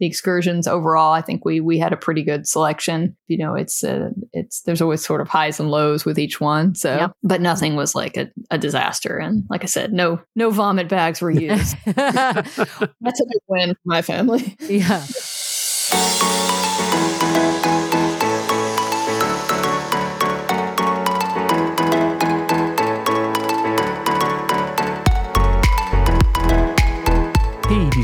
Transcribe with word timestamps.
the 0.00 0.06
excursions 0.06 0.66
overall, 0.68 1.12
I 1.12 1.20
think 1.22 1.44
we 1.44 1.60
we 1.60 1.78
had 1.78 1.92
a 1.92 1.96
pretty 1.96 2.22
good 2.22 2.46
selection. 2.46 3.16
You 3.26 3.38
know, 3.38 3.54
it's 3.54 3.82
uh, 3.84 4.10
it's 4.32 4.62
there's 4.62 4.80
always 4.82 5.04
sort 5.04 5.20
of 5.20 5.28
highs 5.28 5.58
and 5.60 5.70
lows 5.70 6.04
with 6.04 6.18
each 6.18 6.40
one. 6.40 6.74
So, 6.74 6.94
Yep. 6.96 7.12
but 7.22 7.40
nothing 7.40 7.76
was 7.76 7.94
like 7.94 8.16
a, 8.16 8.30
a 8.50 8.58
disaster. 8.58 9.16
And 9.18 9.44
like 9.50 9.62
I 9.64 9.66
said, 9.66 9.92
no 9.92 10.20
no 10.36 10.50
vomit 10.50 10.88
bags 10.88 11.20
were 11.20 11.30
used. 11.48 11.76
That's 11.86 12.58
a 13.20 13.26
big 13.26 13.42
win 13.48 13.70
for 13.74 13.80
my 13.84 14.02
family. 14.02 14.56
yeah. 14.68 15.04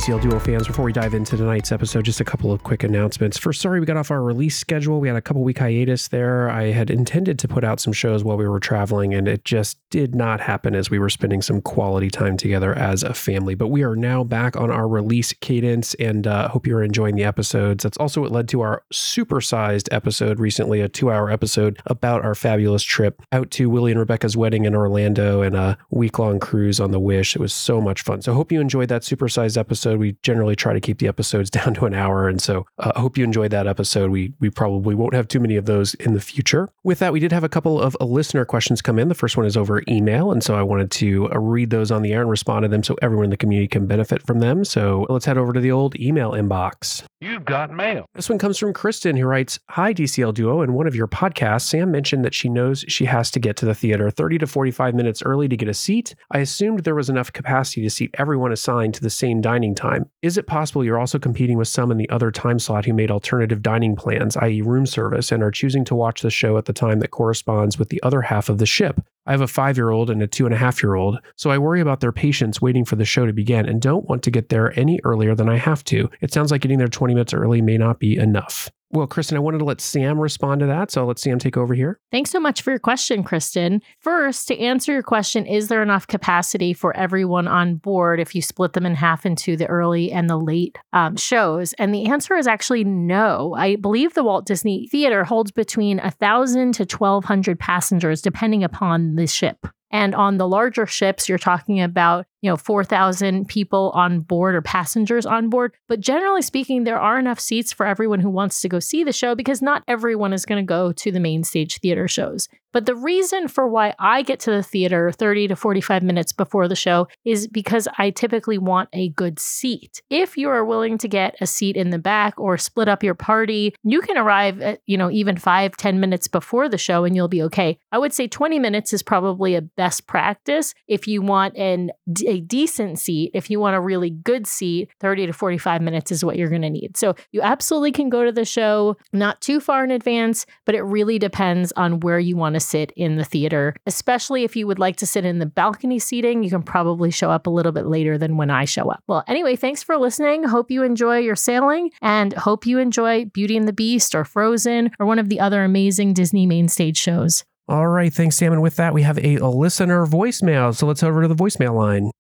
DCL 0.05 0.21
Duo 0.21 0.39
fans, 0.39 0.67
before 0.67 0.85
we 0.85 0.93
dive 0.93 1.15
into 1.15 1.35
tonight's 1.35 1.73
episode, 1.73 2.05
just 2.05 2.21
a 2.21 2.27
couple 2.27 2.53
of 2.53 2.63
quick 2.63 2.83
announcements. 2.83 3.39
First, 3.39 3.63
sorry 3.63 3.81
we 3.81 3.87
got 3.87 3.97
off 3.97 4.11
our 4.11 4.23
release 4.23 4.55
schedule. 4.55 5.01
We 5.01 5.09
had 5.09 5.17
a 5.17 5.23
couple 5.23 5.43
week 5.43 5.61
hiatus 5.61 6.09
there. 6.09 6.51
I 6.51 6.73
had 6.73 6.91
intended 6.91 7.39
to 7.39 7.49
put 7.49 7.65
out 7.65 7.81
some 7.81 7.95
shows 7.95 8.23
while 8.23 8.37
we 8.37 8.47
were 8.47 8.61
traveling, 8.61 9.15
and 9.15 9.27
it 9.27 9.47
just 9.47 9.79
did 9.89 10.15
not 10.15 10.41
happen 10.41 10.75
as 10.75 10.91
we 10.91 10.99
were 10.99 11.09
spending 11.09 11.41
some 11.41 11.63
quality 11.63 12.11
time 12.11 12.37
together 12.37 12.75
as 12.75 13.03
a 13.03 13.15
family. 13.15 13.55
But 13.55 13.69
we 13.69 13.83
are 13.83 13.97
now 13.97 14.25
back 14.25 14.59
on 14.59 14.71
our 14.71 14.87
release 14.87 15.33
cadence, 15.33 15.95
and 15.95 16.27
uh, 16.27 16.49
hope 16.49 16.67
you're 16.67 16.83
enjoying 16.83 17.17
the 17.17 17.25
episodes. 17.25 17.85
That's 17.85 17.97
also 17.97 18.21
what 18.21 18.31
led 18.31 18.47
to 18.51 18.61
our 18.61 18.83
supersized 18.93 19.89
episode 19.91 20.39
recently, 20.39 20.83
a 20.83 20.89
two 20.91 21.11
hour 21.11 21.31
episode 21.31 21.81
about 21.87 22.23
our 22.23 22.35
fabulous 22.35 22.83
trip 22.83 23.23
out 23.33 23.51
to 23.53 23.71
Willie 23.71 23.93
and 23.93 24.01
Rebecca's 24.01 24.37
wedding 24.37 24.67
in 24.67 24.75
Orlando 24.75 25.41
and 25.41 25.57
a 25.57 25.79
week 25.89 26.19
long 26.19 26.41
cruise 26.41 26.79
on 26.79 26.91
the 26.91 27.01
Wish. 27.01 27.35
It 27.35 27.41
was 27.41 27.55
so 27.55 27.81
much 27.81 28.03
fun. 28.03 28.21
So, 28.21 28.35
hope 28.35 28.53
you 28.53 28.61
enjoyed 28.61 28.91
that 28.91 29.01
supersized 29.01 29.57
episode. 29.57 29.94
We 29.99 30.17
generally 30.23 30.57
try 30.57 30.73
to 30.73 30.81
keep 30.81 30.99
the 30.99 31.09
episodes 31.09 31.51
down 31.59 31.75
to 31.75 31.87
an 31.87 31.95
hour, 31.95 32.29
and 32.29 32.41
so 32.41 32.67
uh, 32.79 32.93
I 32.95 33.01
hope 33.01 33.17
you 33.17 33.25
enjoyed 33.25 33.51
that 33.51 33.67
episode. 33.67 34.11
We 34.11 34.33
we 34.41 34.51
probably 34.51 34.95
won't 34.95 35.15
have 35.15 35.29
too 35.29 35.41
many 35.41 35.57
of 35.57 35.67
those 35.67 35.95
in 35.95 36.15
the 36.15 36.21
future. 36.21 36.69
With 36.83 36.99
that, 36.99 37.13
we 37.13 37.21
did 37.21 37.33
have 37.33 37.45
a 37.45 37.49
couple 37.49 37.81
of 37.81 37.97
uh, 38.01 38.05
listener 38.05 38.45
questions 38.45 38.83
come 38.83 38.99
in. 38.99 39.09
The 39.09 39.15
first 39.15 39.37
one 39.37 39.47
is 39.47 39.57
over 39.57 39.83
email, 39.89 40.33
and 40.33 40.43
so 40.43 40.55
I 40.55 40.63
wanted 40.63 40.91
to 40.93 41.31
uh, 41.33 41.39
read 41.39 41.71
those 41.71 41.91
on 41.91 42.03
the 42.03 42.13
air 42.13 42.21
and 42.21 42.31
respond 42.31 42.65
to 42.65 42.69
them 42.69 42.83
so 42.83 42.97
everyone 43.03 43.25
in 43.25 43.31
the 43.31 43.37
community 43.37 43.69
can 43.69 43.87
benefit 43.87 44.23
from 44.23 44.41
them. 44.41 44.65
So 44.65 45.07
let's 45.09 45.25
head 45.25 45.39
over 45.39 45.53
to 45.53 45.61
the 45.61 45.71
old 45.71 45.97
email 45.97 46.33
inbox. 46.33 47.05
You've 47.21 47.45
got 47.45 47.71
mail. 47.71 48.07
This 48.15 48.29
one 48.29 48.39
comes 48.39 48.59
from 48.59 48.73
Kristen, 48.73 49.17
who 49.17 49.27
writes 49.27 49.59
Hi, 49.71 49.95
DCL 49.95 50.35
Duo. 50.35 50.61
In 50.63 50.75
one 50.75 50.87
of 50.87 50.95
your 50.95 51.09
podcasts, 51.09 51.63
Sam 51.63 51.91
mentioned 51.91 52.25
that 52.25 52.35
she 52.35 52.49
knows 52.49 52.85
she 52.87 53.07
has 53.07 53.31
to 53.31 53.41
get 53.41 53.57
to 53.57 53.67
the 53.67 53.75
theater 53.75 54.11
30 54.11 54.39
to 54.39 54.47
45 54.47 54.95
minutes 54.95 55.23
early 55.23 55.49
to 55.49 55.57
get 55.57 55.69
a 55.69 55.75
seat. 55.75 56.15
I 56.31 56.39
assumed 56.39 56.81
there 56.81 56.95
was 56.95 57.09
enough 57.09 57.33
capacity 57.33 57.83
to 57.83 57.91
seat 57.91 58.15
everyone 58.19 58.53
assigned 58.53 58.95
to 58.95 59.01
the 59.01 59.11
same 59.11 59.41
dining 59.41 59.75
time. 59.75 59.84
Is 60.23 60.39
it 60.39 60.47
possible 60.47 60.85
you're 60.85 60.99
also 60.99 61.19
competing 61.19 61.59
with 61.59 61.69
some 61.69 61.91
in 61.91 61.99
the 61.99 62.09
other 62.11 62.31
time 62.31 62.59
slot 62.59 62.85
who 62.85 62.93
made 62.93 63.11
alternative 63.11 63.63
dining 63.63 63.97
plans, 63.97 64.37
i.e., 64.39 64.63
room 64.63 64.87
service, 64.87 65.31
and 65.31 65.43
are 65.43 65.51
choosing 65.51 65.85
to 65.87 65.95
watch 65.95 66.23
the 66.23 66.31
show 66.31 66.57
at 66.57 66.65
the 66.65 66.73
time 66.73 67.01
that 67.01 67.11
corresponds 67.11 67.79
with 67.79 67.89
the 67.89 68.03
other 68.03 68.23
half 68.23 68.49
of 68.49 68.59
the 68.59 68.67
ship? 68.67 69.01
I 69.27 69.33
have 69.33 69.41
a 69.41 69.47
five 69.47 69.77
year 69.77 69.91
old 69.91 70.11
and 70.11 70.23
a 70.23 70.27
two 70.27 70.45
and 70.45 70.55
a 70.55 70.59
half 70.59 70.83
year 70.83 70.95
old, 70.95 71.19
so 71.37 71.51
I 71.51 71.59
worry 71.59 71.81
about 71.81 72.01
their 72.01 72.13
patience 72.13 72.61
waiting 72.61 72.85
for 72.85 72.97
the 72.97 73.05
show 73.05 73.27
to 73.27 73.33
begin 73.33 73.67
and 73.67 73.81
don't 73.81 74.09
want 74.09 74.23
to 74.25 74.31
get 74.31 74.49
there 74.49 74.79
any 74.79 75.01
earlier 75.05 75.35
than 75.35 75.49
I 75.49 75.57
have 75.57 75.85
to. 75.85 76.11
It 76.21 76.33
sounds 76.33 76.51
like 76.51 76.61
getting 76.61 76.79
there 76.79 76.89
20 76.89 77.15
minutes 77.15 77.35
early 77.35 77.63
may 77.63 77.79
not 77.79 77.99
be 77.99 78.17
enough. 78.17 78.71
Well, 78.95 79.09
Kristen, 79.09 79.37
I 79.37 79.41
wanted 79.41 79.59
to 79.59 79.65
let 79.65 79.81
Sam 79.81 80.21
respond 80.21 80.61
to 80.61 80.67
that, 80.67 80.93
so 80.93 81.01
I'll 81.01 81.09
let 81.09 81.19
Sam 81.19 81.41
take 81.41 81.57
over 81.57 81.75
here. 81.75 81.99
Thanks 82.13 82.31
so 82.31 82.39
much 82.39 82.63
for 82.63 82.71
your 82.71 82.79
question, 82.79 83.25
Kristen. 83.25 83.83
First, 83.99 84.47
to 84.47 84.59
answer 84.61 84.93
your 84.93 85.03
question, 85.03 85.47
is 85.47 85.67
there 85.67 85.83
enough 85.83 86.07
capacity 86.07 86.73
for 86.73 86.97
everyone 86.97 87.49
on 87.49 87.75
board 87.75 88.21
if 88.21 88.37
you 88.37 88.41
split 88.41 88.73
them 88.73 88.87
in 88.87 88.95
half 88.95 89.27
into 89.27 89.57
the 89.57 89.67
early 89.67 90.13
and 90.13 90.31
the 90.31 90.37
late 90.37 90.79
um, 90.93 91.17
shows? 91.17 91.73
And 91.73 91.93
the 91.93 92.07
answer 92.07 92.37
is 92.37 92.47
actually 92.47 92.85
no. 92.85 93.57
I 93.59 93.75
believe 93.75 94.15
the 94.15 94.23
Walt 94.23 94.47
Disney 94.47 94.87
Theater 94.87 95.25
holds 95.25 95.51
between 95.51 95.99
1,000 95.99 96.75
to 96.75 96.85
1,200 96.85 97.59
passengers, 97.59 98.23
depending 98.23 98.63
upon 98.63 99.17
the 99.17 99.27
ship. 99.27 99.67
And 99.95 100.13
on 100.13 100.39
the 100.39 100.49
larger 100.49 100.87
ships, 100.87 101.29
you're 101.29 101.39
talking 101.39 101.81
about, 101.81 102.27
you 102.45 102.51
know, 102.51 102.59
4,000 102.59 103.49
people 103.49 103.91
on 103.95 104.21
board 104.21 104.55
or 104.55 104.61
passengers 104.61 105.25
on 105.25 105.49
board. 105.49 105.73
But 105.89 106.01
generally 106.01 106.43
speaking, 106.43 106.85
there 106.85 107.01
are 107.01 107.19
enough 107.19 107.41
seats 107.41 107.73
for 107.73 107.87
everyone 107.87 108.21
who 108.21 108.29
wants 108.29 108.61
to 108.61 108.69
go 108.69 108.81
see 108.81 109.03
the 109.03 109.15
show 109.15 109.35
because 109.35 109.63
not 109.63 109.83
everyone 109.89 110.35
is 110.35 110.45
going 110.45 110.63
to 110.63 110.69
go 110.69 110.93
to 110.93 111.11
the 111.11 111.21
main 111.21 111.43
stage 111.43 111.81
theater 111.81 112.07
shows. 112.07 112.51
But 112.75 112.87
the 112.87 112.97
reason 112.97 113.47
for 113.47 113.69
why 113.69 113.95
I 114.01 114.23
get 114.23 114.41
to 114.41 114.51
the 114.51 114.63
theater 114.63 115.13
30 115.13 115.47
to 115.49 115.57
45 115.57 116.03
minutes 116.03 116.33
before 116.33 116.67
the 116.67 116.75
show 116.75 117.07
is 117.25 117.47
because 117.47 117.87
I 117.99 118.11
typically 118.11 118.59
want 118.59 118.89
a 118.93 119.11
good 119.11 119.39
seat. 119.39 120.03
If 120.11 120.37
you 120.37 120.49
are 120.49 120.65
willing 120.65 120.99
to 120.99 121.07
get 121.07 121.37
a 121.41 121.47
seat 121.47 121.77
in 121.77 121.91
the 121.91 122.01
back 122.01 122.35
or 122.37 122.59
split 122.59 122.89
up 122.89 123.05
your 123.05 123.15
party, 123.15 123.77
you 123.85 124.01
can 124.01 124.19
arrive 124.19 124.61
at, 124.61 124.81
you 124.87 124.99
know, 124.99 125.09
even 125.09 125.37
five, 125.37 125.77
10 125.77 126.01
minutes 126.01 126.27
before 126.27 126.69
the 126.69 126.77
show 126.77 127.05
and 127.05 127.15
you'll 127.15 127.29
be 127.29 127.45
okay. 127.45 127.79
I 127.93 127.99
would 127.99 128.13
say 128.13 128.27
20 128.27 128.59
minutes 128.59 128.93
is 128.93 129.05
probably 129.05 129.55
a 129.55 129.63
best 129.63 130.09
practice 130.09 130.75
if 130.89 131.07
you 131.07 131.23
want 131.23 131.57
an, 131.57 131.93
a 132.27 132.34
decent 132.41 132.99
seat. 132.99 133.31
If 133.35 133.51
you 133.51 133.61
want 133.61 133.77
a 133.77 133.81
really 133.81 134.11
good 134.11 134.47
seat, 134.47 134.91
30 135.01 135.27
to 135.27 135.33
45 135.33 135.83
minutes 135.83 136.13
is 136.13 136.25
what 136.25 136.37
you're 136.37 136.49
going 136.49 136.63
to 136.63 136.71
need. 136.71 136.97
So 136.97 137.15
you 137.33 137.43
absolutely 137.43 137.93
can 137.93 138.09
go 138.09 138.25
to 138.25 138.33
the 138.33 138.45
show 138.45 138.97
not 139.13 139.41
too 139.41 139.61
far 139.61 139.85
in 139.85 139.91
advance, 139.91 140.47
but 140.65 140.75
it 140.75 140.83
really 140.83 141.19
depends 141.19 141.73
on 141.73 142.01
where 142.01 142.19
you 142.19 142.37
want 142.37 142.55
to 142.55 142.61
sit 142.61 142.93
in 142.97 143.17
the 143.17 143.25
theater. 143.25 143.75
Especially 143.87 144.45
if 144.45 144.57
you 144.57 144.67
would 144.67 144.79
like 144.79 144.97
to 144.97 145.07
sit 145.07 145.25
in 145.25 145.39
the 145.39 145.47
balcony 145.47 145.99
seating, 145.99 146.43
you 146.43 146.51
can 146.51 146.63
probably 146.63 147.11
show 147.11 147.31
up 147.31 147.47
a 147.47 147.51
little 147.51 147.73
bit 147.73 147.87
later 147.87 148.19
than 148.19 148.37
when 148.37 148.51
I 148.51 148.65
show 148.65 148.91
up. 148.91 149.03
Well, 149.07 149.25
anyway, 149.27 149.57
thanks 149.57 149.83
for 149.83 149.97
listening. 149.97 150.45
Hope 150.45 150.71
you 150.71 150.83
enjoy 150.83 151.19
your 151.19 151.37
sailing 151.37 151.91
and 152.03 152.33
hope 152.35 152.67
you 152.67 152.79
enjoy 152.79 153.27
Beauty 153.27 153.57
and 153.57 153.69
the 153.69 153.73
Beast 153.73 154.15
or 154.15 154.25
Frozen 154.25 154.91
or 154.99 155.07
one 155.07 155.19
of 155.19 155.29
the 155.29 155.41
other 155.41 155.65
amazing 155.65 156.15
Disney 156.15 156.47
main 156.47 156.69
stage 156.69 156.97
shows. 156.97 157.45
All 157.67 157.89
right, 157.89 158.13
thanks, 158.13 158.37
Sam. 158.37 158.53
And 158.53 158.61
with 158.61 158.77
that, 158.77 158.93
we 158.93 159.03
have 159.03 159.19
a, 159.19 159.37
a 159.37 159.49
listener 159.49 160.07
voicemail. 160.07 160.75
So 160.75 160.87
let's 160.87 161.01
head 161.01 161.09
over 161.09 161.23
to 161.23 161.29
the 161.29 161.35
voicemail 161.35 161.75
line. 161.75 162.11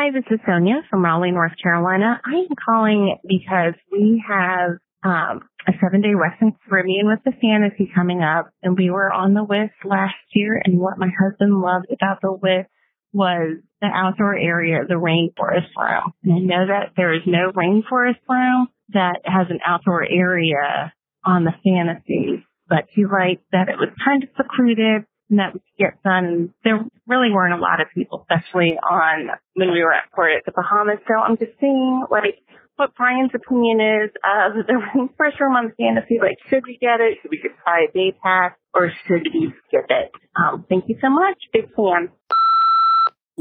Hi, 0.00 0.10
this 0.12 0.24
is 0.30 0.40
Sonia 0.46 0.80
from 0.88 1.04
Raleigh, 1.04 1.30
North 1.30 1.52
Carolina. 1.62 2.22
I 2.24 2.36
am 2.36 2.56
calling 2.64 3.18
because 3.28 3.74
we 3.92 4.24
have 4.26 4.70
um, 5.04 5.42
a 5.68 5.72
seven 5.78 6.00
day 6.00 6.14
Western 6.14 6.56
Caribbean 6.66 7.06
with 7.06 7.18
the 7.22 7.32
fantasy 7.32 7.92
coming 7.94 8.22
up, 8.22 8.48
and 8.62 8.78
we 8.78 8.88
were 8.88 9.12
on 9.12 9.34
the 9.34 9.44
Wish 9.44 9.70
last 9.84 10.14
year. 10.32 10.58
And 10.64 10.80
what 10.80 10.96
my 10.96 11.10
husband 11.22 11.60
loved 11.60 11.92
about 11.92 12.22
the 12.22 12.32
Wish 12.32 12.64
was 13.12 13.58
the 13.82 13.88
outdoor 13.92 14.34
area, 14.34 14.86
the 14.88 14.94
rainforest 14.94 15.68
room. 15.76 16.14
And 16.24 16.32
I 16.32 16.38
know 16.38 16.66
that 16.68 16.92
there 16.96 17.12
is 17.12 17.20
no 17.26 17.52
rainforest 17.52 18.24
room 18.26 18.68
that 18.94 19.20
has 19.26 19.48
an 19.50 19.60
outdoor 19.66 20.02
area 20.02 20.94
on 21.26 21.44
the 21.44 21.52
fantasy, 21.62 22.46
but 22.70 22.86
he 22.94 23.04
liked 23.04 23.44
that 23.52 23.68
it 23.68 23.76
was 23.76 23.90
kind 24.02 24.22
of 24.22 24.30
secluded 24.34 25.04
that 25.38 25.54
we 25.54 25.60
could 25.60 25.78
get. 25.78 25.98
And 26.04 26.50
there 26.64 26.84
really 27.06 27.30
weren't 27.30 27.54
a 27.54 27.62
lot 27.62 27.80
of 27.80 27.88
people, 27.94 28.26
especially 28.28 28.78
on 28.78 29.28
when 29.54 29.72
we 29.72 29.82
were 29.82 29.92
at 29.92 30.10
port 30.14 30.32
at 30.36 30.44
the 30.44 30.52
Bahamas. 30.52 30.98
So 31.06 31.14
I'm 31.14 31.36
just 31.36 31.52
seeing 31.60 32.04
like 32.10 32.42
what 32.76 32.94
Brian's 32.96 33.30
opinion 33.34 33.80
is 33.80 34.10
of 34.24 34.66
the 34.66 34.72
rainforest 34.94 35.38
room 35.38 35.56
on 35.56 35.68
the 35.68 35.74
fantasy. 35.76 36.18
Like, 36.20 36.38
should 36.48 36.64
we 36.66 36.78
get 36.80 37.00
it? 37.00 37.18
Should 37.20 37.30
we 37.30 37.36
just 37.36 37.54
buy 37.64 37.86
a 37.88 37.92
day 37.92 38.16
pass 38.22 38.52
or 38.74 38.90
should 39.06 39.28
we 39.32 39.52
skip 39.68 39.86
it? 39.90 40.10
Um, 40.34 40.64
thank 40.68 40.88
you 40.88 40.96
so 41.00 41.10
much. 41.10 41.36
Big 41.52 41.68
fan. 41.76 42.08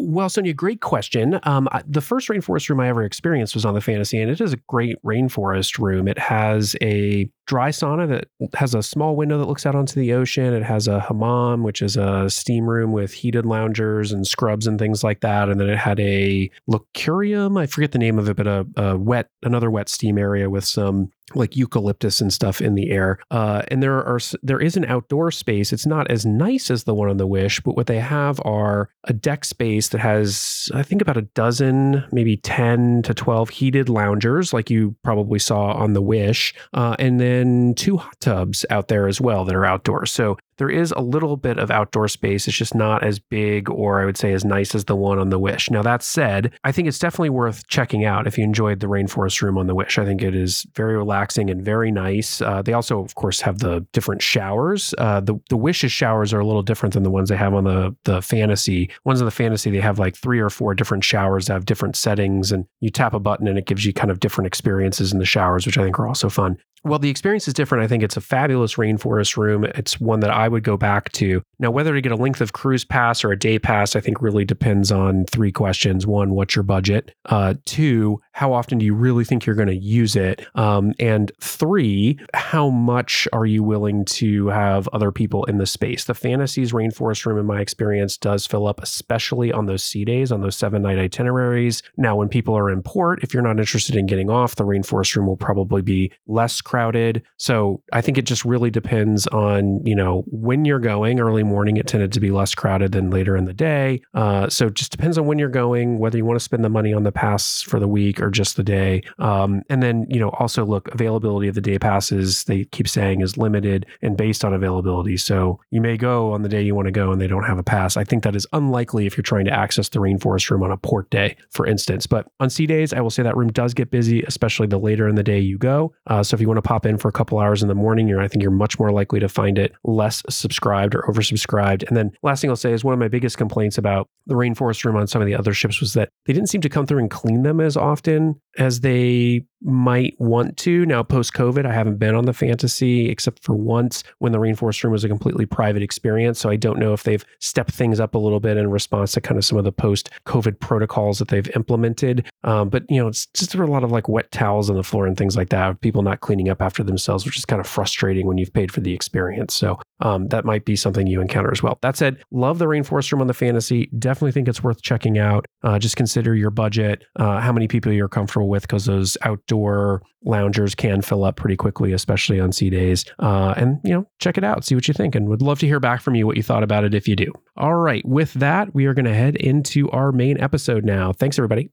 Well, 0.01 0.29
Sonia, 0.29 0.53
great 0.53 0.79
question. 0.79 1.39
Um, 1.43 1.67
the 1.85 1.99
first 1.99 2.29
rainforest 2.29 2.69
room 2.69 2.79
I 2.79 2.87
ever 2.87 3.03
experienced 3.03 3.53
was 3.53 3.65
on 3.65 3.73
the 3.73 3.81
Fantasy, 3.81 4.19
and 4.21 4.31
it 4.31 4.39
is 4.39 4.53
a 4.53 4.57
great 4.67 4.95
rainforest 5.03 5.77
room. 5.77 6.07
It 6.07 6.17
has 6.17 6.75
a 6.81 7.29
dry 7.47 7.69
sauna 7.69 8.07
that 8.07 8.27
has 8.55 8.73
a 8.73 8.81
small 8.81 9.15
window 9.15 9.37
that 9.37 9.47
looks 9.47 9.65
out 9.65 9.75
onto 9.75 9.99
the 9.99 10.13
ocean. 10.13 10.53
It 10.53 10.63
has 10.63 10.87
a 10.87 11.01
hammam, 11.01 11.63
which 11.63 11.81
is 11.81 11.97
a 11.97 12.29
steam 12.29 12.69
room 12.69 12.93
with 12.93 13.11
heated 13.11 13.45
loungers 13.45 14.11
and 14.11 14.25
scrubs 14.25 14.67
and 14.67 14.79
things 14.79 15.03
like 15.03 15.19
that. 15.21 15.49
And 15.49 15.59
then 15.59 15.69
it 15.69 15.77
had 15.77 15.99
a 15.99 16.49
lucurium, 16.69 17.59
I 17.59 17.65
forget 17.65 17.91
the 17.91 17.97
name 17.97 18.19
of 18.19 18.29
it, 18.29 18.37
but 18.37 18.47
a, 18.47 18.65
a 18.77 18.97
wet, 18.97 19.29
another 19.43 19.69
wet 19.69 19.89
steam 19.89 20.17
area 20.17 20.49
with 20.49 20.63
some 20.63 21.11
like 21.35 21.55
eucalyptus 21.55 22.21
and 22.21 22.33
stuff 22.33 22.61
in 22.61 22.75
the 22.75 22.91
air. 22.91 23.19
Uh, 23.31 23.63
and 23.69 23.81
there 23.81 24.03
are 24.03 24.19
there 24.41 24.59
is 24.59 24.77
an 24.77 24.85
outdoor 24.85 25.31
space. 25.31 25.73
It's 25.73 25.85
not 25.85 26.09
as 26.09 26.25
nice 26.25 26.71
as 26.71 26.83
the 26.83 26.93
one 26.93 27.09
on 27.09 27.17
the 27.17 27.27
Wish, 27.27 27.59
but 27.61 27.75
what 27.75 27.87
they 27.87 27.99
have 27.99 28.39
are 28.45 28.89
a 29.05 29.13
deck 29.13 29.45
space 29.45 29.89
that 29.89 29.99
has 29.99 30.69
I 30.73 30.83
think 30.83 31.01
about 31.01 31.17
a 31.17 31.23
dozen, 31.23 32.03
maybe 32.11 32.37
ten 32.37 33.01
to 33.03 33.13
twelve 33.13 33.49
heated 33.49 33.89
loungers, 33.89 34.53
like 34.53 34.69
you 34.69 34.95
probably 35.03 35.39
saw 35.39 35.73
on 35.73 35.93
the 35.93 36.01
Wish, 36.01 36.53
uh, 36.73 36.95
and 36.99 37.19
then 37.19 37.73
two 37.75 37.97
hot 37.97 38.19
tubs 38.19 38.65
out 38.69 38.87
there 38.87 39.07
as 39.07 39.21
well 39.21 39.45
that 39.45 39.55
are 39.55 39.65
outdoors. 39.65 40.11
So 40.11 40.37
there 40.59 40.69
is 40.69 40.91
a 40.91 41.01
little 41.01 41.37
bit 41.37 41.57
of 41.57 41.71
outdoor 41.71 42.07
space. 42.07 42.47
It's 42.47 42.55
just 42.55 42.75
not 42.75 43.03
as 43.03 43.17
big 43.17 43.69
or 43.69 44.01
I 44.01 44.05
would 44.05 44.17
say 44.17 44.33
as 44.33 44.45
nice 44.45 44.75
as 44.75 44.85
the 44.85 44.95
one 44.95 45.17
on 45.17 45.29
the 45.29 45.39
Wish. 45.39 45.71
Now, 45.71 45.81
that 45.81 46.03
said, 46.03 46.53
I 46.63 46.71
think 46.71 46.87
it's 46.87 46.99
definitely 46.99 47.29
worth 47.29 47.65
checking 47.67 48.03
out 48.03 48.27
if 48.27 48.37
you 48.37 48.43
enjoyed 48.43 48.81
the 48.81 48.87
Rainforest 48.87 49.41
Room 49.41 49.57
on 49.57 49.67
the 49.67 49.73
Wish. 49.73 49.97
I 49.97 50.05
think 50.05 50.21
it 50.21 50.35
is 50.35 50.67
very 50.75 50.97
relaxing 50.97 51.49
and 51.49 51.63
very 51.63 51.91
nice. 51.91 52.41
Uh, 52.41 52.61
they 52.61 52.73
also, 52.73 53.01
of 53.01 53.15
course, 53.15 53.39
have 53.41 53.59
the 53.59 53.87
different 53.93 54.21
showers. 54.21 54.93
Uh, 54.97 55.21
the, 55.21 55.39
the 55.49 55.57
Wish's 55.57 55.93
showers 55.93 56.33
are 56.33 56.39
a 56.39 56.45
little 56.45 56.61
different 56.61 56.93
than 56.93 57.03
the 57.03 57.09
ones 57.09 57.29
they 57.29 57.37
have 57.37 57.53
on 57.53 57.63
the, 57.63 57.95
the 58.03 58.21
Fantasy. 58.21 58.91
Ones 59.05 59.21
on 59.21 59.25
the 59.25 59.31
Fantasy, 59.31 59.71
they 59.71 59.79
have 59.79 59.97
like 59.97 60.17
three 60.17 60.39
or 60.39 60.49
four 60.49 60.75
different 60.75 61.05
showers 61.05 61.47
that 61.47 61.53
have 61.53 61.65
different 61.65 61.95
settings, 61.95 62.51
and 62.51 62.65
you 62.81 62.89
tap 62.89 63.13
a 63.13 63.19
button 63.19 63.47
and 63.47 63.57
it 63.57 63.65
gives 63.65 63.85
you 63.85 63.93
kind 63.93 64.11
of 64.11 64.19
different 64.19 64.47
experiences 64.47 65.13
in 65.13 65.19
the 65.19 65.25
showers, 65.25 65.65
which 65.65 65.77
I 65.77 65.83
think 65.83 65.97
are 65.99 66.07
also 66.07 66.27
fun. 66.27 66.57
Well, 66.83 66.99
the 66.99 67.09
experience 67.09 67.47
is 67.47 67.53
different. 67.53 67.83
I 67.83 67.87
think 67.87 68.03
it's 68.03 68.17
a 68.17 68.21
fabulous 68.21 68.75
rainforest 68.75 69.37
room. 69.37 69.63
It's 69.63 69.99
one 69.99 70.21
that 70.21 70.29
I 70.29 70.47
would 70.47 70.63
go 70.63 70.77
back 70.77 71.11
to. 71.13 71.41
Now, 71.59 71.71
whether 71.71 71.93
to 71.93 72.01
get 72.01 72.11
a 72.11 72.15
length 72.15 72.41
of 72.41 72.53
cruise 72.53 72.85
pass 72.85 73.23
or 73.23 73.31
a 73.31 73.39
day 73.39 73.59
pass, 73.59 73.95
I 73.95 73.99
think 73.99 74.21
really 74.21 74.45
depends 74.45 74.91
on 74.91 75.25
three 75.25 75.51
questions. 75.51 76.07
One, 76.07 76.31
what's 76.31 76.55
your 76.55 76.63
budget? 76.63 77.13
Uh, 77.25 77.55
two, 77.65 78.21
how 78.31 78.53
often 78.53 78.77
do 78.77 78.85
you 78.85 78.93
really 78.93 79.25
think 79.25 79.45
you're 79.45 79.55
going 79.55 79.67
to 79.67 79.75
use 79.75 80.15
it? 80.15 80.45
Um, 80.55 80.93
and 80.99 81.31
three, 81.41 82.17
how 82.33 82.69
much 82.69 83.27
are 83.33 83.45
you 83.45 83.61
willing 83.61 84.05
to 84.05 84.47
have 84.47 84.87
other 84.89 85.11
people 85.11 85.43
in 85.45 85.57
the 85.57 85.65
space? 85.65 86.05
The 86.05 86.13
Fantasies 86.13 86.71
Rainforest 86.71 87.25
Room, 87.25 87.37
in 87.37 87.45
my 87.45 87.59
experience, 87.59 88.17
does 88.17 88.47
fill 88.47 88.67
up, 88.67 88.81
especially 88.81 89.51
on 89.51 89.65
those 89.65 89.83
sea 89.83 90.05
days, 90.05 90.31
on 90.31 90.41
those 90.41 90.55
seven 90.55 90.81
night 90.81 90.97
itineraries. 90.97 91.83
Now, 91.97 92.15
when 92.15 92.29
people 92.29 92.57
are 92.57 92.69
in 92.69 92.81
port, 92.81 93.21
if 93.23 93.33
you're 93.33 93.43
not 93.43 93.59
interested 93.59 93.95
in 93.95 94.05
getting 94.05 94.29
off, 94.29 94.55
the 94.55 94.65
Rainforest 94.65 95.15
Room 95.15 95.27
will 95.27 95.37
probably 95.37 95.81
be 95.81 96.11
less 96.27 96.61
crowded. 96.69 97.23
So 97.37 97.81
I 97.91 98.01
think 98.01 98.19
it 98.19 98.25
just 98.25 98.45
really 98.45 98.69
depends 98.69 99.25
on, 99.27 99.83
you 99.83 99.95
know, 99.95 100.23
when 100.27 100.65
you're 100.65 100.77
going. 100.77 101.19
Early 101.19 101.41
morning, 101.41 101.77
it 101.77 101.87
tended 101.87 102.11
to 102.11 102.19
be 102.19 102.29
less 102.29 102.53
crowded 102.53 102.91
than 102.91 103.09
later 103.09 103.35
in 103.35 103.45
the 103.45 103.53
day. 103.53 104.03
Uh, 104.13 104.47
so 104.49 104.69
just 104.69 104.91
depends 104.91 105.17
on 105.17 105.25
when 105.25 105.39
you're 105.39 105.49
going, 105.49 105.97
whether 105.97 106.15
you 106.15 106.25
want 106.25 106.37
to 106.37 106.43
spend 106.43 106.63
the 106.63 106.69
money 106.69 106.93
on 106.93 107.01
the 107.01 107.11
pass 107.11 107.63
for 107.63 107.79
the 107.79 107.87
week 107.87 108.21
or 108.21 108.29
just 108.29 108.55
the 108.55 108.63
day. 108.63 109.01
Um, 109.17 109.63
and 109.67 109.81
then, 109.81 110.05
you 110.11 110.19
know, 110.19 110.29
also 110.37 110.63
look, 110.63 110.89
availability 110.89 111.47
of 111.47 111.55
the 111.55 111.61
day 111.61 111.79
passes, 111.79 112.43
they 112.43 112.65
keep 112.65 112.87
saying 112.87 113.21
is 113.21 113.35
limited 113.35 113.87
and 114.03 114.15
based 114.15 114.45
on 114.45 114.53
availability. 114.53 115.17
So 115.17 115.59
you 115.71 115.81
may 115.81 115.97
go 115.97 116.31
on 116.33 116.43
the 116.43 116.49
day 116.49 116.61
you 116.61 116.75
want 116.75 116.85
to 116.85 116.91
go 116.91 117.11
and 117.11 117.19
they 117.19 117.27
don't 117.27 117.45
have 117.45 117.57
a 117.57 117.63
pass. 117.63 117.97
I 117.97 118.03
think 118.03 118.21
that 118.23 118.35
is 118.35 118.45
unlikely 118.53 119.07
if 119.07 119.17
you're 119.17 119.23
trying 119.23 119.45
to 119.45 119.53
access 119.53 119.89
the 119.89 119.99
rainforest 119.99 120.51
room 120.51 120.61
on 120.61 120.71
a 120.71 120.77
port 120.77 121.09
day, 121.09 121.35
for 121.49 121.65
instance. 121.65 122.05
But 122.05 122.27
on 122.39 122.51
sea 122.51 122.67
days, 122.67 122.93
I 122.93 123.01
will 123.01 123.09
say 123.09 123.23
that 123.23 123.35
room 123.35 123.51
does 123.51 123.73
get 123.73 123.89
busy, 123.89 124.21
especially 124.21 124.67
the 124.67 124.77
later 124.77 125.07
in 125.07 125.15
the 125.15 125.23
day 125.23 125.39
you 125.39 125.57
go. 125.57 125.93
Uh, 126.05 126.21
so 126.21 126.35
if 126.35 126.41
you 126.41 126.47
want 126.47 126.58
to 126.61 126.67
pop 126.67 126.85
in 126.85 126.97
for 126.97 127.07
a 127.07 127.11
couple 127.11 127.39
hours 127.39 127.61
in 127.61 127.67
the 127.67 127.75
morning, 127.75 128.07
you're 128.07 128.21
I 128.21 128.27
think 128.27 128.41
you're 128.41 128.51
much 128.51 128.79
more 128.79 128.91
likely 128.91 129.19
to 129.19 129.29
find 129.29 129.57
it 129.57 129.73
less 129.83 130.23
subscribed 130.29 130.95
or 130.95 131.03
oversubscribed. 131.03 131.87
And 131.87 131.95
then 131.95 132.11
last 132.23 132.41
thing 132.41 132.49
I'll 132.49 132.55
say 132.55 132.73
is 132.73 132.83
one 132.83 132.93
of 132.93 132.99
my 132.99 133.07
biggest 133.07 133.37
complaints 133.37 133.77
about 133.77 134.09
the 134.27 134.35
rainforest 134.35 134.83
room 134.85 134.95
on 134.95 135.07
some 135.07 135.21
of 135.21 135.25
the 135.25 135.35
other 135.35 135.53
ships 135.53 135.79
was 135.79 135.93
that 135.93 136.09
they 136.25 136.33
didn't 136.33 136.49
seem 136.49 136.61
to 136.61 136.69
come 136.69 136.85
through 136.85 136.99
and 136.99 137.09
clean 137.09 137.43
them 137.43 137.59
as 137.59 137.75
often 137.77 138.39
as 138.59 138.81
they 138.81 139.43
might 139.61 140.15
want 140.19 140.57
to. 140.57 140.85
Now, 140.85 141.01
post 141.01 141.33
COVID, 141.33 141.65
I 141.65 141.73
haven't 141.73 141.97
been 141.97 142.13
on 142.13 142.25
the 142.25 142.33
fantasy 142.33 143.09
except 143.09 143.43
for 143.43 143.55
once 143.55 144.03
when 144.19 144.31
the 144.31 144.37
rainforest 144.37 144.83
room 144.83 144.91
was 144.91 145.03
a 145.03 145.09
completely 145.09 145.45
private 145.45 145.81
experience. 145.81 146.39
So 146.39 146.49
I 146.49 146.55
don't 146.55 146.77
know 146.77 146.93
if 146.93 147.03
they've 147.03 147.25
stepped 147.39 147.71
things 147.71 147.99
up 147.99 148.15
a 148.15 148.17
little 148.17 148.39
bit 148.39 148.57
in 148.57 148.69
response 148.69 149.13
to 149.13 149.21
kind 149.21 149.37
of 149.37 149.45
some 149.45 149.57
of 149.57 149.63
the 149.63 149.71
post 149.71 150.09
COVID 150.25 150.59
protocols 150.59 151.19
that 151.19 151.29
they've 151.29 151.49
implemented. 151.55 152.29
Um, 152.43 152.69
but, 152.69 152.83
you 152.89 153.01
know, 153.01 153.07
it's 153.07 153.27
just 153.27 153.55
a 153.55 153.65
lot 153.65 153.83
of 153.83 153.91
like 153.91 154.07
wet 154.07 154.31
towels 154.31 154.69
on 154.69 154.75
the 154.75 154.83
floor 154.83 155.07
and 155.07 155.17
things 155.17 155.35
like 155.35 155.49
that, 155.49 155.81
people 155.81 156.01
not 156.01 156.21
cleaning 156.21 156.49
up 156.49 156.61
after 156.61 156.83
themselves, 156.83 157.25
which 157.25 157.37
is 157.37 157.45
kind 157.45 157.59
of 157.59 157.67
frustrating 157.67 158.27
when 158.27 158.37
you've 158.37 158.53
paid 158.53 158.71
for 158.71 158.81
the 158.81 158.93
experience. 158.93 159.55
So 159.55 159.79
um, 159.99 160.27
that 160.27 160.45
might 160.45 160.65
be 160.65 160.75
something 160.75 161.07
you 161.07 161.21
encounter 161.21 161.51
as 161.51 161.61
well. 161.61 161.77
That 161.81 161.97
said, 161.97 162.17
love 162.31 162.59
the 162.59 162.65
rainforest 162.65 163.11
room 163.11 163.21
on 163.21 163.27
the 163.27 163.33
fantasy. 163.33 163.89
Definitely 163.97 164.31
think 164.31 164.47
it's 164.47 164.63
worth 164.63 164.81
checking 164.81 165.17
out. 165.17 165.45
Uh, 165.63 165.79
just 165.79 165.95
consider 165.95 166.35
your 166.35 166.49
budget, 166.51 167.03
uh, 167.17 167.39
how 167.39 167.51
many 167.51 167.67
people 167.67 167.91
you're 167.91 168.07
comfortable 168.07 168.49
with, 168.49 168.63
because 168.63 168.85
those 168.85 169.17
outdoor 169.23 170.01
loungers 170.23 170.75
can 170.75 171.01
fill 171.01 171.23
up 171.23 171.35
pretty 171.35 171.55
quickly, 171.55 171.93
especially 171.93 172.39
on 172.39 172.51
sea 172.51 172.69
days. 172.69 173.05
Uh, 173.19 173.53
and, 173.57 173.79
you 173.83 173.93
know, 173.93 174.05
check 174.19 174.37
it 174.37 174.43
out, 174.43 174.65
see 174.65 174.75
what 174.75 174.87
you 174.87 174.93
think, 174.93 175.15
and 175.15 175.29
would 175.29 175.41
love 175.41 175.59
to 175.59 175.67
hear 175.67 175.79
back 175.79 176.01
from 176.01 176.15
you 176.15 176.27
what 176.27 176.37
you 176.37 176.43
thought 176.43 176.63
about 176.63 176.83
it 176.83 176.93
if 176.93 177.07
you 177.07 177.15
do. 177.15 177.31
All 177.57 177.75
right. 177.75 178.05
With 178.05 178.33
that, 178.33 178.73
we 178.73 178.85
are 178.85 178.93
going 178.93 179.05
to 179.05 179.13
head 179.13 179.35
into 179.35 179.89
our 179.91 180.11
main 180.11 180.39
episode 180.39 180.85
now. 180.85 181.13
Thanks, 181.13 181.37
everybody. 181.39 181.69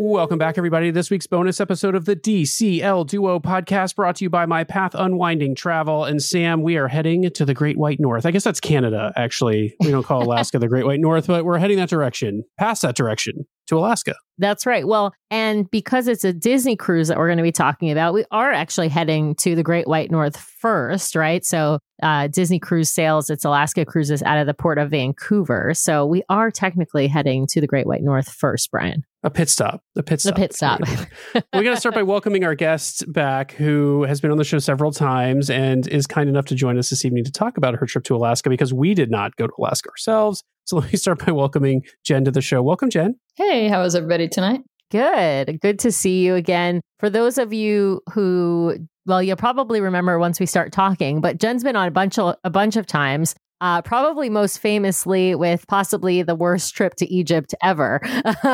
Welcome 0.00 0.38
back, 0.38 0.56
everybody, 0.58 0.86
to 0.86 0.92
this 0.92 1.10
week's 1.10 1.26
bonus 1.26 1.60
episode 1.60 1.96
of 1.96 2.04
the 2.04 2.14
DCL 2.14 3.08
Duo 3.08 3.40
podcast 3.40 3.96
brought 3.96 4.14
to 4.14 4.24
you 4.24 4.30
by 4.30 4.46
My 4.46 4.62
Path 4.62 4.94
Unwinding 4.94 5.56
Travel. 5.56 6.04
And 6.04 6.22
Sam, 6.22 6.62
we 6.62 6.76
are 6.76 6.86
heading 6.86 7.28
to 7.28 7.44
the 7.44 7.52
Great 7.52 7.76
White 7.76 7.98
North. 7.98 8.24
I 8.24 8.30
guess 8.30 8.44
that's 8.44 8.60
Canada, 8.60 9.12
actually. 9.16 9.74
We 9.80 9.90
don't 9.90 10.04
call 10.04 10.22
Alaska 10.24 10.60
the 10.60 10.68
Great 10.68 10.86
White 10.86 11.00
North, 11.00 11.26
but 11.26 11.44
we're 11.44 11.58
heading 11.58 11.78
that 11.78 11.88
direction, 11.88 12.44
past 12.60 12.82
that 12.82 12.94
direction 12.94 13.48
to 13.66 13.76
Alaska. 13.76 14.14
That's 14.38 14.66
right. 14.66 14.86
Well, 14.86 15.12
and 15.32 15.68
because 15.70 16.06
it's 16.06 16.24
a 16.24 16.32
Disney 16.32 16.76
cruise 16.76 17.08
that 17.08 17.18
we're 17.18 17.26
going 17.26 17.38
to 17.38 17.42
be 17.42 17.50
talking 17.50 17.90
about, 17.90 18.14
we 18.14 18.24
are 18.30 18.52
actually 18.52 18.88
heading 18.88 19.34
to 19.36 19.56
the 19.56 19.64
Great 19.64 19.88
White 19.88 20.12
North 20.12 20.36
first, 20.36 21.16
right? 21.16 21.44
So, 21.44 21.80
uh, 22.00 22.28
Disney 22.28 22.60
Cruise 22.60 22.88
sails 22.88 23.28
its 23.28 23.44
Alaska 23.44 23.84
cruises 23.84 24.22
out 24.22 24.38
of 24.38 24.46
the 24.46 24.54
port 24.54 24.78
of 24.78 24.90
Vancouver. 24.90 25.74
So, 25.74 26.06
we 26.06 26.22
are 26.28 26.52
technically 26.52 27.08
heading 27.08 27.48
to 27.48 27.60
the 27.60 27.66
Great 27.66 27.88
White 27.88 28.02
North 28.02 28.28
first, 28.28 28.70
Brian. 28.70 29.02
A 29.24 29.30
pit 29.30 29.48
stop. 29.48 29.82
The 29.98 30.04
pit 30.04 30.20
stop. 30.20 30.36
The 30.36 30.40
pit 30.40 30.52
stop. 30.54 30.80
We're 31.34 31.64
going 31.64 31.74
to 31.74 31.76
start 31.76 31.96
by 31.96 32.04
welcoming 32.04 32.44
our 32.44 32.54
guest 32.54 33.12
back, 33.12 33.50
who 33.50 34.04
has 34.04 34.20
been 34.20 34.30
on 34.30 34.38
the 34.38 34.44
show 34.44 34.60
several 34.60 34.92
times 34.92 35.50
and 35.50 35.88
is 35.88 36.06
kind 36.06 36.28
enough 36.28 36.44
to 36.46 36.54
join 36.54 36.78
us 36.78 36.90
this 36.90 37.04
evening 37.04 37.24
to 37.24 37.32
talk 37.32 37.58
about 37.58 37.74
her 37.74 37.84
trip 37.84 38.04
to 38.04 38.14
Alaska 38.14 38.48
because 38.48 38.72
we 38.72 38.94
did 38.94 39.10
not 39.10 39.34
go 39.34 39.48
to 39.48 39.52
Alaska 39.58 39.90
ourselves. 39.90 40.44
So 40.66 40.76
let 40.78 40.92
me 40.92 40.96
start 40.96 41.26
by 41.26 41.32
welcoming 41.32 41.82
Jen 42.04 42.24
to 42.26 42.30
the 42.30 42.40
show. 42.40 42.62
Welcome, 42.62 42.90
Jen. 42.90 43.16
Hey, 43.34 43.66
how 43.66 43.82
is 43.82 43.96
everybody 43.96 44.28
tonight? 44.28 44.60
Good. 44.92 45.58
Good 45.60 45.80
to 45.80 45.90
see 45.90 46.24
you 46.24 46.36
again. 46.36 46.80
For 47.00 47.10
those 47.10 47.36
of 47.36 47.52
you 47.52 48.00
who, 48.12 48.76
well, 49.04 49.20
you'll 49.20 49.34
probably 49.34 49.80
remember 49.80 50.20
once 50.20 50.38
we 50.38 50.46
start 50.46 50.70
talking, 50.70 51.20
but 51.20 51.38
Jen's 51.38 51.64
been 51.64 51.74
on 51.74 51.88
a 51.88 51.90
bunch 51.90 52.20
of 52.20 52.36
a 52.44 52.50
bunch 52.50 52.76
of 52.76 52.86
times. 52.86 53.34
Uh, 53.60 53.82
probably 53.82 54.30
most 54.30 54.58
famously 54.58 55.34
with 55.34 55.66
possibly 55.66 56.22
the 56.22 56.34
worst 56.34 56.74
trip 56.74 56.94
to 56.96 57.12
Egypt 57.12 57.54
ever. 57.62 58.00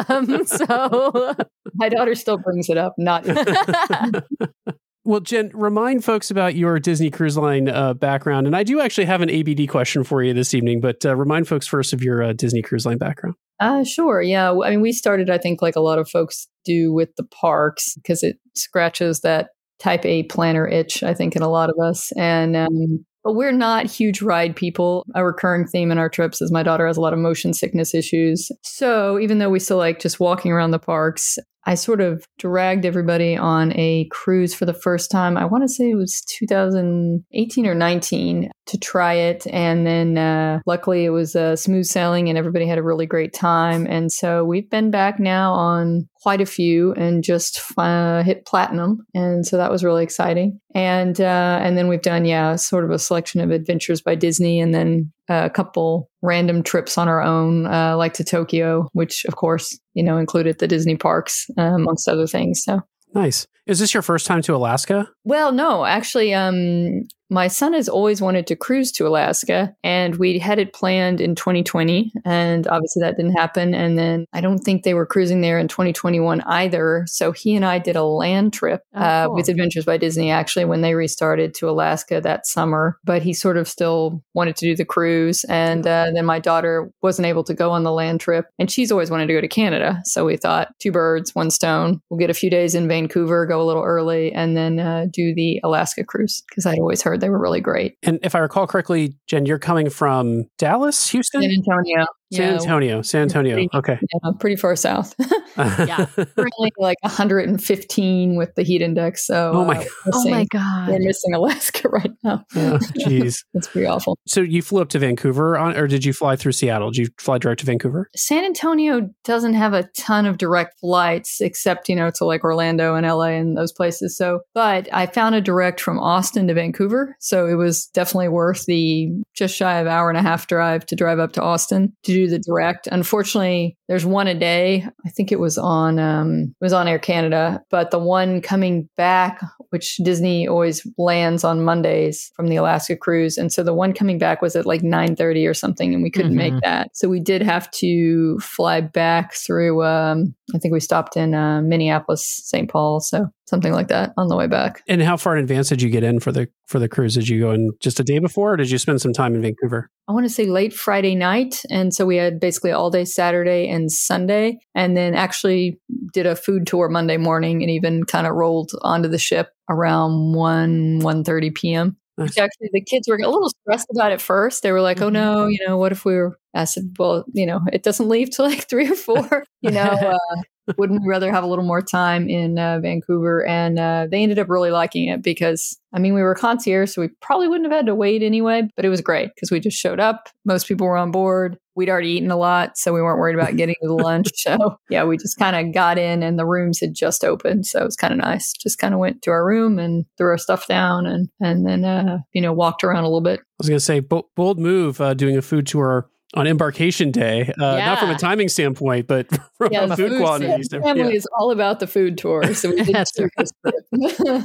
Um, 0.08 0.46
so 0.46 1.34
my 1.74 1.88
daughter 1.88 2.14
still 2.14 2.38
brings 2.38 2.68
it 2.68 2.76
up. 2.78 2.94
Not 2.98 3.24
Well, 5.06 5.20
Jen, 5.20 5.50
remind 5.52 6.02
folks 6.02 6.30
about 6.30 6.54
your 6.54 6.78
Disney 6.78 7.10
Cruise 7.10 7.36
Line 7.36 7.68
uh, 7.68 7.92
background. 7.92 8.46
And 8.46 8.56
I 8.56 8.62
do 8.62 8.80
actually 8.80 9.04
have 9.04 9.20
an 9.20 9.28
ABD 9.28 9.68
question 9.68 10.02
for 10.02 10.22
you 10.22 10.32
this 10.32 10.54
evening, 10.54 10.80
but 10.80 11.04
uh, 11.04 11.14
remind 11.14 11.46
folks 11.46 11.66
first 11.66 11.92
of 11.92 12.02
your 12.02 12.22
uh, 12.22 12.32
Disney 12.32 12.62
Cruise 12.62 12.86
Line 12.86 12.96
background. 12.96 13.36
Uh, 13.60 13.84
sure. 13.84 14.22
Yeah. 14.22 14.52
I 14.64 14.70
mean, 14.70 14.80
we 14.80 14.92
started, 14.92 15.28
I 15.28 15.36
think, 15.36 15.60
like 15.60 15.76
a 15.76 15.80
lot 15.80 15.98
of 15.98 16.08
folks 16.08 16.48
do 16.64 16.90
with 16.92 17.10
the 17.16 17.24
parks 17.24 17.94
because 17.96 18.22
it 18.22 18.38
scratches 18.54 19.20
that 19.20 19.50
type 19.78 20.06
A 20.06 20.22
planner 20.24 20.66
itch, 20.66 21.02
I 21.02 21.12
think, 21.12 21.36
in 21.36 21.42
a 21.42 21.50
lot 21.50 21.68
of 21.68 21.76
us. 21.84 22.10
And, 22.12 22.56
um, 22.56 23.04
but 23.24 23.32
we're 23.32 23.52
not 23.52 23.86
huge 23.86 24.22
ride 24.22 24.54
people. 24.54 25.04
A 25.14 25.24
recurring 25.24 25.66
theme 25.66 25.90
in 25.90 25.98
our 25.98 26.08
trips 26.10 26.40
is 26.42 26.52
my 26.52 26.62
daughter 26.62 26.86
has 26.86 26.98
a 26.98 27.00
lot 27.00 27.14
of 27.14 27.18
motion 27.18 27.54
sickness 27.54 27.94
issues. 27.94 28.52
So 28.62 29.18
even 29.18 29.38
though 29.38 29.50
we 29.50 29.58
still 29.58 29.78
like 29.78 29.98
just 29.98 30.20
walking 30.20 30.52
around 30.52 30.70
the 30.70 30.78
parks, 30.78 31.38
I 31.66 31.74
sort 31.74 32.00
of 32.00 32.26
dragged 32.38 32.84
everybody 32.84 33.36
on 33.36 33.72
a 33.76 34.06
cruise 34.10 34.54
for 34.54 34.66
the 34.66 34.74
first 34.74 35.10
time. 35.10 35.36
I 35.36 35.44
want 35.44 35.64
to 35.64 35.68
say 35.68 35.90
it 35.90 35.96
was 35.96 36.20
2018 36.22 37.66
or 37.66 37.74
19 37.74 38.50
to 38.66 38.78
try 38.78 39.14
it. 39.14 39.46
And 39.48 39.86
then 39.86 40.18
uh, 40.18 40.60
luckily 40.66 41.04
it 41.04 41.10
was 41.10 41.36
uh, 41.36 41.56
smooth 41.56 41.86
sailing 41.86 42.28
and 42.28 42.38
everybody 42.38 42.66
had 42.66 42.78
a 42.78 42.82
really 42.82 43.06
great 43.06 43.32
time. 43.32 43.86
And 43.86 44.10
so 44.10 44.44
we've 44.44 44.68
been 44.68 44.90
back 44.90 45.18
now 45.20 45.52
on 45.52 46.08
quite 46.22 46.40
a 46.40 46.46
few 46.46 46.92
and 46.94 47.22
just 47.22 47.60
uh, 47.76 48.22
hit 48.22 48.46
platinum. 48.46 49.06
And 49.14 49.46
so 49.46 49.56
that 49.58 49.70
was 49.70 49.84
really 49.84 50.02
exciting. 50.02 50.60
And, 50.74 51.20
uh, 51.20 51.60
and 51.62 51.76
then 51.76 51.88
we've 51.88 52.02
done, 52.02 52.24
yeah, 52.24 52.56
sort 52.56 52.84
of 52.84 52.90
a 52.90 52.98
selection 52.98 53.40
of 53.40 53.50
adventures 53.50 54.00
by 54.00 54.14
Disney 54.14 54.60
and 54.60 54.74
then 54.74 55.12
a 55.28 55.50
couple 55.50 56.10
random 56.22 56.62
trips 56.62 56.98
on 56.98 57.08
our 57.08 57.22
own, 57.22 57.66
uh, 57.66 57.96
like 57.96 58.14
to 58.14 58.24
Tokyo, 58.24 58.88
which 58.92 59.24
of 59.26 59.36
course, 59.36 59.78
you 59.94 60.02
know, 60.02 60.18
included 60.18 60.58
the 60.58 60.68
Disney 60.68 60.96
parks, 60.96 61.46
uh, 61.58 61.62
amongst 61.62 62.08
other 62.08 62.26
things. 62.26 62.62
So 62.62 62.80
nice. 63.14 63.46
Is 63.66 63.78
this 63.78 63.94
your 63.94 64.02
first 64.02 64.26
time 64.26 64.42
to 64.42 64.54
Alaska? 64.54 65.08
Well, 65.24 65.50
no, 65.50 65.86
actually, 65.86 66.34
um, 66.34 67.02
my 67.30 67.48
son 67.48 67.72
has 67.72 67.88
always 67.88 68.20
wanted 68.20 68.46
to 68.48 68.56
cruise 68.56 68.92
to 68.92 69.06
Alaska, 69.06 69.74
and 69.82 70.16
we 70.16 70.38
had 70.38 70.58
it 70.58 70.72
planned 70.72 71.20
in 71.20 71.34
2020, 71.34 72.12
and 72.24 72.66
obviously 72.66 73.00
that 73.00 73.16
didn't 73.16 73.32
happen. 73.36 73.74
And 73.74 73.98
then 73.98 74.26
I 74.32 74.40
don't 74.40 74.58
think 74.58 74.82
they 74.82 74.94
were 74.94 75.06
cruising 75.06 75.40
there 75.40 75.58
in 75.58 75.68
2021 75.68 76.42
either. 76.42 77.04
So 77.06 77.32
he 77.32 77.54
and 77.56 77.64
I 77.64 77.78
did 77.78 77.96
a 77.96 78.04
land 78.04 78.52
trip 78.52 78.82
Oh, 78.94 79.00
uh, 79.00 79.26
cool. 79.26 79.34
with 79.36 79.48
Adventures 79.48 79.84
by 79.84 79.96
Disney 79.96 80.30
actually 80.30 80.64
when 80.66 80.82
they 80.82 80.94
restarted 80.94 81.54
to 81.54 81.68
Alaska 81.68 82.20
that 82.20 82.46
summer. 82.46 82.98
But 83.04 83.22
he 83.22 83.32
sort 83.32 83.56
of 83.56 83.68
still 83.68 84.22
wanted 84.34 84.56
to 84.56 84.66
do 84.66 84.76
the 84.76 84.84
cruise, 84.84 85.44
and 85.44 85.86
uh, 85.86 86.10
then 86.14 86.26
my 86.26 86.38
daughter 86.38 86.90
wasn't 87.02 87.26
able 87.26 87.44
to 87.44 87.54
go 87.54 87.70
on 87.70 87.82
the 87.84 87.92
land 87.92 88.20
trip, 88.20 88.46
and 88.58 88.70
she's 88.70 88.92
always 88.92 89.10
wanted 89.10 89.26
to 89.28 89.32
go 89.34 89.40
to 89.40 89.48
Canada. 89.48 90.00
So 90.04 90.24
we 90.24 90.36
thought 90.36 90.68
two 90.80 90.92
birds, 90.92 91.34
one 91.34 91.50
stone. 91.50 92.00
We'll 92.10 92.18
get 92.20 92.30
a 92.30 92.34
few 92.34 92.50
days 92.50 92.74
in 92.74 92.86
Vancouver, 92.88 93.46
go 93.46 93.60
a 93.60 93.64
little 93.64 93.82
early, 93.82 94.32
and 94.32 94.56
then 94.56 94.78
uh, 94.78 95.06
do 95.10 95.34
the 95.34 95.60
Alaska 95.64 96.04
cruise 96.04 96.42
because 96.48 96.66
I'd 96.66 96.78
always 96.78 97.02
heard 97.02 97.13
they 97.16 97.30
were 97.30 97.38
really 97.38 97.60
great. 97.60 97.96
And 98.02 98.18
if 98.22 98.34
I 98.34 98.38
recall 98.38 98.66
correctly, 98.66 99.16
Jen, 99.26 99.46
you're 99.46 99.58
coming 99.58 99.90
from 99.90 100.44
Dallas, 100.58 101.10
Houston, 101.10 101.42
San 101.42 101.50
Antonio. 101.50 102.06
San 102.32 102.54
Antonio, 102.54 103.02
San 103.02 103.22
Antonio. 103.22 103.54
Pretty- 103.54 103.68
Okay. 103.74 103.98
yeah, 104.00 104.30
pretty 104.40 104.56
far 104.56 104.74
south. 104.76 105.14
Yeah. 105.56 106.06
Currently 106.16 106.72
like 106.78 106.96
115 107.02 108.36
with 108.36 108.54
the 108.56 108.62
heat 108.62 108.82
index. 108.82 109.26
So 109.26 109.52
Oh 109.54 109.64
my- 109.64 109.78
uh, 109.78 109.84
Oh 110.12 110.18
missing- 110.18 110.30
my 110.32 110.44
god. 110.50 110.88
We're 110.88 110.98
missing 110.98 111.34
Alaska 111.34 111.88
right 111.92 112.10
now. 112.24 112.44
Oh, 112.56 112.78
Jeez. 112.98 113.44
It's 113.54 113.68
pretty 113.68 113.86
awful. 113.86 114.18
So 114.26 114.40
you 114.40 114.62
flew 114.62 114.80
up 114.82 114.88
to 114.90 114.98
Vancouver, 114.98 115.56
on, 115.56 115.76
or 115.76 115.86
did 115.86 116.04
you 116.04 116.12
fly 116.12 116.36
through 116.36 116.52
Seattle? 116.52 116.90
Did 116.90 116.98
you 116.98 117.06
fly 117.18 117.38
direct 117.38 117.60
to 117.60 117.66
Vancouver? 117.66 118.08
San 118.16 118.44
Antonio 118.44 119.08
doesn't 119.24 119.54
have 119.54 119.72
a 119.74 119.84
ton 119.96 120.26
of 120.26 120.38
direct 120.38 120.78
flights 120.80 121.40
except, 121.40 121.88
you 121.88 121.96
know, 121.96 122.10
to 122.16 122.24
like 122.24 122.42
Orlando 122.44 122.94
and 122.94 123.06
LA 123.06 123.24
and 123.38 123.56
those 123.56 123.72
places. 123.72 124.16
So, 124.16 124.40
but 124.54 124.88
I 124.92 125.06
found 125.06 125.34
a 125.34 125.40
direct 125.40 125.80
from 125.80 125.98
Austin 126.00 126.48
to 126.48 126.54
Vancouver. 126.54 127.16
So 127.20 127.46
it 127.46 127.54
was 127.54 127.86
definitely 127.86 128.28
worth 128.28 128.64
the 128.66 129.10
just 129.34 129.54
shy 129.54 129.78
of 129.78 129.86
hour 129.86 130.08
and 130.08 130.18
a 130.18 130.22
half 130.22 130.46
drive 130.46 130.84
to 130.86 130.96
drive 130.96 131.18
up 131.18 131.32
to 131.34 131.42
Austin 131.42 131.92
to 132.04 132.12
do 132.14 132.28
the 132.28 132.38
direct. 132.38 132.86
Unfortunately, 132.90 133.76
there's 133.88 134.06
one 134.06 134.26
a 134.26 134.34
day. 134.34 134.86
I 135.04 135.10
think 135.10 135.30
it 135.32 135.40
was 135.40 135.58
on, 135.58 135.98
um, 135.98 136.54
it 136.60 136.64
was 136.64 136.72
on 136.72 136.88
Air 136.88 136.98
Canada, 136.98 137.62
but 137.70 137.90
the 137.90 137.98
one 137.98 138.40
coming 138.40 138.88
back, 138.96 139.40
which 139.70 139.96
Disney 139.98 140.46
always 140.48 140.86
lands 140.98 141.44
on 141.44 141.64
Mondays 141.64 142.30
from 142.36 142.48
the 142.48 142.56
Alaska 142.56 142.96
cruise. 142.96 143.36
And 143.36 143.52
so 143.52 143.62
the 143.62 143.74
one 143.74 143.92
coming 143.92 144.18
back 144.18 144.40
was 144.40 144.56
at 144.56 144.66
like 144.66 144.82
930 144.82 145.46
or 145.46 145.54
something 145.54 145.92
and 145.92 146.02
we 146.02 146.10
couldn't 146.10 146.34
make 146.36 146.54
Mhm. 146.54 146.60
that. 146.62 146.90
So 146.94 147.08
we 147.08 147.20
did 147.20 147.42
have 147.42 147.70
to 147.72 148.38
fly 148.40 148.80
back 148.80 149.34
through, 149.34 149.84
um, 149.84 150.34
I 150.54 150.58
think 150.58 150.72
we 150.72 150.80
stopped 150.80 151.16
in 151.16 151.34
uh, 151.34 151.60
Minneapolis, 151.62 152.24
St. 152.44 152.70
Paul. 152.70 153.00
So 153.00 153.26
something 153.46 153.72
like 153.72 153.88
that 153.88 154.12
on 154.16 154.28
the 154.28 154.36
way 154.36 154.46
back. 154.46 154.82
And 154.88 155.02
how 155.02 155.16
far 155.16 155.36
in 155.36 155.42
advance 155.42 155.68
did 155.68 155.82
you 155.82 155.90
get 155.90 156.02
in 156.02 156.18
for 156.20 156.32
the 156.32 156.48
for 156.66 156.78
the 156.78 156.88
cruise? 156.88 157.14
Did 157.14 157.28
you 157.28 157.40
go 157.40 157.50
in 157.52 157.72
just 157.78 158.00
a 158.00 158.02
day 158.02 158.18
before, 158.18 158.54
or 158.54 158.56
did 158.56 158.70
you 158.70 158.78
spend 158.78 159.00
some 159.02 159.12
time 159.12 159.34
in 159.34 159.42
Vancouver? 159.42 159.90
I 160.08 160.12
want 160.12 160.24
to 160.24 160.30
say 160.32 160.46
late 160.46 160.72
Friday 160.72 161.14
night. 161.14 161.60
And 161.70 161.94
so 161.94 162.03
we 162.06 162.16
had 162.16 162.40
basically 162.40 162.72
all 162.72 162.90
day 162.90 163.04
Saturday 163.04 163.68
and 163.68 163.90
Sunday, 163.90 164.58
and 164.74 164.96
then 164.96 165.14
actually 165.14 165.78
did 166.12 166.26
a 166.26 166.36
food 166.36 166.66
tour 166.66 166.88
Monday 166.88 167.16
morning 167.16 167.62
and 167.62 167.70
even 167.70 168.04
kind 168.04 168.26
of 168.26 168.34
rolled 168.34 168.72
onto 168.82 169.08
the 169.08 169.18
ship 169.18 169.48
around 169.68 170.32
1 170.34 171.00
1.30 171.00 171.54
p.m. 171.54 171.96
Which 172.16 172.38
actually 172.38 172.70
the 172.72 172.80
kids 172.84 173.08
were 173.08 173.16
a 173.16 173.28
little 173.28 173.50
stressed 173.50 173.88
about 173.92 174.12
it 174.12 174.20
first. 174.20 174.62
They 174.62 174.70
were 174.70 174.80
like, 174.80 175.02
oh 175.02 175.08
Mhm. 175.08 175.12
no, 175.12 175.46
you 175.48 175.58
know, 175.66 175.76
what 175.76 175.90
if 175.90 176.04
we 176.04 176.14
were, 176.14 176.38
I 176.54 176.64
said, 176.64 176.94
well, 176.96 177.24
you 177.32 177.44
know, 177.44 177.60
it 177.72 177.82
doesn't 177.82 178.08
leave 178.08 178.30
till 178.30 178.44
like 178.44 178.68
three 178.68 178.88
or 178.88 178.94
four, 178.94 179.44
you 179.62 179.72
know, 179.72 179.80
uh, 180.30 180.42
wouldn't 180.78 181.02
we 181.02 181.08
rather 181.08 181.30
have 181.32 181.42
a 181.42 181.46
little 181.48 181.64
more 181.64 181.82
time 181.82 182.28
in 182.28 182.56
uh, 182.58 182.78
Vancouver? 182.80 183.44
And 183.44 183.78
uh, 183.80 184.06
they 184.08 184.22
ended 184.22 184.38
up 184.38 184.48
really 184.48 184.70
liking 184.70 185.08
it 185.08 185.22
because, 185.22 185.76
I 185.92 185.98
mean, 185.98 186.14
we 186.14 186.22
were 186.22 186.34
concierge, 186.36 186.92
so 186.92 187.02
we 187.02 187.08
probably 187.20 187.48
wouldn't 187.48 187.70
have 187.70 187.76
had 187.80 187.86
to 187.86 187.94
wait 187.96 188.22
anyway, 188.22 188.62
but 188.76 188.84
it 188.84 188.90
was 188.90 189.00
great 189.00 189.30
because 189.34 189.50
we 189.50 189.58
just 189.58 189.76
showed 189.76 189.98
up. 190.00 190.28
Most 190.44 190.68
people 190.68 190.86
were 190.86 190.96
on 190.96 191.10
board. 191.10 191.58
We'd 191.76 191.88
already 191.88 192.10
eaten 192.10 192.30
a 192.30 192.36
lot, 192.36 192.76
so 192.78 192.92
we 192.92 193.02
weren't 193.02 193.18
worried 193.18 193.36
about 193.36 193.56
getting 193.56 193.76
to 193.82 193.88
the 193.88 193.94
lunch. 193.94 194.30
So, 194.34 194.76
yeah, 194.90 195.04
we 195.04 195.16
just 195.16 195.38
kind 195.38 195.56
of 195.56 195.74
got 195.74 195.98
in 195.98 196.22
and 196.22 196.38
the 196.38 196.46
rooms 196.46 196.80
had 196.80 196.94
just 196.94 197.24
opened. 197.24 197.66
So 197.66 197.80
it 197.80 197.84
was 197.84 197.96
kind 197.96 198.12
of 198.12 198.18
nice. 198.18 198.52
Just 198.52 198.78
kind 198.78 198.94
of 198.94 199.00
went 199.00 199.22
to 199.22 199.30
our 199.30 199.44
room 199.44 199.78
and 199.78 200.04
threw 200.18 200.28
our 200.28 200.38
stuff 200.38 200.66
down 200.66 201.06
and, 201.06 201.28
and 201.40 201.66
then, 201.66 201.84
uh, 201.84 202.18
you 202.32 202.42
know, 202.42 202.52
walked 202.52 202.84
around 202.84 203.04
a 203.04 203.08
little 203.08 203.20
bit. 203.20 203.40
I 203.40 203.44
was 203.58 203.68
going 203.68 203.78
to 203.78 203.84
say 203.84 204.00
bold 204.00 204.58
move 204.58 205.00
uh, 205.00 205.14
doing 205.14 205.36
a 205.36 205.42
food 205.42 205.66
tour 205.66 206.10
on 206.34 206.46
embarkation 206.46 207.10
day, 207.10 207.52
uh, 207.60 207.76
not 207.76 207.98
from 208.00 208.10
a 208.10 208.18
timing 208.18 208.48
standpoint, 208.48 209.06
but 209.06 209.26
from 209.58 209.72
Yeah, 209.72 209.84
a 209.84 209.96
food 209.96 210.10
food 210.10 210.20
quality. 210.20 210.46
family 210.46 210.64
standpoint. 210.64 211.14
is 211.14 211.26
all 211.38 211.50
about 211.50 211.80
the 211.80 211.86
food 211.86 212.18
tour. 212.18 212.52
So 212.54 212.70
we 212.70 212.76
did 212.82 212.94
That's 212.94 213.12
do 213.12 213.28
this. 213.36 213.50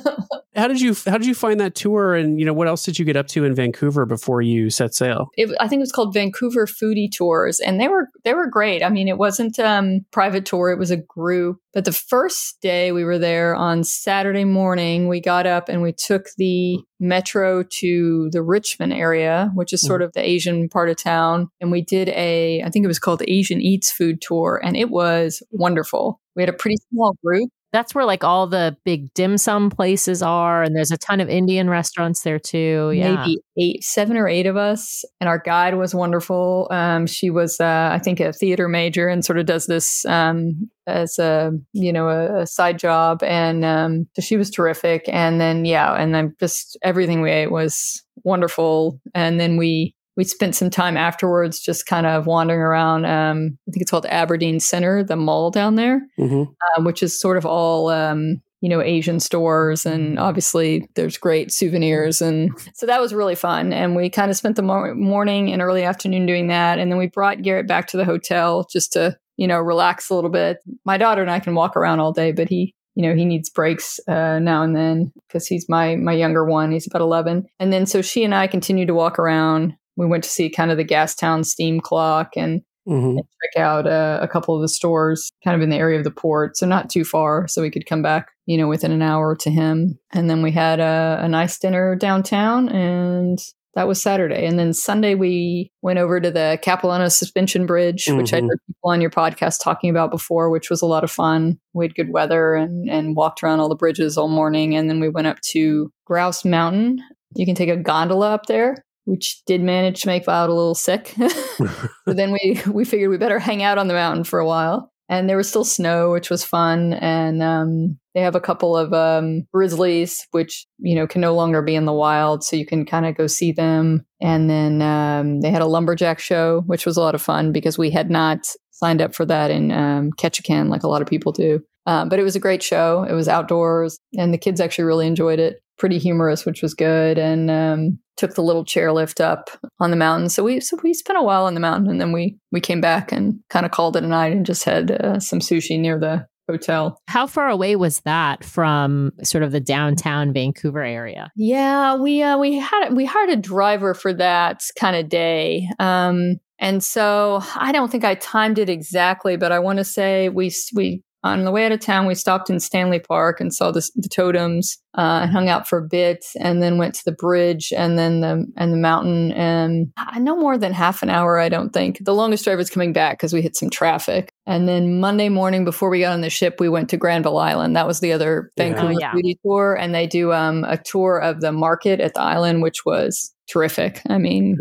How 0.56 0.68
did 0.68 0.82
you 0.82 0.96
how 1.06 1.18
did 1.18 1.26
you 1.28 1.36
find 1.36 1.60
that 1.60 1.74
tour, 1.76 2.16
and 2.16 2.40
you 2.40 2.46
know 2.46 2.54
what 2.54 2.68
else 2.68 2.84
did 2.84 3.00
you 3.00 3.06
get 3.06 3.16
up 3.16 3.28
to 3.28 3.46
in 3.46 3.56
Vancouver 3.56 4.06
before 4.06 4.42
you 4.42 4.70
set 4.70 4.94
sail? 4.94 5.28
it, 5.38 5.50
I 5.60 5.68
think 5.68 5.80
it 5.80 5.84
was 5.84 5.92
called 5.92 6.14
Vancouver 6.14 6.66
Foodie 6.66 7.10
Tours, 7.12 7.60
and 7.60 7.80
they 7.80 7.88
were 7.88 8.10
they 8.26 8.34
were 8.34 8.48
great. 8.48 8.84
I 8.84 8.90
mean, 8.90 9.08
it 9.08 9.18
wasn't 9.18 9.58
um 9.60 10.02
private 10.12 10.46
tour; 10.46 10.70
it 10.72 10.80
was 10.80 10.92
a 10.92 10.98
group. 10.98 11.58
But 11.74 11.86
the 11.86 11.92
first 11.94 12.60
day 12.62 12.92
we 12.92 13.04
were 13.06 13.20
there 13.20 13.56
on 13.56 13.84
Saturday 13.84 14.44
morning, 14.44 15.08
we 15.08 15.22
got 15.22 15.46
up 15.46 15.70
and 15.70 15.82
we 15.82 15.94
took 15.94 16.26
the 16.38 16.80
metro 17.00 17.64
to 17.64 18.30
the 18.32 18.42
Richmond 18.42 18.94
area, 18.94 19.52
which 19.54 19.74
is 19.74 19.82
sort 19.82 20.02
of 20.02 20.12
the 20.14 20.28
Asian 20.28 20.70
part 20.70 20.90
of 20.90 20.98
town, 20.98 21.50
and 21.62 21.72
we 21.72 21.82
did 21.82 22.10
a 22.10 22.62
I 22.64 22.70
think 22.70 22.84
it 22.84 22.88
was 22.88 23.00
called 23.00 23.20
the 23.20 23.32
Asian 23.32 23.62
Eats 23.62 23.92
Food 23.92 24.22
Tour, 24.22 24.60
and 24.64 24.76
it 24.76 24.90
was 24.90 25.42
wonderful. 25.52 26.20
We 26.36 26.42
had 26.42 26.50
a 26.50 26.54
pretty 26.54 26.78
small 26.92 27.16
group. 27.24 27.50
That's 27.72 27.94
where 27.94 28.06
like 28.06 28.24
all 28.24 28.48
the 28.48 28.76
big 28.84 29.14
dim 29.14 29.38
sum 29.38 29.70
places 29.70 30.24
are, 30.24 30.64
and 30.64 30.76
there's 30.76 30.92
a 30.92 30.98
ton 30.98 31.20
of 31.22 31.30
Indian 31.30 31.70
restaurants 31.70 32.24
there 32.24 32.40
too. 32.40 32.92
Yeah. 32.96 33.16
maybe 33.16 33.40
eight, 33.60 33.84
seven 33.84 34.18
or 34.18 34.28
eight 34.28 34.48
of 34.48 34.58
us. 34.58 35.06
And 35.22 35.28
our 35.28 35.38
guide 35.38 35.76
was 35.76 35.94
wonderful. 35.94 36.68
Um, 36.72 37.06
she 37.06 37.30
was, 37.30 37.60
uh, 37.60 37.90
I 37.92 38.00
think, 38.00 38.20
a 38.20 38.34
theater 38.34 38.68
major 38.68 39.08
and 39.08 39.24
sort 39.24 39.38
of 39.38 39.46
does 39.46 39.68
this 39.68 40.04
um, 40.06 40.70
as 40.90 41.20
a, 41.20 41.52
you 41.74 41.94
know, 41.94 42.10
a, 42.10 42.42
a 42.42 42.48
side 42.48 42.80
job. 42.80 43.24
And 43.24 43.64
um, 43.64 44.08
so 44.16 44.22
she 44.22 44.38
was 44.38 44.50
terrific. 44.50 45.04
And 45.08 45.40
then, 45.40 45.66
yeah, 45.66 45.94
and 45.94 46.14
then 46.14 46.36
just 46.40 46.78
everything 46.82 47.22
we 47.22 47.32
ate 47.32 47.52
was 47.52 48.04
wonderful. 48.24 49.00
And 49.14 49.40
then 49.40 49.58
we, 49.58 49.96
we 50.18 50.26
spent 50.26 50.56
some 50.56 50.70
time 50.70 50.98
afterwards 50.98 51.62
just 51.62 51.86
kind 51.86 52.06
of 52.06 52.26
wandering 52.26 52.60
around. 52.60 53.06
Um, 53.06 53.58
I 53.68 53.72
think 53.72 53.82
it's 53.82 53.92
called 53.92 54.06
Aberdeen 54.08 54.60
Center, 54.60 55.04
the 55.04 55.16
mall 55.16 55.50
down 55.52 55.76
there 55.76 56.02
hmm 56.18 56.44
um, 56.78 56.84
which 56.84 57.02
is 57.02 57.20
sort 57.20 57.38
of 57.38 57.46
all 57.46 57.90
um, 57.90 58.42
you 58.62 58.70
know 58.70 58.82
Asian 58.82 59.20
stores, 59.20 59.86
and 59.86 60.20
obviously 60.20 60.88
there's 60.96 61.18
great 61.18 61.52
souvenirs, 61.52 62.22
and 62.22 62.52
so 62.74 62.86
that 62.86 63.00
was 63.00 63.14
really 63.14 63.36
fun. 63.36 63.72
And 63.72 63.96
we 63.96 64.10
kind 64.10 64.30
of 64.30 64.38
spent 64.38 64.56
the 64.56 64.62
mor- 64.62 64.96
morning 64.96 65.52
and 65.52 65.62
early 65.62 65.84
afternoon 65.84 66.26
doing 66.26 66.48
that, 66.48 66.80
and 66.80 66.92
then 66.92 67.00
we 67.00 67.08
brought 67.08 67.42
Garrett 67.42 67.68
back 67.68 67.88
to 67.88 67.98
the 67.98 68.06
hotel 68.06 68.68
just 68.72 68.94
to 68.94 69.18
you 69.40 69.48
know 69.48 69.58
relax 69.60 70.10
a 70.10 70.16
little 70.16 70.30
bit. 70.30 70.60
My 70.86 70.98
daughter 70.98 71.22
and 71.22 71.32
I 71.32 71.40
can 71.40 71.56
walk 71.56 71.76
around 71.76 72.00
all 72.00 72.14
day, 72.14 72.32
but 72.32 72.50
he. 72.50 72.76
You 72.96 73.08
know, 73.08 73.16
he 73.16 73.24
needs 73.24 73.50
breaks 73.50 73.98
uh, 74.10 74.40
now 74.40 74.62
and 74.62 74.76
then 74.76 75.14
because 75.28 75.48
he's 75.48 75.70
my 75.70 75.96
my 75.96 76.12
younger 76.12 76.44
one. 76.44 76.72
He's 76.72 76.86
about 76.86 77.02
eleven, 77.02 77.46
and 77.58 77.72
then 77.72 77.86
so 77.86 78.02
she 78.02 78.26
and 78.26 78.36
I 78.36 78.48
continued 78.48 78.88
to 78.88 78.94
walk 78.94 79.18
around. 79.20 79.74
We 79.96 80.06
went 80.06 80.26
to 80.26 80.30
see 80.30 80.50
kind 80.50 80.70
of 80.70 80.76
the 80.76 80.84
Gastown 80.84 81.46
steam 81.46 81.80
clock 81.80 82.32
and 82.36 82.62
hmm 82.86 83.18
and 83.18 83.20
check 83.20 83.62
out 83.62 83.88
uh, 83.88 84.20
a 84.22 84.28
couple 84.28 84.56
of 84.56 84.62
the 84.62 84.68
stores 84.68 85.32
kind 85.44 85.56
of 85.56 85.62
in 85.62 85.70
the 85.70 85.78
area 85.78 85.98
of 85.98 86.04
the 86.04 86.12
port 86.12 86.58
so 86.58 86.66
not 86.66 86.90
too 86.90 87.06
far 87.06 87.48
so 87.48 87.62
we 87.62 87.70
could 87.70 87.86
come 87.86 88.02
back 88.02 88.30
you 88.48 88.58
know 88.58 88.68
within 88.68 88.92
an 88.92 89.02
hour 89.02 89.36
to 89.36 89.50
him 89.50 89.98
and 90.12 90.30
then 90.30 90.42
we 90.42 90.52
had 90.52 90.80
a, 90.80 91.20
a 91.22 91.28
nice 91.28 91.60
dinner 91.60 91.96
downtown 91.96 92.68
and 92.70 93.40
that 93.76 93.88
was 93.88 94.02
saturday 94.02 94.46
and 94.46 94.58
then 94.60 94.74
sunday 94.74 95.16
we 95.16 95.72
went 95.82 96.00
over 96.00 96.20
to 96.20 96.32
the 96.32 96.58
capilano 96.62 97.08
suspension 97.08 97.66
bridge 97.66 98.06
which 98.10 98.34
i 98.34 98.40
Mhm. 98.42 98.48
heard 98.50 98.60
people 98.68 98.90
on 98.92 99.02
your 99.02 99.10
podcast 99.12 99.64
talking 99.64 99.90
about 99.90 100.12
before 100.12 100.50
which 100.50 100.70
was 100.70 100.82
a 100.82 100.86
lot 100.88 101.04
of 101.04 101.12
fun 101.12 101.58
we 101.74 101.86
had 101.86 101.96
good 101.96 102.12
weather 102.12 102.56
and, 102.56 102.90
and 102.90 103.16
walked 103.16 103.44
around 103.44 103.60
all 103.60 103.70
the 103.70 103.76
bridges 103.76 104.18
all 104.18 104.28
morning 104.30 104.76
and 104.76 104.90
then 104.90 105.00
we 105.00 105.10
went 105.10 105.28
up 105.28 105.40
to 105.42 105.92
grouse 106.06 106.44
mountain 106.46 106.98
you 107.36 107.46
can 107.46 107.56
take 107.56 107.70
a 107.70 107.78
gondola 107.78 108.32
up 108.32 108.46
there 108.48 108.84
which 109.06 109.42
did 109.48 109.62
manage 109.62 110.02
to 110.02 110.08
make 110.08 110.26
Violet 110.26 110.52
a 110.52 110.54
little 110.54 110.76
sick. 110.76 111.16
but 112.06 112.16
then 112.16 112.32
we 112.32 112.62
we 112.68 112.86
figured 112.86 113.10
we 113.10 113.18
better 113.18 113.40
hang 113.40 113.64
out 113.64 113.80
on 113.80 113.88
the 113.88 113.94
mountain 113.96 114.24
for 114.24 114.38
a 114.38 114.46
while. 114.46 114.92
And 115.08 115.28
there 115.28 115.38
was 115.38 115.50
still 115.50 115.64
snow, 115.64 116.12
which 116.12 116.30
was 116.30 116.44
fun. 116.44 116.94
And 116.94 117.42
um, 117.42 117.98
they 118.16 118.22
have 118.22 118.36
a 118.36 118.42
couple 118.42 118.76
of 118.76 118.94
um, 118.94 119.44
grizzlies, 119.54 120.26
which 120.32 120.66
you 120.80 120.96
know 120.96 121.08
can 121.08 121.22
no 121.22 121.36
longer 121.36 121.62
be 121.62 121.76
in 121.76 121.86
the 121.86 121.94
wild, 121.94 122.44
so 122.44 122.56
you 122.56 122.66
can 122.66 122.86
kind 122.86 123.06
of 123.06 123.16
go 123.16 123.28
see 123.28 123.52
them. 123.52 124.06
And 124.22 124.50
then 124.50 124.82
um, 124.82 125.42
they 125.42 125.52
had 125.52 125.62
a 125.62 125.68
lumberjack 125.68 126.20
show, 126.20 126.62
which 126.66 126.86
was 126.86 126.98
a 126.98 127.02
lot 127.02 127.16
of 127.16 127.22
fun 127.22 127.52
because 127.52 127.78
we 127.78 127.92
had 127.92 128.10
not 128.10 128.40
signed 128.72 129.02
up 129.02 129.14
for 129.14 129.26
that 129.26 129.52
in 129.52 129.72
um, 129.72 130.12
Ketchikan 130.12 130.70
like 130.70 130.84
a 130.84 130.88
lot 130.88 131.02
of 131.02 131.08
people 131.08 131.32
do. 131.32 131.62
Um, 131.86 132.10
but 132.10 132.20
it 132.20 132.24
was 132.24 132.36
a 132.36 132.40
great 132.40 132.62
show. 132.62 133.06
It 133.10 133.14
was 133.14 133.28
outdoors, 133.28 134.00
and 134.18 134.34
the 134.34 134.38
kids 134.38 134.60
actually 134.60 134.86
really 134.86 135.08
enjoyed 135.08 135.40
it. 135.40 135.62
Pretty 135.78 135.98
humorous, 135.98 136.46
which 136.46 136.62
was 136.62 136.74
good, 136.74 137.18
and 137.18 137.50
um, 137.50 138.00
took 138.18 138.36
the 138.36 138.44
little 138.44 138.66
chairlift 138.66 139.22
up 139.22 139.50
on 139.80 139.92
the 139.92 139.98
mountain. 139.98 140.30
So 140.30 140.44
we 140.44 140.60
so 140.60 140.78
we 140.84 140.94
spent 140.94 141.18
a 141.18 141.24
while 141.24 141.46
on 141.46 141.54
the 141.54 141.60
mountain, 141.60 141.90
and 141.90 142.02
then 142.02 142.12
we 142.12 142.38
we 142.52 142.60
came 142.60 142.82
back 142.82 143.12
and 143.12 143.40
kind 143.50 143.66
of 143.66 143.72
called 143.72 143.96
it 143.96 144.04
a 144.04 144.08
night 144.08 144.34
and 144.34 144.46
just 144.46 144.66
had 144.66 144.92
uh, 144.92 145.20
some 145.20 145.40
sushi 145.40 145.80
near 145.80 145.98
the 145.98 146.28
hotel. 146.50 147.00
How 147.08 147.28
far 147.28 147.48
away 147.48 147.76
was 147.76 148.02
that 148.02 148.44
from 148.44 149.12
sort 149.24 149.44
of 149.44 149.52
the 149.52 149.60
downtown 149.60 150.34
Vancouver 150.34 150.84
area? 150.84 151.32
Yeah, 151.36 151.96
we 151.96 152.22
uh, 152.22 152.38
we 152.38 152.58
had 152.58 152.90
we 152.94 153.06
hired 153.06 153.30
a 153.30 153.36
driver 153.36 153.94
for 153.94 154.14
that 154.14 154.64
kind 154.80 154.96
of 154.96 155.10
day. 155.10 155.70
Um, 155.80 156.38
and 156.60 156.84
so 156.84 157.42
I 157.56 157.72
don't 157.72 157.90
think 157.90 158.04
I 158.04 158.16
timed 158.16 158.60
it 158.60 158.70
exactly, 158.70 159.38
but 159.38 159.52
I 159.52 159.60
want 159.60 159.78
to 159.78 159.86
say 159.86 160.30
we 160.30 160.52
we 160.74 161.04
on 161.24 161.44
the 161.44 161.52
way 161.52 161.66
out 161.66 161.72
of 161.72 161.80
town, 161.82 162.06
we 162.06 162.16
stopped 162.16 162.50
in 162.50 162.60
Stanley 162.60 163.00
Park 163.00 163.42
and 163.42 163.54
saw 163.54 163.72
the, 163.72 163.88
the 163.96 164.08
totems 164.08 164.78
uh, 164.98 165.20
and 165.24 165.32
hung 165.32 165.50
out 165.50 165.68
for 165.68 165.78
a 165.78 165.88
bit, 165.88 166.26
and 166.40 166.64
then 166.64 166.78
went 166.78 166.96
to 166.96 167.06
the 167.06 167.12
bridge 167.12 167.74
and 167.76 168.00
then 168.00 168.22
the 168.22 168.46
and 168.56 168.72
the 168.72 168.78
mountain. 168.78 169.32
And 169.34 169.92
I 169.98 170.20
no 170.20 170.36
more 170.36 170.58
than 170.58 170.74
half 170.74 171.04
an 171.04 171.10
hour, 171.10 171.38
I 171.38 171.50
don't 171.50 171.72
think. 171.72 172.04
The 172.04 172.14
longest 172.14 172.46
drive 172.46 172.58
was 172.58 172.70
coming 172.70 172.94
back 172.94 173.18
because 173.18 173.34
we 173.34 173.42
hit 173.42 173.56
some 173.56 173.70
traffic. 173.70 174.32
And 174.48 174.68
then 174.68 175.00
Monday 175.00 175.30
morning, 175.30 175.66
before 175.66 175.90
we 175.90 176.00
got 176.00 176.14
on 176.14 176.22
the 176.22 176.30
ship, 176.30 176.56
we 176.60 176.70
went 176.70 176.90
to 176.90 176.98
Granville 176.98 177.38
Island. 177.38 177.76
That 177.76 177.88
was 177.88 178.00
the 178.00 178.14
other 178.14 178.52
Vancouver 178.58 178.94
Oh, 178.94 178.98
yeah. 179.00 179.12
Foodie 179.12 179.36
tour, 179.44 179.76
and 179.76 179.94
they 179.94 180.08
do 180.08 180.32
um, 180.34 180.64
a 180.68 180.78
tour 180.78 181.20
of 181.20 181.42
the 181.42 181.52
market 181.52 182.00
at 182.00 182.14
the 182.14 182.22
island, 182.22 182.62
which 182.62 182.86
was 182.86 183.34
terrific. 183.50 184.02
I 184.10 184.18
mean, 184.18 184.58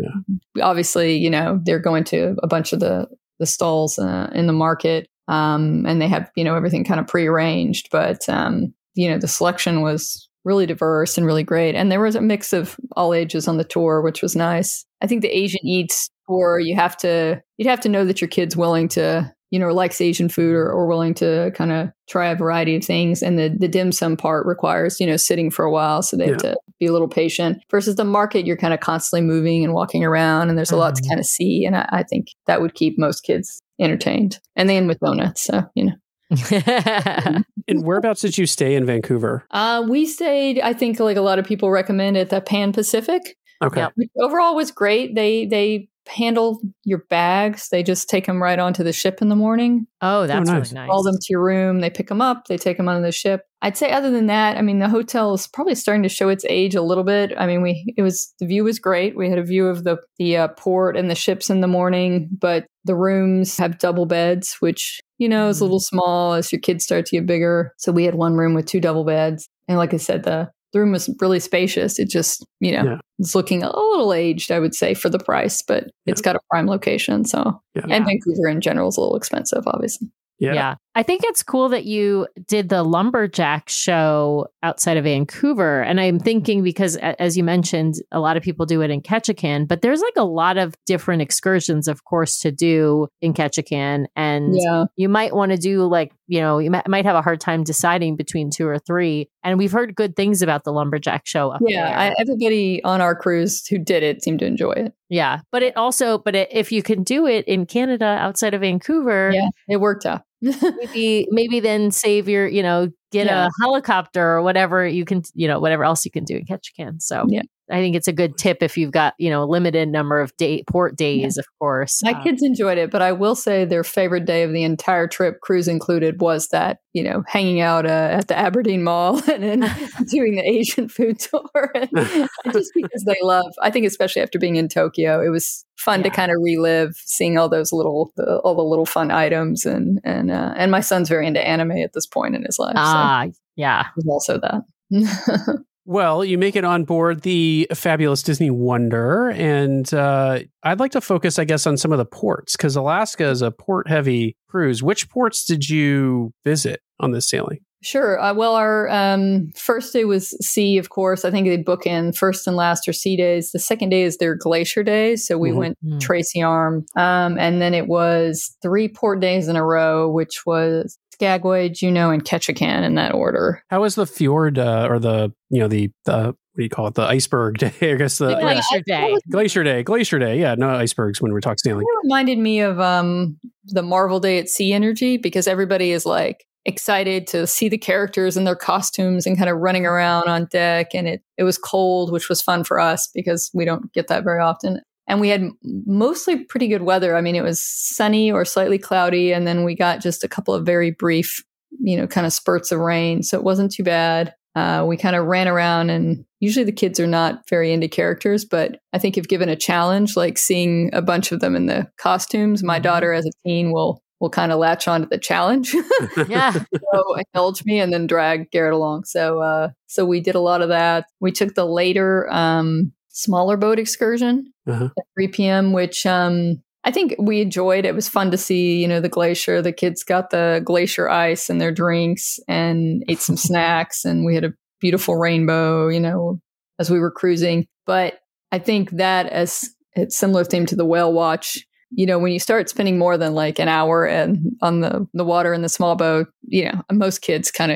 obviously, 0.61 1.15
you 1.15 1.29
know, 1.29 1.59
they're 1.63 1.79
going 1.79 2.03
to 2.05 2.35
a 2.43 2.47
bunch 2.47 2.73
of 2.73 2.79
the 2.79 3.07
the 3.39 3.45
stalls 3.45 3.97
uh, 3.97 4.29
in 4.33 4.47
the 4.47 4.53
market, 4.53 5.07
um, 5.29 5.85
and 5.87 6.01
they 6.01 6.07
have 6.09 6.29
you 6.35 6.43
know 6.43 6.55
everything 6.55 6.83
kind 6.83 6.99
of 6.99 7.07
prearranged. 7.07 7.87
But 7.91 8.27
um, 8.27 8.73
you 8.95 9.09
know, 9.09 9.17
the 9.17 9.27
selection 9.27 9.81
was 9.81 10.27
really 10.43 10.65
diverse 10.65 11.17
and 11.17 11.25
really 11.25 11.43
great, 11.43 11.75
and 11.75 11.91
there 11.91 12.01
was 12.01 12.15
a 12.15 12.21
mix 12.21 12.51
of 12.51 12.75
all 12.97 13.13
ages 13.13 13.47
on 13.47 13.57
the 13.57 13.63
tour, 13.63 14.01
which 14.01 14.21
was 14.21 14.35
nice. 14.35 14.85
I 15.01 15.07
think 15.07 15.21
the 15.21 15.37
Asian 15.37 15.65
Eats 15.65 16.09
tour, 16.27 16.59
you 16.59 16.75
have 16.75 16.97
to 16.97 17.41
you'd 17.57 17.69
have 17.69 17.81
to 17.81 17.89
know 17.89 18.03
that 18.05 18.19
your 18.19 18.27
kid's 18.27 18.57
willing 18.57 18.87
to 18.89 19.31
you 19.51 19.59
know 19.59 19.69
likes 19.73 20.01
Asian 20.01 20.29
food 20.29 20.53
or, 20.55 20.69
or 20.71 20.87
willing 20.87 21.13
to 21.15 21.51
kind 21.55 21.71
of 21.71 21.89
try 22.09 22.27
a 22.27 22.35
variety 22.35 22.75
of 22.75 22.83
things, 22.83 23.21
and 23.21 23.37
the 23.37 23.55
the 23.57 23.67
dim 23.67 23.91
sum 23.91 24.17
part 24.17 24.45
requires 24.47 24.99
you 24.99 25.05
know 25.07 25.17
sitting 25.17 25.51
for 25.51 25.63
a 25.63 25.71
while, 25.71 26.01
so 26.01 26.17
they 26.17 26.27
have 26.27 26.37
to 26.37 26.57
be 26.79 26.87
a 26.87 26.91
little 26.91 27.07
patient. 27.07 27.61
Versus 27.69 27.95
the 27.97 28.05
market, 28.05 28.47
you're 28.47 28.57
kind 28.57 28.73
of 28.73 28.79
constantly 28.79 29.25
moving 29.27 29.63
and 29.63 29.73
walking 29.73 30.03
around, 30.03 30.49
and 30.49 30.57
there's 30.57 30.71
a 30.71 30.77
lot 30.77 30.95
to 30.95 31.01
Mhm. 31.03 31.09
kind 31.09 31.19
of 31.19 31.25
see, 31.25 31.65
and 31.65 31.75
I, 31.75 31.87
I 31.91 32.03
think 32.03 32.27
that 32.47 32.61
would 32.61 32.73
keep 32.73 32.97
most 32.97 33.21
kids 33.21 33.61
entertained. 33.79 34.39
And 34.55 34.69
then 34.69 34.87
with 34.87 34.99
donuts, 34.99 35.43
so 35.43 35.69
you 35.75 35.85
know. 35.85 35.93
And 37.69 37.85
whereabouts 37.85 38.21
did 38.21 38.35
you 38.35 38.47
stay 38.47 38.73
in 38.73 38.85
Vancouver? 38.85 39.45
Uh, 39.51 39.85
we 39.87 40.07
stayed, 40.07 40.59
I 40.59 40.73
think, 40.73 40.99
like 40.99 41.17
a 41.17 41.21
lot 41.21 41.37
of 41.37 41.45
people 41.45 41.69
recommend, 41.69 42.17
at 42.17 42.31
the 42.31 42.41
Pan 42.41 42.73
Pacific. 42.73 43.37
Okay. 43.61 43.81
Yep. 43.81 43.91
which 43.95 44.09
overall 44.19 44.55
was 44.55 44.71
great. 44.71 45.13
They 45.15 45.45
they 45.45 45.89
handle 46.09 46.59
your 46.83 47.03
bags. 47.09 47.69
They 47.69 47.83
just 47.83 48.09
take 48.09 48.25
them 48.25 48.41
right 48.41 48.59
onto 48.59 48.83
the 48.83 48.91
ship 48.91 49.21
in 49.21 49.29
the 49.29 49.35
morning. 49.35 49.87
oh, 50.01 50.27
that's 50.27 50.49
nice. 50.49 50.71
really 50.71 50.81
nice. 50.81 50.89
Call 50.89 51.03
them 51.03 51.15
to 51.15 51.27
your 51.29 51.43
room. 51.43 51.79
They 51.79 51.89
pick 51.89 52.07
them 52.07 52.21
up. 52.21 52.47
They 52.47 52.57
take 52.57 52.77
them 52.77 52.89
onto 52.89 53.03
the 53.03 53.11
ship. 53.11 53.43
I'd 53.61 53.77
say 53.77 53.91
other 53.91 54.09
than 54.09 54.27
that, 54.27 54.57
I 54.57 54.61
mean, 54.61 54.79
the 54.79 54.89
hotel 54.89 55.33
is 55.33 55.47
probably 55.47 55.75
starting 55.75 56.03
to 56.03 56.09
show 56.09 56.29
its 56.29 56.45
age 56.47 56.75
a 56.75 56.81
little 56.81 57.03
bit. 57.03 57.33
I 57.37 57.45
mean, 57.45 57.61
we 57.61 57.93
it 57.97 58.01
was 58.01 58.33
the 58.39 58.45
view 58.45 58.63
was 58.63 58.79
great. 58.79 59.15
We 59.15 59.29
had 59.29 59.37
a 59.37 59.43
view 59.43 59.67
of 59.67 59.83
the 59.83 59.97
the 60.17 60.37
uh, 60.37 60.47
port 60.49 60.97
and 60.97 61.09
the 61.09 61.15
ships 61.15 61.49
in 61.49 61.61
the 61.61 61.67
morning, 61.67 62.29
but 62.39 62.65
the 62.85 62.95
rooms 62.95 63.57
have 63.57 63.79
double 63.79 64.05
beds, 64.05 64.55
which 64.59 64.99
you 65.17 65.29
know 65.29 65.49
is 65.49 65.59
a 65.59 65.65
little 65.65 65.79
small 65.79 66.33
as 66.33 66.51
your 66.51 66.61
kids 66.61 66.85
start 66.85 67.05
to 67.07 67.17
get 67.17 67.25
bigger. 67.25 67.73
So 67.77 67.91
we 67.91 68.05
had 68.05 68.15
one 68.15 68.35
room 68.35 68.53
with 68.53 68.65
two 68.65 68.79
double 68.79 69.03
beds, 69.03 69.47
and 69.67 69.77
like 69.77 69.93
I 69.93 69.97
said, 69.97 70.23
the 70.23 70.49
the 70.73 70.79
room 70.79 70.91
was 70.91 71.09
really 71.19 71.39
spacious. 71.39 71.99
It 71.99 72.09
just 72.09 72.45
you 72.59 72.71
know 72.71 72.83
Yeah. 72.83 72.97
it's 73.19 73.35
looking 73.35 73.63
a 73.63 73.67
little 73.75 74.13
aged, 74.13 74.51
I 74.51 74.59
would 74.59 74.75
say, 74.75 74.93
for 74.93 75.09
the 75.09 75.19
price, 75.19 75.61
but 75.61 75.85
it's 76.05 76.21
got 76.21 76.35
a 76.35 76.39
prime 76.49 76.67
location. 76.67 77.25
So 77.25 77.59
Yeah. 77.75 77.83
and 77.89 78.05
Vancouver 78.05 78.47
in 78.47 78.61
general 78.61 78.89
is 78.89 78.97
a 78.97 79.01
little 79.01 79.15
expensive, 79.17 79.63
obviously. 79.67 80.07
Yeah. 80.39 80.75
I 80.95 81.03
think 81.03 81.21
it's 81.23 81.43
cool 81.43 81.69
that 81.69 81.85
you 81.85 82.27
did 82.47 82.67
the 82.69 82.81
lumberjack 82.83 83.69
show 83.69 84.47
outside 84.63 84.97
of 84.97 85.03
Vancouver. 85.03 85.81
And 85.81 86.01
I'm 86.01 86.19
thinking 86.19 86.63
because, 86.63 86.97
as 86.97 87.37
you 87.37 87.43
mentioned, 87.43 87.95
a 88.11 88.19
lot 88.19 88.37
of 88.37 88.43
people 88.43 88.65
do 88.65 88.81
it 88.81 88.89
in 88.89 89.01
Ketchikan, 89.01 89.67
but 89.67 89.81
there's 89.81 90.01
like 90.01 90.15
a 90.17 90.23
lot 90.23 90.57
of 90.57 90.73
different 90.87 91.21
excursions, 91.21 91.87
of 91.87 92.03
course, 92.05 92.39
to 92.39 92.51
do 92.51 93.07
in 93.21 93.33
Ketchikan. 93.33 94.05
And 94.15 94.55
Yeah. 94.55 94.85
you 94.95 95.09
might 95.09 95.33
want 95.33 95.51
to 95.51 95.57
do 95.57 95.85
like, 95.85 96.11
you 96.27 96.41
know, 96.41 96.57
you 96.57 96.71
might, 96.71 96.87
might 96.87 97.05
have 97.05 97.15
a 97.15 97.21
hard 97.21 97.39
time 97.39 97.63
deciding 97.63 98.15
between 98.15 98.49
two 98.49 98.67
or 98.67 98.79
three. 98.79 99.29
And 99.43 99.57
we've 99.59 99.71
heard 99.71 99.95
good 99.95 100.15
things 100.15 100.41
about 100.41 100.63
the 100.63 100.73
lumberjack 100.73 101.25
show 101.25 101.51
up 101.51 101.61
Yeah. 101.65 101.97
there. 102.09 102.15
Everybody 102.19 102.83
on 102.83 102.99
our 102.99 103.15
cruise 103.15 103.65
who 103.67 103.77
did 103.77 104.01
it 104.03 104.23
seemed 104.23 104.39
to 104.39 104.45
enjoy 104.45 104.71
it. 104.71 104.93
yeah. 105.07 105.41
But 105.51 105.61
it 105.63 105.77
also, 105.77 106.17
but 106.17 106.35
it, 106.35 106.49
if 106.51 106.71
you 106.71 106.81
can 106.83 107.03
do 107.03 107.25
it 107.27 107.45
in 107.47 107.65
Canada 107.67 108.05
outside 108.05 108.53
of 108.55 108.61
Vancouver, 108.61 109.31
Yeah. 109.33 109.49
It 109.67 109.77
worked 109.77 110.05
out. 110.05 110.23
maybe 110.41 111.27
maybe 111.31 111.59
then 111.59 111.91
save 111.91 112.29
your 112.29 112.47
you 112.47 112.63
know 112.63 112.89
get 113.11 113.27
Yeah. 113.27 113.47
a 113.47 113.49
helicopter 113.61 114.21
or 114.35 114.41
whatever 114.41 114.87
you 114.87 115.03
can 115.05 115.23
you 115.33 115.47
know 115.47 115.59
whatever 115.59 115.83
else 115.83 116.05
you 116.05 116.11
can 116.11 116.23
do 116.23 116.37
in 116.37 116.45
Ketchikan. 116.45 117.01
So 117.01 117.25
Yeah. 117.27 117.41
I 117.71 117.79
think 117.79 117.95
it's 117.95 118.07
a 118.07 118.13
good 118.13 118.37
tip 118.37 118.63
if 118.63 118.77
you've 118.77 118.91
got 118.91 119.13
you 119.17 119.29
know 119.29 119.43
a 119.43 119.45
limited 119.45 119.89
number 119.89 120.19
of 120.19 120.35
day 120.37 120.63
port 120.67 120.95
days, 120.95 121.37
of 121.37 121.45
course. 121.59 122.01
My 122.03 122.13
Um, 122.13 122.23
kids 122.23 122.41
enjoyed 122.43 122.77
it, 122.77 122.91
but 122.91 123.01
I 123.01 123.11
will 123.11 123.35
say 123.35 123.65
their 123.65 123.83
favorite 123.83 124.25
day 124.25 124.43
of 124.43 124.51
the 124.53 124.63
entire 124.63 125.07
trip, 125.07 125.39
cruise 125.41 125.67
included, 125.67 126.21
was 126.21 126.47
that, 126.49 126.79
you 126.93 127.03
know, 127.03 127.23
hanging 127.27 127.61
out 127.61 127.85
uh, 127.85 128.09
at 128.11 128.27
the 128.27 128.37
Aberdeen 128.37 128.83
Mall 128.83 129.21
and 129.31 129.43
then 129.43 129.59
doing 130.11 130.35
the 130.35 130.43
Asian 130.43 130.89
food 130.89 131.19
tour. 131.19 131.71
Just 132.51 132.71
because 132.75 133.03
they 133.05 133.17
love, 133.21 133.51
I 133.61 133.69
think, 133.69 133.85
especially 133.85 134.21
after 134.21 134.39
being 134.39 134.55
in 134.55 134.67
Tokyo, 134.67 135.21
it 135.21 135.29
was 135.29 135.65
fun 135.77 136.03
to 136.03 136.09
kind 136.09 136.31
of 136.31 136.37
relive 136.41 136.95
seeing 137.05 137.37
all 137.37 137.49
those 137.49 137.71
little, 137.71 138.11
the, 138.17 138.39
all 138.39 138.55
the 138.55 138.61
little 138.63 138.85
fun 138.85 139.11
items. 139.11 139.65
And, 139.65 140.01
and, 140.03 140.31
uh, 140.31 140.53
and 140.57 140.71
my 140.71 140.81
son's 140.81 141.09
very 141.09 141.25
into 141.27 141.45
anime 141.45 141.71
at 141.71 141.93
this 141.93 142.05
point 142.05 142.35
in 142.35 142.43
his 142.43 142.59
life. 142.59 142.73
ah 142.75 143.25
yeah 143.55 143.83
so 143.83 143.89
was 143.97 144.07
also 144.09 144.39
that. 144.39 145.65
Well, 145.89 146.23
you 146.23 146.37
make 146.37 146.55
it 146.55 146.63
on 146.63 146.83
board 146.83 147.21
the 147.21 147.67
fabulous 147.73 148.21
Disney 148.21 148.51
Wonder, 148.51 149.29
and 149.31 149.91
uh, 149.91 150.37
I'd 150.61 150.79
like 150.79 150.91
to 150.91 151.01
focus, 151.01 151.39
I 151.39 151.45
guess, 151.45 151.65
on 151.65 151.77
some 151.77 151.91
of 151.91 151.97
the 151.97 152.05
ports 152.05 152.55
because 152.55 152.75
Alaska 152.75 153.25
is 153.27 153.41
a 153.41 153.49
port-heavy 153.49 154.37
cruise. 154.47 154.83
Which 154.83 155.09
ports 155.09 155.45
did 155.45 155.67
you 155.67 156.31
visit 156.45 156.81
on 156.99 157.09
this 157.11 157.27
sailing? 157.27 157.61
Sure. 157.81 158.19
Uh, 158.19 158.35
well, 158.35 158.53
our 158.55 158.87
um, 158.89 159.49
first 159.55 159.93
day 159.93 160.05
was 160.05 160.31
sea, 160.45 160.77
of 160.77 160.89
course. 160.89 161.25
I 161.25 161.31
think 161.31 161.47
they 161.47 161.57
book 161.57 161.87
in 161.87 162.13
first 162.13 162.45
and 162.45 162.55
last 162.55 162.87
are 162.87 162.93
sea 162.93 163.17
days. 163.17 163.51
The 163.51 163.57
second 163.57 163.89
day 163.89 164.03
is 164.03 164.17
their 164.17 164.35
glacier 164.35 164.83
day, 164.83 165.15
So 165.15 165.39
we 165.39 165.49
Mhm. 165.49 165.55
went 165.55 165.77
Mm. 165.83 165.99
Tracy 166.01 166.43
Arm. 166.43 166.85
Um, 166.97 167.39
and 167.39 167.61
then 167.63 167.73
it 167.73 167.87
was 167.87 168.55
three 168.61 168.89
port 168.89 169.21
days 169.21 169.47
in 169.47 169.55
a 169.55 169.65
row, 169.65 170.07
which 170.07 170.45
was 170.45 170.98
Skagway, 171.19 171.67
Juneau, 171.67 172.11
and 172.11 172.23
Ketchikan 172.23 172.83
in 172.83 172.95
that 172.95 173.13
order. 173.13 173.61
How 173.69 173.81
was 173.81 173.95
the 173.95 174.05
fjord 174.05 174.57
uh, 174.57 174.87
or 174.89 174.99
the 174.99 175.33
you 175.49 175.59
know 175.59 175.67
the 175.67 175.91
the 176.05 176.27
what 176.27 176.35
do 176.57 176.63
you 176.63 176.69
call 176.69 176.87
it 176.87 176.93
the 176.95 177.03
iceberg 177.03 177.57
day? 177.59 177.73
I 177.81 177.95
guess 177.95 178.17
the 178.19 178.27
The 178.27 178.31
yeah. 178.31 178.41
glacier 178.41 178.81
day. 178.85 179.17
glacier 179.29 179.63
day, 179.63 179.83
glacier 179.83 180.19
day. 180.19 180.39
Yeah, 180.39 180.55
no 180.55 180.69
icebergs 180.69 181.21
when 181.21 181.33
we 181.33 181.41
talk 181.41 181.59
sailing. 181.59 181.81
It 181.81 181.99
reminded 182.07 182.39
me 182.39 182.61
of 182.61 182.79
um, 182.79 183.37
the 183.65 183.83
Marvel 183.83 184.19
Day 184.21 184.39
at 184.39 184.47
Sea 184.47 184.71
energy 184.71 185.17
because 185.17 185.45
everybody 185.47 185.91
is 185.91 186.05
like 186.05 186.45
excited 186.65 187.27
to 187.27 187.47
see 187.47 187.67
the 187.67 187.77
characters 187.77 188.37
in 188.37 188.43
their 188.43 188.55
costumes 188.55 189.25
and 189.25 189.37
kind 189.37 189.49
of 189.49 189.57
running 189.57 189.85
around 189.85 190.27
on 190.27 190.45
deck. 190.45 190.93
And 190.93 191.07
it, 191.07 191.21
it 191.37 191.43
was 191.43 191.57
cold, 191.57 192.11
which 192.11 192.29
was 192.29 192.41
fun 192.41 192.63
for 192.63 192.79
us 192.79 193.09
because 193.13 193.49
we 193.53 193.65
don't 193.65 193.91
get 193.93 194.07
that 194.07 194.23
very 194.23 194.41
often. 194.41 194.81
And 195.09 195.19
we 195.19 195.27
had 195.29 195.49
mostly 195.63 196.45
pretty 196.45 196.67
good 196.69 196.83
weather. 196.83 197.15
I 197.17 197.21
mean, 197.21 197.35
it 197.35 197.43
was 197.43 197.61
sunny 197.61 198.31
or 198.31 198.45
slightly 198.45 198.77
cloudy. 198.77 199.33
And 199.33 199.45
then 199.45 199.65
we 199.65 199.75
got 199.75 199.99
just 200.01 200.23
a 200.23 200.29
couple 200.29 200.53
of 200.53 200.65
very 200.65 200.91
brief, 200.91 201.43
you 201.81 201.97
know, 201.97 202.07
kind 202.07 202.25
of 202.27 202.31
spurts 202.33 202.71
of 202.71 202.79
rain. 202.79 203.23
So 203.23 203.37
it 203.37 203.43
wasn't 203.43 203.71
too 203.73 203.83
bad. 203.83 204.33
Uh, 204.55 204.85
we 204.87 204.97
kind 204.97 205.15
of 205.15 205.25
ran 205.25 205.47
around 205.47 205.89
and 205.89 206.25
usually 206.39 206.63
the 206.65 206.71
kids 206.71 206.99
are 206.99 207.07
not 207.07 207.41
very 207.49 207.71
into 207.73 207.87
characters, 207.87 208.45
but 208.45 208.79
I 208.93 208.97
think 208.99 209.17
if 209.17 209.27
given 209.27 209.49
a 209.49 209.55
challenge, 209.55 210.15
like 210.15 210.37
seeing 210.37 210.89
a 210.93 211.01
bunch 211.01 211.31
of 211.31 211.39
them 211.39 211.55
in 211.55 211.65
the 211.67 211.87
costumes, 211.97 212.63
my 212.63 212.79
Mhm. 212.79 212.83
daughter 212.83 213.13
as 213.13 213.25
a 213.25 213.31
teen 213.45 213.71
will 213.71 214.01
will 214.19 214.29
kind 214.29 214.51
of 214.51 214.59
latch 214.59 214.85
on 214.87 215.01
to 215.01 215.07
the 215.07 215.17
challenge. 215.17 215.73
yeah. 216.27 216.51
so 216.51 217.15
indulge 217.15 217.63
me 217.63 217.79
and 217.79 217.93
then 217.93 218.05
drag 218.05 218.51
Garrett 218.51 218.73
along. 218.73 219.05
So 219.05 219.41
uh 219.41 219.69
so 219.87 220.05
we 220.05 220.19
did 220.19 220.35
a 220.35 220.41
lot 220.41 220.61
of 220.61 220.69
that. 220.69 221.05
We 221.21 221.31
took 221.31 221.53
the 221.55 221.65
later 221.65 222.27
um 222.31 222.91
smaller 223.21 223.57
boat 223.57 223.79
excursion 223.79 224.51
Uh-huh. 224.67 224.85
at 224.97 225.03
3 225.15 225.27
p.m., 225.29 225.73
which 225.73 226.05
um 226.05 226.61
I 226.85 226.91
think 226.91 227.13
we 227.19 227.41
enjoyed. 227.41 227.83
It 227.85 227.93
was 227.93 228.07
fun 228.07 228.31
to 228.31 228.37
see, 228.37 228.81
you 228.81 228.87
know, 228.87 229.01
the 229.01 229.09
glacier. 229.09 229.61
The 229.61 229.73
kids 229.73 230.01
got 230.03 230.29
the 230.29 230.61
glacier 230.63 231.09
ice 231.09 231.49
and 231.49 231.59
their 231.59 231.73
drinks 231.73 232.39
and 232.47 233.03
ate 233.09 233.19
some 233.19 233.35
snacks 233.37 234.05
and 234.05 234.25
we 234.25 234.33
had 234.33 234.45
a 234.45 234.53
beautiful 234.79 235.17
rainbow, 235.17 235.89
you 235.89 235.99
know, 235.99 236.39
as 236.79 236.89
we 236.89 236.99
were 236.99 237.11
cruising. 237.11 237.67
But 237.85 238.19
I 238.53 238.59
think 238.59 238.91
that 238.91 239.27
as 239.27 239.69
it's 239.93 240.17
similar 240.17 240.45
theme 240.45 240.65
to 240.67 240.75
the 240.77 240.85
whale 240.85 241.11
watch, 241.11 241.59
you 241.91 242.05
know, 242.05 242.17
when 242.17 242.31
you 242.31 242.39
start 242.39 242.69
spending 242.69 242.97
more 242.97 243.17
than 243.17 243.33
like 243.35 243.59
an 243.59 243.67
hour 243.67 244.05
and 244.05 244.39
on 244.61 244.79
the, 244.79 245.05
the 245.13 245.25
water 245.25 245.53
in 245.53 245.61
the 245.63 245.69
small 245.69 245.95
boat, 245.95 246.27
you 246.43 246.65
know, 246.65 246.81
most 246.93 247.21
kids 247.21 247.51
kind 247.51 247.71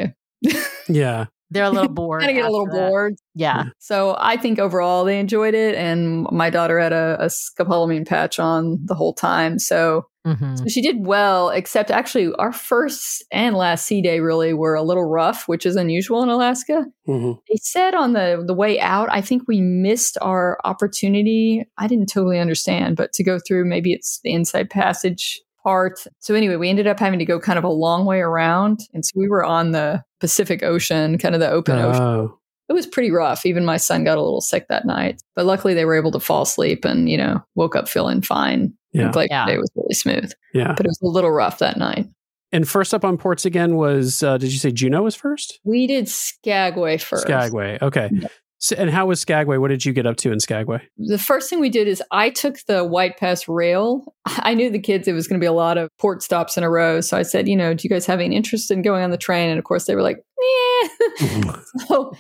of 0.46 0.56
Yeah, 0.88 1.26
They're 1.54 1.64
a 1.64 1.70
little 1.70 1.88
bored. 1.94 2.22
kind 2.22 2.32
of 2.32 2.36
get 2.36 2.46
a 2.50 2.52
little 2.52 2.66
that. 2.68 2.90
bored. 2.90 3.16
Yeah. 3.36 3.66
So 3.80 4.16
I 4.20 4.38
think 4.38 4.60
overall 4.60 5.04
they 5.06 5.20
enjoyed 5.20 5.54
it, 5.54 5.76
and 5.76 6.26
my 6.32 6.50
daughter 6.50 6.80
had 6.80 6.94
a, 6.94 7.18
a 7.20 7.26
scopolamine 7.28 8.08
patch 8.08 8.40
on 8.40 8.80
the 8.86 8.96
whole 8.96 9.14
time. 9.14 9.60
So 9.60 10.06
Mhm. 10.26 10.58
So 10.58 10.66
she 10.70 10.82
did 10.82 11.06
well, 11.06 11.50
except 11.50 11.92
actually 11.92 12.32
our 12.40 12.54
first 12.54 13.26
and 13.30 13.58
last 13.58 13.86
sea 13.86 14.02
day 14.02 14.22
really 14.22 14.54
were 14.54 14.74
a 14.74 14.82
little 14.82 15.04
rough, 15.04 15.50
which 15.50 15.66
is 15.66 15.76
unusual 15.76 16.24
in 16.24 16.30
Alaska. 16.30 16.86
Mhm. 17.10 17.40
They 17.50 17.58
said 17.62 17.94
on 17.94 18.14
the 18.14 18.42
the 18.48 18.54
way 18.54 18.80
out, 18.80 19.10
I 19.12 19.20
think 19.20 19.44
we 19.50 19.60
missed 19.60 20.18
our 20.22 20.60
opportunity. 20.64 21.66
I 21.78 21.88
didn't 21.88 22.08
totally 22.08 22.40
understand, 22.40 22.96
but 22.96 23.12
to 23.14 23.24
go 23.24 23.38
through 23.46 23.66
maybe 23.66 23.92
it's 23.92 24.22
the 24.24 24.32
inside 24.32 24.70
passage 24.70 25.42
part. 25.64 26.04
So 26.20 26.36
anyway, 26.36 26.56
we 26.58 26.70
ended 26.70 26.88
up 26.88 27.00
having 27.00 27.20
to 27.20 27.26
go 27.26 27.40
kind 27.40 27.58
of 27.58 27.64
a 27.64 27.70
long 27.70 28.06
way 28.06 28.20
around, 28.20 28.82
and 28.94 29.06
so 29.06 29.12
we 29.16 29.28
were 29.30 29.44
on 29.44 29.72
the 29.72 30.04
Pacific 30.20 30.64
Ocean, 30.64 31.18
kind 31.18 31.34
of 31.36 31.42
the 31.42 31.50
open 31.50 31.78
ocean. 31.80 32.02
Oh, 32.02 32.40
It 32.70 32.74
was 32.74 32.88
pretty 32.88 33.12
rough. 33.12 33.46
Even 33.46 33.66
my 33.66 33.78
son 33.78 34.04
got 34.04 34.18
a 34.18 34.22
little 34.22 34.42
sick 34.42 34.68
that 34.70 34.86
night, 34.86 35.22
but 35.36 35.46
luckily 35.46 35.74
they 35.74 35.86
were 35.86 35.96
able 35.96 36.12
to 36.12 36.20
fall 36.20 36.44
asleep 36.44 36.86
and 36.86 37.10
you 37.10 37.18
know 37.18 37.42
woke 37.56 37.76
up 37.76 37.88
feeling 37.90 38.22
fine. 38.22 38.74
Yeah. 38.94 39.12
Like 39.16 39.30
Yeah. 39.32 39.46
day 39.48 39.58
was 39.58 39.72
really 39.76 39.94
smooth, 39.96 40.32
yeah. 40.54 40.74
but 40.78 40.86
it 40.86 40.90
was 40.90 41.00
a 41.02 41.08
little 41.08 41.32
rough 41.32 41.60
that 41.60 41.78
night. 41.78 42.06
And 42.52 42.70
first 42.70 42.94
up 42.94 43.04
on 43.04 43.18
ports 43.18 43.46
again 43.46 43.76
was, 43.78 44.22
uh, 44.22 44.38
did 44.38 44.54
you 44.54 44.60
say 44.60 44.72
Juneau 44.72 45.02
was 45.02 45.16
first? 45.16 45.60
We 45.64 45.88
did 45.88 46.08
Skagway 46.08 47.00
first. 47.00 47.24
Skagway. 47.24 47.80
Okay. 47.82 48.12
So, 48.64 48.78
and 48.78 48.90
how 48.90 49.06
was 49.08 49.20
Skagway? 49.20 49.58
What 49.58 49.68
did 49.68 49.84
you 49.84 49.92
get 49.92 50.06
up 50.06 50.16
to 50.18 50.32
in 50.32 50.40
Skagway? 50.40 50.82
The 50.98 51.18
first 51.18 51.50
thing 51.50 51.60
we 51.60 51.70
did 51.70 51.86
is 51.86 52.02
I 52.12 52.30
took 52.30 52.60
the 52.66 52.86
White 52.86 53.18
Pass 53.18 53.46
rail. 53.50 54.16
I 54.26 54.54
knew 54.54 54.70
the 54.70 54.80
kids 54.80 55.06
it 55.06 55.12
was 55.12 55.28
going 55.28 55.38
to 55.38 55.44
be 55.44 55.48
a 55.48 55.52
lot 55.52 55.78
of 55.78 55.90
port 56.00 56.24
stops 56.24 56.56
in 56.56 56.64
a 56.64 56.70
row, 56.70 57.02
so 57.02 57.18
I 57.18 57.24
said, 57.24 57.50
you 57.50 57.58
know, 57.58 57.74
do 57.74 57.82
you 57.84 57.90
guys 57.90 58.06
have 58.06 58.22
any 58.22 58.38
interest 58.38 58.72
in 58.72 58.82
going 58.82 59.04
on 59.04 59.12
the 59.12 59.18
train? 59.18 59.50
And 59.50 59.60
of 59.60 59.66
course, 59.66 59.84
they 59.84 59.96
were 59.96 60.02
like, 60.02 60.24
yeah. 60.42 61.56
so, 61.88 62.14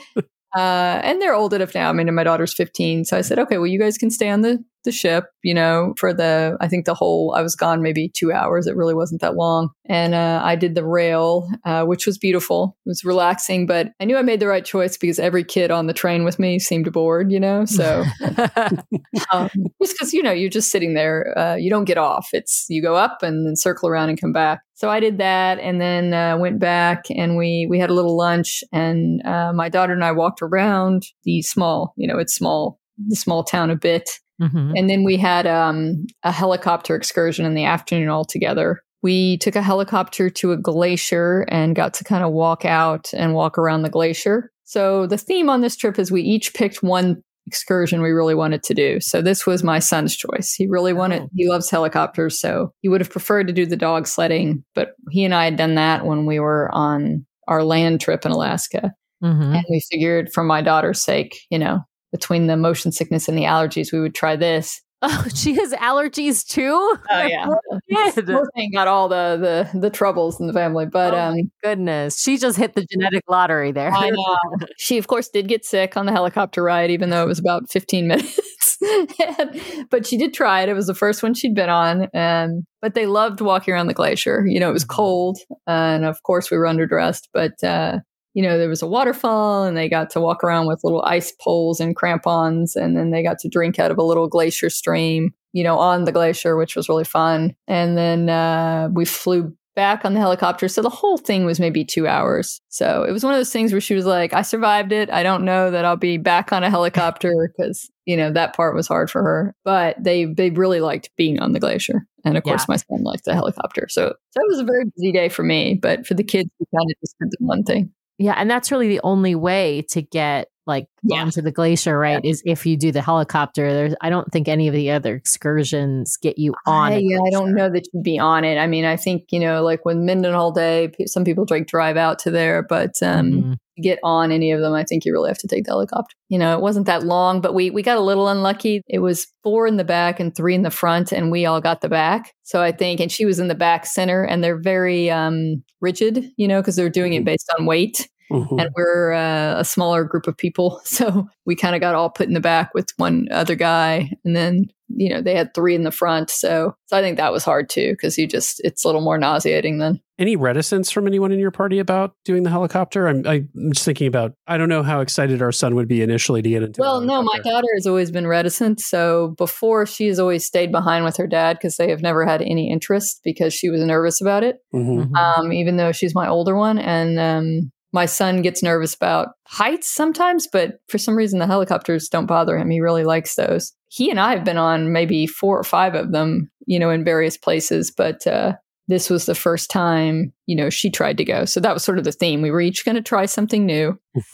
uh, 0.53 0.99
and 1.01 1.21
they're 1.21 1.33
old 1.33 1.53
enough 1.53 1.73
now. 1.73 1.89
I 1.89 1.93
mean, 1.93 2.13
my 2.13 2.25
daughter's 2.25 2.53
15, 2.53 3.05
so 3.05 3.15
I 3.15 3.21
said, 3.21 3.39
okay, 3.39 3.57
well, 3.57 3.67
you 3.67 3.79
guys 3.79 3.97
can 3.97 4.11
stay 4.11 4.27
on 4.27 4.41
the 4.41 4.61
the 4.83 4.91
ship, 4.91 5.25
you 5.43 5.53
know, 5.53 5.93
for 5.97 6.13
the 6.13 6.57
I 6.59 6.67
think 6.67 6.85
the 6.85 6.93
whole 6.93 7.33
I 7.35 7.41
was 7.41 7.55
gone 7.55 7.81
maybe 7.81 8.09
two 8.09 8.31
hours. 8.31 8.67
It 8.67 8.75
really 8.75 8.93
wasn't 8.93 9.21
that 9.21 9.35
long, 9.35 9.69
and 9.85 10.13
uh, 10.13 10.41
I 10.43 10.55
did 10.55 10.75
the 10.75 10.85
rail, 10.85 11.49
uh, 11.65 11.83
which 11.83 12.05
was 12.05 12.17
beautiful. 12.17 12.77
It 12.85 12.89
was 12.89 13.03
relaxing, 13.03 13.65
but 13.65 13.89
I 13.99 14.05
knew 14.05 14.17
I 14.17 14.21
made 14.21 14.39
the 14.39 14.47
right 14.47 14.65
choice 14.65 14.97
because 14.97 15.19
every 15.19 15.43
kid 15.43 15.71
on 15.71 15.87
the 15.87 15.93
train 15.93 16.23
with 16.23 16.39
me 16.39 16.59
seemed 16.59 16.91
bored, 16.91 17.31
you 17.31 17.39
know. 17.39 17.65
So 17.65 18.03
um, 19.31 19.49
just 19.81 19.95
because 19.95 20.13
you 20.13 20.23
know 20.23 20.31
you're 20.31 20.49
just 20.49 20.71
sitting 20.71 20.93
there, 20.93 21.37
uh, 21.37 21.55
you 21.55 21.69
don't 21.69 21.85
get 21.85 21.97
off. 21.97 22.29
It's 22.33 22.65
you 22.69 22.81
go 22.81 22.95
up 22.95 23.23
and 23.23 23.47
then 23.47 23.55
circle 23.55 23.89
around 23.89 24.09
and 24.09 24.19
come 24.19 24.33
back. 24.33 24.61
So 24.75 24.89
I 24.89 24.99
did 24.99 25.17
that, 25.19 25.59
and 25.59 25.79
then 25.79 26.13
uh, 26.13 26.37
went 26.37 26.59
back, 26.59 27.05
and 27.09 27.37
we 27.37 27.67
we 27.69 27.79
had 27.79 27.89
a 27.89 27.93
little 27.93 28.17
lunch, 28.17 28.63
and 28.71 29.25
uh, 29.25 29.53
my 29.53 29.69
daughter 29.69 29.93
and 29.93 30.03
I 30.03 30.11
walked 30.11 30.41
around 30.41 31.03
the 31.23 31.41
small, 31.41 31.93
you 31.95 32.07
know, 32.07 32.17
it's 32.17 32.33
small, 32.33 32.79
the 33.07 33.15
small 33.15 33.43
town 33.43 33.69
a 33.69 33.75
bit, 33.75 34.09
Mhm. 34.41 34.73
and 34.75 34.89
then 34.89 35.03
we 35.03 35.15
had 35.17 35.45
um, 35.47 36.05
a 36.23 36.31
helicopter 36.31 36.95
excursion 36.95 37.45
in 37.45 37.53
the 37.53 37.65
afternoon 37.65 38.09
all 38.09 38.25
together. 38.25 38.81
We 39.01 39.37
took 39.37 39.55
a 39.55 39.61
helicopter 39.61 40.29
to 40.29 40.51
a 40.53 40.57
glacier 40.57 41.45
and 41.49 41.75
got 41.75 41.93
to 41.95 42.03
kind 42.03 42.23
of 42.23 42.31
walk 42.31 42.65
out 42.65 43.11
and 43.13 43.33
walk 43.33 43.57
around 43.57 43.81
the 43.83 43.89
glacier. 43.89 44.49
So 44.63 45.05
the 45.07 45.17
theme 45.17 45.49
on 45.49 45.61
this 45.61 45.75
trip 45.75 45.99
is 45.99 46.11
we 46.11 46.21
each 46.21 46.53
picked 46.53 46.81
one 46.81 47.21
excursion 47.45 48.01
we 48.01 48.11
really 48.11 48.33
wanted 48.35 48.63
to 48.63 48.73
do. 48.73 48.99
So 49.01 49.21
this 49.21 49.45
was 49.45 49.61
my 49.63 49.79
son's 49.79 50.15
choice. 50.15 50.53
He 50.53 50.65
really 50.65 50.93
wanted, 50.93 51.23
Oh. 51.23 51.29
he 51.35 51.49
loves 51.49 51.69
helicopters. 51.69 52.39
So 52.39 52.71
he 52.81 52.87
would 52.87 53.01
have 53.01 53.09
preferred 53.09 53.47
to 53.47 53.53
do 53.53 53.65
the 53.65 53.75
dog 53.75 54.07
sledding, 54.07 54.63
but 54.73 54.91
he 55.11 55.25
and 55.25 55.35
I 55.35 55.43
had 55.45 55.57
done 55.57 55.75
that 55.75 56.05
when 56.05 56.25
we 56.25 56.39
were 56.39 56.69
on 56.73 57.25
our 57.49 57.61
land 57.63 57.99
trip 57.99 58.25
in 58.25 58.31
Alaska. 58.31 58.93
Mhm. 59.21 59.55
And 59.57 59.65
we 59.69 59.81
figured 59.91 60.31
for 60.33 60.43
my 60.45 60.61
daughter's 60.61 61.01
sake, 61.01 61.37
you 61.49 61.59
know, 61.59 61.81
between 62.13 62.47
the 62.47 62.55
motion 62.55 62.93
sickness 62.93 63.27
and 63.27 63.37
the 63.37 63.43
allergies, 63.43 63.91
we 63.91 63.99
would 63.99 64.15
try 64.15 64.37
this. 64.37 64.79
Oh, 65.05 65.25
she 65.35 65.53
has 65.55 65.73
allergies 65.73 66.47
too. 66.47 66.71
Oh 66.71 67.23
yeah. 67.25 67.45
Kid. 68.13 68.25
Poor 68.25 68.49
thing 68.55 68.71
got 68.71 68.87
all 68.87 69.09
the, 69.09 69.67
the 69.73 69.77
the 69.77 69.89
troubles 69.89 70.39
in 70.39 70.47
the 70.47 70.53
family. 70.53 70.85
But 70.85 71.13
Oh 71.13 71.17
um 71.19 71.51
Goodness, 71.61 72.17
she 72.21 72.37
just 72.37 72.57
hit 72.57 72.73
the 72.73 72.85
genetic 72.89 73.23
lottery 73.27 73.73
there. 73.73 73.91
I 73.91 74.11
know. 74.11 74.37
She, 74.77 74.97
of 74.97 75.07
course, 75.07 75.27
did 75.27 75.49
get 75.49 75.65
sick 75.65 75.97
on 75.97 76.05
the 76.05 76.13
helicopter 76.13 76.63
ride, 76.63 76.89
even 76.89 77.09
though 77.09 77.21
it 77.21 77.27
was 77.27 77.37
about 77.39 77.69
15 77.69 78.07
minutes. 78.07 78.77
And- 78.81 79.87
but 79.89 80.07
she 80.07 80.15
did 80.15 80.33
try 80.33 80.61
it. 80.61 80.69
It 80.69 80.73
was 80.73 80.87
the 80.87 80.93
first 80.95 81.21
one 81.21 81.33
she'd 81.33 81.53
been 81.53 81.69
on. 81.69 82.07
And, 82.13 82.63
but 82.81 82.93
they 82.95 83.05
loved 83.05 83.41
walking 83.41 83.73
around 83.73 83.87
the 83.87 83.93
glacier. 83.93 84.45
You 84.47 84.61
know, 84.61 84.69
it 84.69 84.73
was 84.73 84.85
cold. 84.85 85.37
And 85.67 86.05
of 86.05 86.23
course, 86.23 86.49
we 86.49 86.55
were 86.57 86.65
underdressed. 86.65 87.27
But, 87.33 87.61
uh, 87.61 87.99
you 88.33 88.41
know, 88.43 88.57
there 88.57 88.69
was 88.69 88.81
a 88.81 88.87
waterfall 88.87 89.63
and 89.63 89.77
they 89.77 89.87
got 89.89 90.09
to 90.11 90.21
walk 90.21 90.43
around 90.43 90.67
with 90.67 90.83
little 90.83 91.03
ice 91.03 91.31
poles 91.41 91.79
and 91.79 91.95
crampons. 91.95 92.75
And 92.75 92.97
then 92.97 93.11
they 93.11 93.23
got 93.23 93.39
to 93.39 93.49
drink 93.49 93.79
out 93.79 93.91
of 93.91 93.97
a 93.97 94.03
little 94.03 94.27
glacier 94.27 94.69
stream, 94.69 95.33
you 95.53 95.63
know, 95.63 95.77
on 95.77 96.05
the 96.05 96.11
glacier, 96.11 96.55
which 96.57 96.75
was 96.75 96.89
really 96.89 97.03
fun. 97.03 97.55
And 97.67 97.97
then 97.97 98.29
uh, 98.29 98.89
we 98.91 99.05
flew 99.05 99.55
back 99.75 100.05
on 100.05 100.13
the 100.13 100.19
helicopter. 100.19 100.67
So 100.67 100.81
the 100.83 100.89
whole 100.89 101.17
thing 101.17 101.45
was 101.45 101.59
maybe 101.59 101.83
two 101.83 102.07
hours. 102.07 102.61
So 102.69 103.03
it 103.03 103.11
was 103.11 103.23
one 103.23 103.33
of 103.33 103.39
those 103.39 103.51
things 103.51 103.71
where 103.71 103.81
she 103.81 103.95
was 103.95 104.05
like, 104.05 104.31
I 104.33 104.43
survived 104.43 104.91
it. 104.91 105.09
I 105.09 105.23
don't 105.23 105.43
know 105.45 105.71
that 105.71 105.83
I'll 105.83 105.95
be 105.95 106.17
back 106.17 106.53
on 106.53 106.63
a 106.63 106.69
helicopter 106.69 107.49
because, 107.57 107.89
you 108.05 108.15
know, 108.15 108.31
that 108.31 108.55
part 108.55 108.75
was 108.75 108.87
hard 108.87 109.09
for 109.09 109.23
her. 109.23 109.55
But 109.63 109.95
they 110.03 110.25
they 110.25 110.51
really 110.51 110.79
liked 110.79 111.09
being 111.17 111.39
on 111.39 111.53
the 111.53 111.59
glacier. 111.59 112.05
And 112.23 112.37
of 112.37 112.43
course 112.43 112.61
Yeah. 112.61 112.65
my 112.69 112.75
son 112.77 113.03
liked 113.03 113.25
the 113.25 113.33
helicopter. 113.33 113.87
So 113.89 114.09
so 114.29 114.39
it 114.41 114.47
was 114.47 114.59
a 114.59 114.63
very 114.63 114.85
busy 114.95 115.11
day 115.11 115.27
for 115.29 115.43
me. 115.43 115.73
But 115.81 116.05
for 116.05 116.13
the 116.13 116.23
kids, 116.23 116.49
we 116.59 116.65
kind 116.75 116.89
of 116.91 116.99
just 116.99 117.15
did 117.19 117.29
the 117.31 117.37
one 117.45 117.63
thing. 117.63 117.91
Yeah, 118.17 118.35
and 118.37 118.49
that's 118.49 118.71
really 118.71 118.87
the 118.87 119.01
only 119.03 119.35
way 119.35 119.83
to 119.89 120.01
get 120.01 120.47
like 120.65 120.87
Yeah. 121.03 121.21
onto 121.23 121.41
the 121.41 121.51
glacier, 121.51 121.97
right? 121.97 122.23
Is 122.23 122.41
if 122.45 122.65
you 122.65 122.77
do 122.77 122.91
the 122.91 123.01
helicopter. 123.01 123.73
There's 123.73 123.95
I 124.01 124.09
don't 124.09 124.31
think 124.31 124.47
any 124.47 124.67
of 124.67 124.73
the 124.73 124.91
other 124.91 125.15
excursions 125.15 126.17
get 126.17 126.37
you 126.37 126.53
on. 126.65 126.93
I, 126.93 126.97
yeah, 126.97 127.19
I 127.25 127.29
don't 127.29 127.53
know 127.53 127.69
that 127.69 127.85
you'd 127.93 128.03
be 128.03 128.17
on 128.19 128.43
it. 128.43 128.57
I 128.57 128.67
mean, 128.67 128.85
I 128.85 128.95
think, 128.95 129.25
you 129.31 129.39
know, 129.39 129.61
like 129.63 129.83
with 129.85 129.97
Mendenhall 129.97 130.51
Day, 130.51 130.91
some 131.05 131.23
people 131.25 131.45
like 131.49 131.67
drive 131.67 131.97
out 131.97 132.19
to 132.19 132.31
there, 132.31 132.63
but 132.63 132.91
um, 133.01 133.31
Mhm. 133.31 133.51
to 133.75 133.81
get 133.81 133.99
on 134.03 134.31
any 134.31 134.51
of 134.51 134.61
them, 134.61 134.73
I 134.73 134.83
think 134.83 135.03
you 135.03 135.11
really 135.13 135.29
have 135.29 135.37
to 135.39 135.47
take 135.47 135.65
the 135.65 135.71
helicopter. 135.71 136.15
You 136.29 136.37
know, 136.39 136.53
it 136.55 136.61
wasn't 136.61 136.85
that 136.85 137.03
long, 137.03 137.41
but 137.41 137.53
we 137.53 137.69
we 137.69 137.81
got 137.83 137.97
a 137.97 138.01
little 138.01 138.27
unlucky. 138.29 138.81
It 138.87 138.99
was 138.99 139.27
four 139.43 139.67
in 139.67 139.77
the 139.77 139.83
back 139.83 140.19
and 140.19 140.33
three 140.35 140.55
in 140.55 140.61
the 140.63 140.71
front, 140.71 141.11
and 141.11 141.31
we 141.31 141.45
all 141.45 141.59
got 141.61 141.81
the 141.81 141.89
back. 141.89 142.31
So 142.43 142.61
I 142.61 142.71
think, 142.71 142.99
and 142.99 143.11
she 143.11 143.25
was 143.25 143.39
in 143.39 143.47
the 143.49 143.55
back 143.55 143.85
center, 143.85 144.23
and 144.23 144.43
they're 144.43 144.59
very 144.61 145.09
um, 145.11 145.63
rigid, 145.81 146.25
you 146.37 146.47
know, 146.47 146.61
because 146.61 146.75
they're 146.75 146.89
doing 146.89 147.13
it 147.13 147.25
based 147.25 147.51
on 147.59 147.65
weight, 147.65 148.07
Mhm. 148.33 148.59
and 148.61 148.69
we're 148.75 149.13
uh, 149.13 149.59
a 149.59 149.65
smaller 149.65 150.03
group 150.03 150.27
of 150.27 150.35
people, 150.37 150.81
so 150.85 151.27
we 151.45 151.55
kind 151.55 151.75
of 151.75 151.81
got 151.81 151.95
all 151.95 152.09
put 152.09 152.27
in 152.27 152.33
the 152.33 152.39
back 152.41 152.73
with 152.73 152.89
one 152.97 153.27
other 153.31 153.55
guy, 153.55 154.11
and 154.25 154.35
then 154.35 154.65
you 154.95 155.09
know 155.09 155.21
they 155.21 155.35
had 155.35 155.53
three 155.53 155.73
in 155.75 155.83
the 155.83 155.91
front. 155.91 156.29
So 156.29 156.75
so 156.87 156.97
I 156.97 157.01
think 157.01 157.17
that 157.17 157.31
was 157.31 157.43
hard 157.43 157.69
too, 157.69 157.91
because 157.91 158.17
you 158.17 158.27
just 158.27 158.59
it's 158.63 158.83
a 158.83 158.87
little 158.87 159.01
more 159.01 159.17
nauseating 159.17 159.79
than 159.79 159.99
Any 160.19 160.35
reticence 160.35 160.91
from 160.91 161.07
anyone 161.07 161.31
in 161.31 161.39
your 161.39 161.49
party 161.51 161.79
about 161.79 162.13
doing 162.25 162.43
the 162.43 162.49
helicopter? 162.51 163.07
I'm, 163.07 163.25
I'm 163.25 163.49
just 163.73 163.83
thinking 163.85 164.05
about, 164.07 164.33
I 164.45 164.57
don't 164.57 164.69
know 164.69 164.83
how 164.83 165.01
excited 165.01 165.41
our 165.41 165.51
son 165.51 165.73
would 165.75 165.87
be 165.87 166.03
initially 166.03 166.41
to 166.43 166.49
get 166.49 166.61
into 166.61 166.79
Well, 166.81 167.01
no, 167.01 167.23
my 167.23 167.39
daughter 167.39 167.67
has 167.73 167.87
always 167.87 168.11
been 168.11 168.27
reticent. 168.27 168.79
So 168.79 169.33
before, 169.39 169.87
she 169.87 170.05
has 170.07 170.19
always 170.19 170.45
stayed 170.45 170.71
behind 170.71 171.03
with 171.05 171.17
her 171.17 171.25
dad 171.27 171.57
because 171.57 171.77
they 171.77 171.89
have 171.89 172.01
never 172.03 172.25
had 172.25 172.41
any 172.43 172.71
interest 172.71 173.21
because 173.23 173.53
she 173.55 173.69
was 173.69 173.81
nervous 173.81 174.21
about 174.21 174.43
it. 174.43 174.57
Mhm. 174.73 175.09
Mhm. 175.09 175.15
Um, 175.17 175.51
even 175.53 175.77
though 175.77 175.91
she's 175.91 176.13
my 176.13 176.27
older 176.27 176.55
one, 176.55 176.77
and 176.77 177.19
um, 177.19 177.71
my 177.93 178.05
son 178.05 178.41
gets 178.41 178.63
nervous 178.63 178.93
about 178.93 179.29
heights 179.47 179.87
sometimes, 179.87 180.47
but 180.51 180.79
for 180.89 180.97
some 180.97 181.15
reason 181.15 181.39
the 181.39 181.47
helicopters 181.47 182.09
don't 182.09 182.25
bother 182.25 182.57
him. 182.57 182.69
He 182.69 182.81
really 182.81 183.03
likes 183.03 183.35
those. 183.35 183.71
He 183.89 184.09
and 184.09 184.19
I 184.19 184.35
have 184.35 184.43
been 184.43 184.57
on 184.57 184.91
maybe 184.91 185.27
four 185.27 185.57
or 185.57 185.63
five 185.63 185.93
of 185.93 186.11
them, 186.11 186.49
you 186.65 186.79
know, 186.79 186.89
in 186.89 187.03
various 187.03 187.37
places, 187.37 187.91
but. 187.91 188.25
Uh, 188.27 188.53
this 188.87 189.09
was 189.09 189.25
the 189.25 189.35
first 189.35 189.69
time, 189.69 190.33
you 190.45 190.55
know, 190.55 190.69
she 190.69 190.89
tried 190.89 191.17
to 191.17 191.23
go. 191.23 191.45
So 191.45 191.59
that 191.61 191.73
was 191.73 191.83
sort 191.83 191.97
of 191.97 192.03
the 192.03 192.11
theme. 192.11 192.41
We 192.41 192.51
were 192.51 192.59
each 192.59 192.83
going 192.83 192.95
to 192.95 193.01
try 193.01 193.25
something 193.25 193.65
new. 193.65 193.97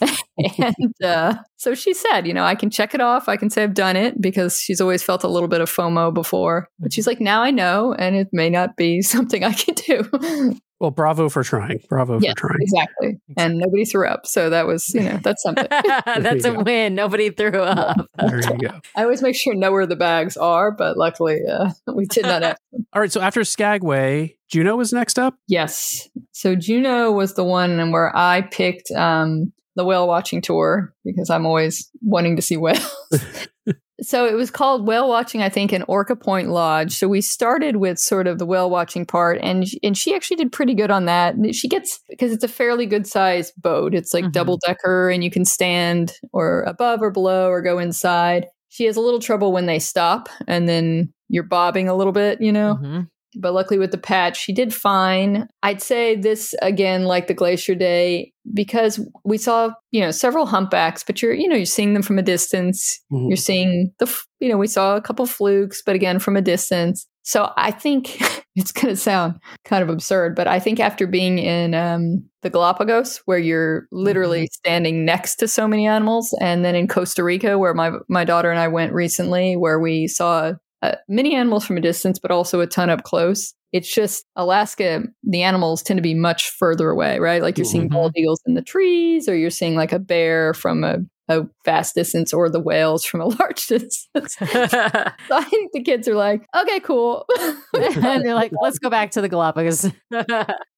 and 0.58 1.04
uh, 1.04 1.34
so 1.56 1.74
she 1.74 1.94
said, 1.94 2.26
you 2.26 2.34
know, 2.34 2.44
I 2.44 2.56
can 2.56 2.68
check 2.68 2.92
it 2.92 3.00
off. 3.00 3.28
I 3.28 3.36
can 3.36 3.48
say 3.48 3.62
I've 3.62 3.74
done 3.74 3.96
it 3.96 4.20
because 4.20 4.60
she's 4.60 4.80
always 4.80 5.02
felt 5.02 5.22
a 5.22 5.28
little 5.28 5.48
bit 5.48 5.60
of 5.60 5.70
FOMO 5.70 6.12
before. 6.12 6.68
But 6.80 6.92
she's 6.92 7.06
like, 7.06 7.20
now 7.20 7.42
I 7.42 7.52
know, 7.52 7.94
and 7.94 8.16
it 8.16 8.28
may 8.32 8.50
not 8.50 8.76
be 8.76 9.02
something 9.02 9.44
I 9.44 9.52
can 9.52 9.74
do. 9.74 10.58
Well, 10.80 10.90
bravo 10.90 11.28
for 11.28 11.42
trying. 11.42 11.80
Bravo 11.90 12.18
Yes, 12.20 12.32
for 12.32 12.48
trying. 12.48 12.58
exactly. 12.62 13.20
And 13.36 13.58
nobody 13.58 13.84
threw 13.84 14.08
up. 14.08 14.26
So 14.26 14.48
that 14.50 14.66
was, 14.66 14.88
you 14.94 15.02
know, 15.02 15.20
that's 15.22 15.42
something. 15.42 15.66
That's 15.70 16.44
a 16.46 16.52
go. 16.52 16.62
win. 16.62 16.94
Nobody 16.94 17.28
threw 17.30 17.60
up. 17.60 18.06
There 18.18 18.40
you 18.40 18.58
go. 18.58 18.80
I 18.96 19.02
always 19.02 19.20
make 19.22 19.36
sure 19.36 19.52
to 19.52 19.58
know 19.58 19.72
where 19.72 19.86
the 19.86 19.94
bags 19.96 20.36
are, 20.38 20.70
but 20.72 20.96
luckily 20.96 21.40
uh, 21.46 21.70
we 21.94 22.06
did 22.06 22.24
not 22.24 22.42
have 22.42 22.56
them. 22.72 22.86
All 22.94 23.00
right. 23.02 23.12
So 23.12 23.20
after 23.20 23.44
Skagway, 23.44 24.36
Juneau 24.48 24.76
was 24.76 24.92
next 24.92 25.18
up. 25.18 25.34
Yes. 25.46 26.08
So 26.32 26.56
Juneau 26.56 27.12
was 27.12 27.34
the 27.34 27.44
one 27.44 27.92
where 27.92 28.10
I 28.16 28.40
picked 28.40 28.90
um, 28.92 29.52
the 29.76 29.84
whale 29.84 30.08
watching 30.08 30.40
tour 30.40 30.94
because 31.04 31.28
I'm 31.28 31.44
always 31.44 31.90
wanting 32.02 32.36
to 32.36 32.42
see 32.42 32.56
whales. 32.56 32.90
So 34.02 34.26
it 34.26 34.34
was 34.34 34.50
called 34.50 34.86
whale 34.86 35.08
watching, 35.08 35.42
I 35.42 35.48
think, 35.48 35.72
in 35.72 35.82
Orca 35.84 36.16
Point 36.16 36.48
Lodge. 36.48 36.92
So 36.94 37.08
we 37.08 37.20
started 37.20 37.76
with 37.76 37.98
sort 37.98 38.26
of 38.26 38.38
the 38.38 38.46
whale 38.46 38.70
watching 38.70 39.04
part, 39.06 39.38
and 39.42 39.64
and 39.82 39.96
she 39.96 40.14
actually 40.14 40.36
did 40.36 40.52
pretty 40.52 40.74
good 40.74 40.90
on 40.90 41.04
that. 41.06 41.34
She 41.54 41.68
gets 41.68 42.00
because 42.08 42.32
it's 42.32 42.44
a 42.44 42.48
fairly 42.48 42.86
good 42.86 43.06
sized 43.06 43.52
boat. 43.60 43.94
It's 43.94 44.14
like 44.14 44.24
Mhm. 44.26 44.32
double 44.32 44.58
decker, 44.66 45.10
and 45.10 45.22
you 45.24 45.30
can 45.30 45.44
stand 45.44 46.12
or 46.32 46.62
above 46.62 47.02
or 47.02 47.10
below 47.10 47.48
or 47.50 47.62
go 47.62 47.78
inside. 47.78 48.46
She 48.68 48.84
has 48.86 48.96
a 48.96 49.00
little 49.00 49.20
trouble 49.20 49.52
when 49.52 49.66
they 49.66 49.78
stop, 49.78 50.28
and 50.46 50.68
then 50.68 51.12
you're 51.28 51.42
bobbing 51.44 51.88
a 51.88 51.94
little 51.94 52.12
bit, 52.12 52.40
you 52.40 52.52
know 52.52 52.80
Mhm. 52.82 53.08
But 53.36 53.52
luckily 53.54 53.78
with 53.78 53.90
the 53.92 53.98
patch 53.98 54.36
she 54.38 54.52
did 54.52 54.74
fine. 54.74 55.48
I'd 55.62 55.82
say 55.82 56.16
this 56.16 56.54
again 56.62 57.04
like 57.04 57.26
the 57.26 57.34
glacier 57.34 57.74
day 57.74 58.32
because 58.54 58.98
we 59.24 59.38
saw 59.38 59.70
you 59.92 60.00
know 60.00 60.10
several 60.10 60.46
humpbacks 60.46 61.02
but 61.04 61.22
you're 61.22 61.34
you 61.34 61.48
know 61.48 61.56
you're 61.56 61.66
seeing 61.66 61.94
them 61.94 62.02
from 62.02 62.18
a 62.18 62.22
distance. 62.22 63.00
Mhm. 63.12 63.28
you're 63.28 63.36
seeing 63.36 63.92
the 63.98 64.06
you 64.40 64.48
know 64.48 64.56
we 64.58 64.66
saw 64.66 64.96
a 64.96 65.00
couple 65.02 65.26
flukes 65.26 65.82
but 65.84 65.94
again 65.94 66.18
from 66.18 66.36
a 66.36 66.42
distance. 66.42 67.06
So 67.22 67.52
i 67.56 67.70
think 67.70 68.18
it's 68.56 68.72
going 68.72 68.88
to 68.88 68.96
sound 68.96 69.34
kind 69.64 69.82
of 69.82 69.88
absurd 69.90 70.34
but 70.34 70.48
i 70.48 70.58
think 70.58 70.80
after 70.80 71.06
being 71.06 71.38
in 71.38 71.74
um, 71.74 72.24
the 72.42 72.50
galapagos 72.50 73.18
where 73.26 73.38
you're 73.38 73.86
literally 73.92 74.48
standing 74.52 75.04
next 75.04 75.36
to 75.36 75.46
so 75.46 75.68
many 75.68 75.86
animals 75.86 76.34
and 76.40 76.64
then 76.64 76.74
in 76.74 76.88
costa 76.88 77.22
rica 77.22 77.58
where 77.58 77.74
my 77.74 77.92
my 78.08 78.24
daughter 78.24 78.50
and 78.50 78.58
i 78.58 78.66
went 78.66 78.92
recently 78.92 79.54
where 79.56 79.78
we 79.78 80.08
saw 80.08 80.52
uh, 80.82 80.96
many 81.08 81.34
animals 81.34 81.64
from 81.64 81.76
a 81.76 81.80
distance, 81.80 82.18
but 82.18 82.30
also 82.30 82.60
a 82.60 82.66
ton 82.66 82.90
up 82.90 83.02
close. 83.04 83.54
It's 83.72 83.92
just 83.94 84.24
Alaska, 84.36 85.04
the 85.22 85.42
animals 85.42 85.82
tend 85.82 85.98
to 85.98 86.02
be 86.02 86.14
much 86.14 86.50
further 86.50 86.90
away, 86.90 87.18
right? 87.20 87.42
Like 87.42 87.56
you're 87.58 87.64
seeing 87.64 87.88
Mhm. 87.88 87.92
bald 87.92 88.12
eagles 88.16 88.40
in 88.46 88.54
the 88.54 88.62
trees, 88.62 89.28
or 89.28 89.36
you're 89.36 89.50
seeing 89.50 89.76
like 89.76 89.92
a 89.92 89.98
bear 90.00 90.54
from 90.54 90.82
a, 90.84 90.98
a 91.30 91.46
vast 91.64 91.94
distance, 91.94 92.32
or 92.32 92.50
the 92.50 92.60
whales 92.60 93.04
from 93.04 93.20
a 93.20 93.26
large 93.40 93.66
distance. 93.66 94.08
so 94.28 94.48
I 94.48 95.46
think 95.48 95.72
the 95.72 95.82
kids 95.82 96.08
are 96.08 96.14
like, 96.14 96.46
okay, 96.56 96.80
cool. 96.80 97.24
and 97.74 98.24
they're 98.24 98.34
like, 98.34 98.52
let's 98.60 98.78
go 98.78 98.90
back 98.90 99.12
to 99.12 99.20
the 99.20 99.28
Galapagos. 99.28 99.90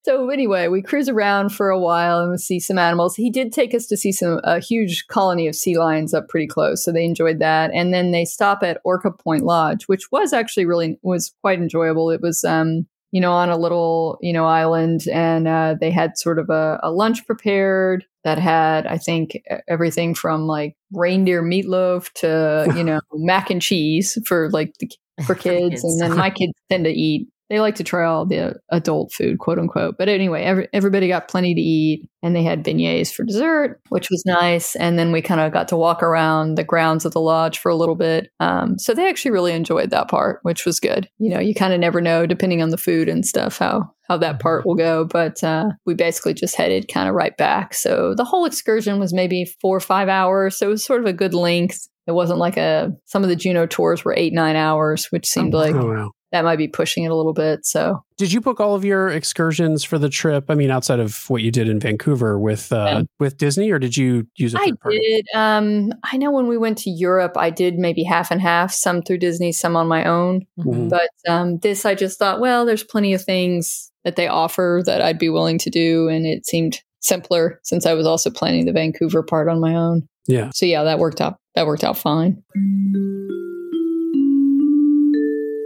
So 0.04 0.30
anyway, 0.30 0.66
we 0.66 0.82
cruise 0.82 1.08
around 1.08 1.50
for 1.50 1.70
a 1.70 1.78
while 1.78 2.20
and 2.20 2.32
we 2.32 2.36
see 2.36 2.58
some 2.58 2.76
animals. 2.78 3.14
He 3.14 3.30
did 3.30 3.52
take 3.52 3.72
us 3.72 3.86
to 3.86 3.96
see 3.96 4.10
some 4.10 4.40
a 4.42 4.58
huge 4.58 5.06
colony 5.06 5.46
of 5.46 5.54
sea 5.54 5.78
lions 5.78 6.12
up 6.12 6.28
pretty 6.28 6.48
close, 6.48 6.84
so 6.84 6.90
they 6.90 7.04
enjoyed 7.04 7.38
that. 7.38 7.70
And 7.72 7.94
then 7.94 8.10
they 8.10 8.24
stop 8.24 8.64
at 8.64 8.80
Orca 8.84 9.12
Point 9.12 9.44
Lodge, 9.44 9.84
which 9.84 10.10
was 10.10 10.32
actually 10.32 10.66
really 10.66 10.98
was 11.02 11.32
quite 11.40 11.60
enjoyable. 11.60 12.10
It 12.10 12.20
was 12.20 12.42
um 12.42 12.86
you 13.12 13.20
know 13.20 13.32
on 13.32 13.48
a 13.48 13.56
little 13.56 14.18
you 14.20 14.32
know 14.32 14.44
island, 14.44 15.06
and 15.12 15.46
uh, 15.46 15.76
they 15.80 15.92
had 15.92 16.18
sort 16.18 16.40
of 16.40 16.50
a, 16.50 16.80
a 16.82 16.90
lunch 16.90 17.24
prepared 17.24 18.04
that 18.24 18.38
had 18.38 18.86
I 18.86 18.98
think 18.98 19.42
everything 19.68 20.14
from 20.14 20.46
like 20.46 20.76
reindeer 20.92 21.42
meatloaf 21.42 22.12
to 22.14 22.72
you 22.76 22.84
know 22.84 23.00
mac 23.12 23.50
and 23.50 23.62
cheese 23.62 24.18
for 24.26 24.50
like 24.50 24.74
the 24.78 24.90
for 25.26 25.34
kids, 25.34 25.84
and 25.84 26.00
then 26.00 26.16
my 26.16 26.30
kids 26.30 26.52
tend 26.70 26.84
to 26.84 26.90
eat. 26.90 27.28
They 27.52 27.60
like 27.60 27.74
to 27.74 27.84
try 27.84 28.06
all 28.06 28.24
the 28.24 28.58
adult 28.70 29.12
food, 29.12 29.38
quote 29.38 29.58
unquote. 29.58 29.96
But 29.98 30.08
anyway, 30.08 30.42
every, 30.42 30.68
everybody 30.72 31.06
got 31.06 31.28
plenty 31.28 31.54
to 31.54 31.60
eat, 31.60 32.08
and 32.22 32.34
they 32.34 32.42
had 32.42 32.64
beignets 32.64 33.12
for 33.12 33.24
dessert, 33.24 33.78
which 33.90 34.08
was 34.08 34.24
nice. 34.24 34.74
And 34.76 34.98
then 34.98 35.12
we 35.12 35.20
kind 35.20 35.38
of 35.38 35.52
got 35.52 35.68
to 35.68 35.76
walk 35.76 36.02
around 36.02 36.54
the 36.54 36.64
grounds 36.64 37.04
of 37.04 37.12
the 37.12 37.20
lodge 37.20 37.58
for 37.58 37.68
a 37.70 37.76
little 37.76 37.94
bit. 37.94 38.30
Um, 38.40 38.78
so 38.78 38.94
they 38.94 39.06
actually 39.06 39.32
really 39.32 39.52
enjoyed 39.52 39.90
that 39.90 40.08
part, 40.08 40.38
which 40.44 40.64
was 40.64 40.80
good. 40.80 41.10
You 41.18 41.28
know, 41.28 41.40
you 41.40 41.54
kind 41.54 41.74
of 41.74 41.80
never 41.80 42.00
know, 42.00 42.24
depending 42.24 42.62
on 42.62 42.70
the 42.70 42.78
food 42.78 43.06
and 43.10 43.26
stuff, 43.26 43.58
how 43.58 43.90
how 44.08 44.16
that 44.16 44.40
part 44.40 44.64
will 44.64 44.74
go. 44.74 45.04
But 45.04 45.44
uh, 45.44 45.66
we 45.84 45.92
basically 45.92 46.32
just 46.32 46.56
headed 46.56 46.88
kind 46.88 47.06
of 47.06 47.14
right 47.14 47.36
back. 47.36 47.74
So 47.74 48.14
the 48.16 48.24
whole 48.24 48.46
excursion 48.46 48.98
was 48.98 49.12
maybe 49.12 49.44
four 49.60 49.76
or 49.76 49.80
five 49.80 50.08
hours. 50.08 50.56
So 50.56 50.68
it 50.68 50.70
was 50.70 50.84
sort 50.84 51.00
of 51.02 51.06
a 51.06 51.12
good 51.12 51.34
length. 51.34 51.86
It 52.06 52.12
wasn't 52.12 52.38
like 52.40 52.56
a 52.56 52.92
some 53.04 53.22
of 53.22 53.28
the 53.28 53.36
Juneau 53.36 53.66
tours 53.66 54.04
were 54.06 54.14
eight 54.16 54.32
nine 54.32 54.56
hours, 54.56 55.08
which 55.10 55.26
seemed 55.26 55.54
Oh, 55.54 55.58
like 55.58 55.74
oh 55.74 55.86
wow. 55.86 56.10
That 56.32 56.44
might 56.44 56.56
be 56.56 56.66
pushing 56.68 57.04
it 57.04 57.10
a 57.10 57.14
little 57.14 57.32
bit. 57.34 57.64
So 57.64 58.02
Did 58.16 58.32
you 58.32 58.40
book 58.40 58.58
all 58.58 58.74
of 58.74 58.84
your 58.84 59.08
excursions 59.08 59.84
for 59.84 59.98
the 59.98 60.08
trip? 60.08 60.46
I 60.48 60.54
mean, 60.54 60.70
outside 60.70 60.98
of 60.98 61.28
what 61.30 61.42
you 61.42 61.50
did 61.50 61.68
in 61.68 61.78
Vancouver 61.78 62.38
with 62.38 62.72
uh, 62.72 62.84
Yeah. 62.88 63.02
with 63.20 63.36
Disney, 63.36 63.70
or 63.70 63.78
did 63.78 63.96
you 63.96 64.26
use 64.36 64.54
a 64.54 64.58
I 64.60 64.72
did. 64.90 65.26
Um, 65.34 65.92
I 66.04 66.16
know 66.16 66.30
when 66.30 66.48
we 66.48 66.56
went 66.58 66.78
to 66.78 66.90
Europe, 66.90 67.36
I 67.36 67.50
did 67.50 67.78
maybe 67.78 68.02
half 68.02 68.30
and 68.30 68.40
half, 68.40 68.72
some 68.72 69.02
through 69.02 69.18
Disney, 69.18 69.52
some 69.52 69.76
on 69.76 69.86
my 69.86 70.04
own. 70.04 70.42
Mhm. 70.58 70.88
But 70.88 71.10
um, 71.28 71.58
this, 71.58 71.84
I 71.84 71.94
just 71.94 72.18
thought, 72.18 72.40
well, 72.40 72.64
there's 72.66 72.84
plenty 72.84 73.12
of 73.14 73.22
things 73.22 73.90
that 74.04 74.16
they 74.16 74.26
offer 74.26 74.82
that 74.86 75.00
I'd 75.02 75.18
be 75.18 75.28
willing 75.28 75.58
to 75.58 75.70
do, 75.70 76.08
and 76.08 76.26
it 76.26 76.46
seemed 76.46 76.80
simpler 77.00 77.60
since 77.62 77.84
I 77.86 77.94
was 77.94 78.06
also 78.06 78.30
planning 78.30 78.64
the 78.64 78.72
Vancouver 78.72 79.22
part 79.22 79.48
on 79.48 79.60
my 79.60 79.74
own. 79.74 80.08
Yeah. 80.26 80.50
So 80.54 80.66
yeah, 80.66 80.84
that 80.84 80.98
worked 80.98 81.20
out. 81.20 81.36
That 81.56 81.66
worked 81.66 81.84
out 81.84 81.98
fine. 81.98 82.42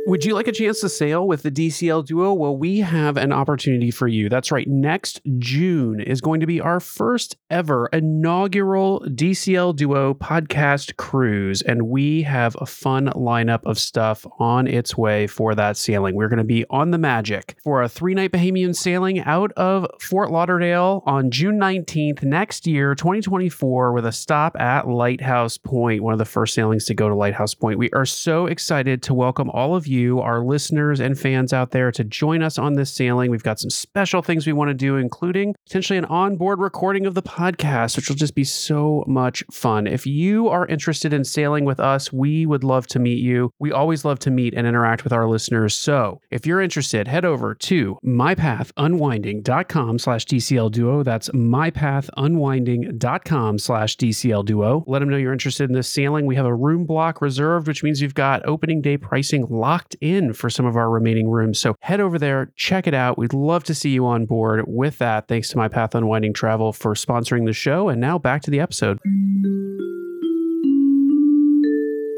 Would 0.06 0.24
you 0.24 0.34
like 0.34 0.46
a 0.46 0.52
chance 0.52 0.80
to 0.82 0.88
sail 0.88 1.26
with 1.26 1.42
the 1.42 1.50
DCL 1.50 2.06
Duo? 2.06 2.32
Well, 2.32 2.56
we 2.56 2.78
have 2.78 3.16
an 3.16 3.32
opportunity 3.32 3.90
for 3.90 4.06
you. 4.06 4.28
That's 4.28 4.52
right. 4.52 4.68
Next 4.68 5.20
June 5.38 5.98
is 5.98 6.20
going 6.20 6.38
to 6.38 6.46
be 6.46 6.60
our 6.60 6.78
first 6.78 7.36
ever 7.50 7.88
inaugural 7.92 9.00
DCL 9.00 9.74
Duo 9.74 10.14
podcast 10.14 10.96
cruise. 10.96 11.60
And 11.60 11.88
we 11.88 12.22
have 12.22 12.56
a 12.60 12.66
fun 12.66 13.06
lineup 13.16 13.64
of 13.64 13.80
stuff 13.80 14.24
on 14.38 14.68
its 14.68 14.96
way 14.96 15.26
for 15.26 15.56
that 15.56 15.76
sailing. 15.76 16.14
We're 16.14 16.28
going 16.28 16.38
to 16.38 16.44
be 16.44 16.64
on 16.70 16.92
the 16.92 16.98
Magic 16.98 17.56
for 17.64 17.82
a 17.82 17.88
three 17.88 18.14
night 18.14 18.30
Bahamian 18.30 18.76
sailing 18.76 19.18
out 19.22 19.50
of 19.56 19.88
Fort 20.00 20.30
Lauderdale 20.30 21.02
on 21.06 21.32
June 21.32 21.58
19th 21.58 22.22
next 22.22 22.64
year, 22.64 22.94
2024, 22.94 23.92
with 23.92 24.06
a 24.06 24.12
stop 24.12 24.54
at 24.60 24.86
Lighthouse 24.86 25.58
Point, 25.58 26.04
one 26.04 26.12
of 26.12 26.20
the 26.20 26.24
first 26.24 26.54
sailings 26.54 26.84
to 26.84 26.94
go 26.94 27.08
to 27.08 27.14
Lighthouse 27.16 27.54
Point. 27.54 27.80
We 27.80 27.90
are 27.90 28.06
so 28.06 28.46
excited 28.46 29.02
to 29.02 29.12
welcome 29.12 29.50
all 29.50 29.74
of 29.74 29.88
you, 29.88 29.95
our 30.20 30.44
listeners 30.44 31.00
and 31.00 31.18
fans 31.18 31.52
out 31.52 31.70
there, 31.70 31.90
to 31.92 32.04
join 32.04 32.42
us 32.42 32.58
on 32.58 32.74
this 32.74 32.92
sailing. 32.92 33.30
We've 33.30 33.42
got 33.42 33.58
some 33.58 33.70
special 33.70 34.22
things 34.22 34.46
we 34.46 34.52
want 34.52 34.68
to 34.68 34.74
do, 34.74 34.96
including 34.96 35.54
potentially 35.66 35.98
an 35.98 36.04
onboard 36.06 36.60
recording 36.60 37.06
of 37.06 37.14
the 37.14 37.22
podcast, 37.22 37.96
which 37.96 38.08
will 38.08 38.16
just 38.16 38.34
be 38.34 38.44
so 38.44 39.04
much 39.06 39.44
fun. 39.50 39.86
If 39.86 40.06
you 40.06 40.48
are 40.48 40.66
interested 40.66 41.12
in 41.12 41.24
sailing 41.24 41.64
with 41.64 41.80
us, 41.80 42.12
we 42.12 42.46
would 42.46 42.64
love 42.64 42.86
to 42.88 42.98
meet 42.98 43.18
you. 43.18 43.52
We 43.58 43.72
always 43.72 44.04
love 44.04 44.18
to 44.20 44.30
meet 44.30 44.54
and 44.54 44.66
interact 44.66 45.04
with 45.04 45.12
our 45.12 45.28
listeners. 45.28 45.74
So 45.74 46.20
if 46.30 46.46
you're 46.46 46.60
interested, 46.60 47.08
head 47.08 47.24
over 47.24 47.54
to 47.54 47.98
mypathunwinding.com 48.04 49.98
slash 49.98 50.26
DCL 50.26 50.70
duo. 50.72 51.02
That's 51.02 51.28
mypathunwinding.com 51.30 53.58
slash 53.58 53.96
DCL 53.96 54.44
duo. 54.44 54.84
Let 54.86 54.98
them 55.00 55.08
know 55.08 55.16
you're 55.16 55.32
interested 55.32 55.70
in 55.70 55.74
this 55.74 55.88
sailing. 55.88 56.26
We 56.26 56.36
have 56.36 56.46
a 56.46 56.54
room 56.54 56.86
block 56.86 57.20
reserved, 57.20 57.66
which 57.66 57.82
means 57.82 58.00
we've 58.00 58.14
got 58.14 58.46
opening 58.46 58.80
day 58.80 58.96
pricing 58.96 59.46
locked 59.48 59.85
in 60.00 60.32
for 60.32 60.50
some 60.50 60.66
of 60.66 60.76
our 60.76 60.90
remaining 60.90 61.28
rooms. 61.28 61.58
So 61.58 61.76
head 61.80 62.00
over 62.00 62.18
there, 62.18 62.52
check 62.56 62.86
it 62.86 62.94
out. 62.94 63.18
We'd 63.18 63.32
love 63.32 63.64
to 63.64 63.74
see 63.74 63.90
you 63.90 64.06
on 64.06 64.26
board 64.26 64.64
with 64.66 64.98
that. 64.98 65.28
Thanks 65.28 65.48
to 65.50 65.56
My 65.56 65.68
Path 65.68 65.94
Unwinding 65.94 66.32
Travel 66.32 66.72
for 66.72 66.94
sponsoring 66.94 67.46
the 67.46 67.52
show. 67.52 67.88
And 67.88 68.00
now 68.00 68.18
back 68.18 68.42
to 68.42 68.50
the 68.50 68.60
episode. 68.60 68.98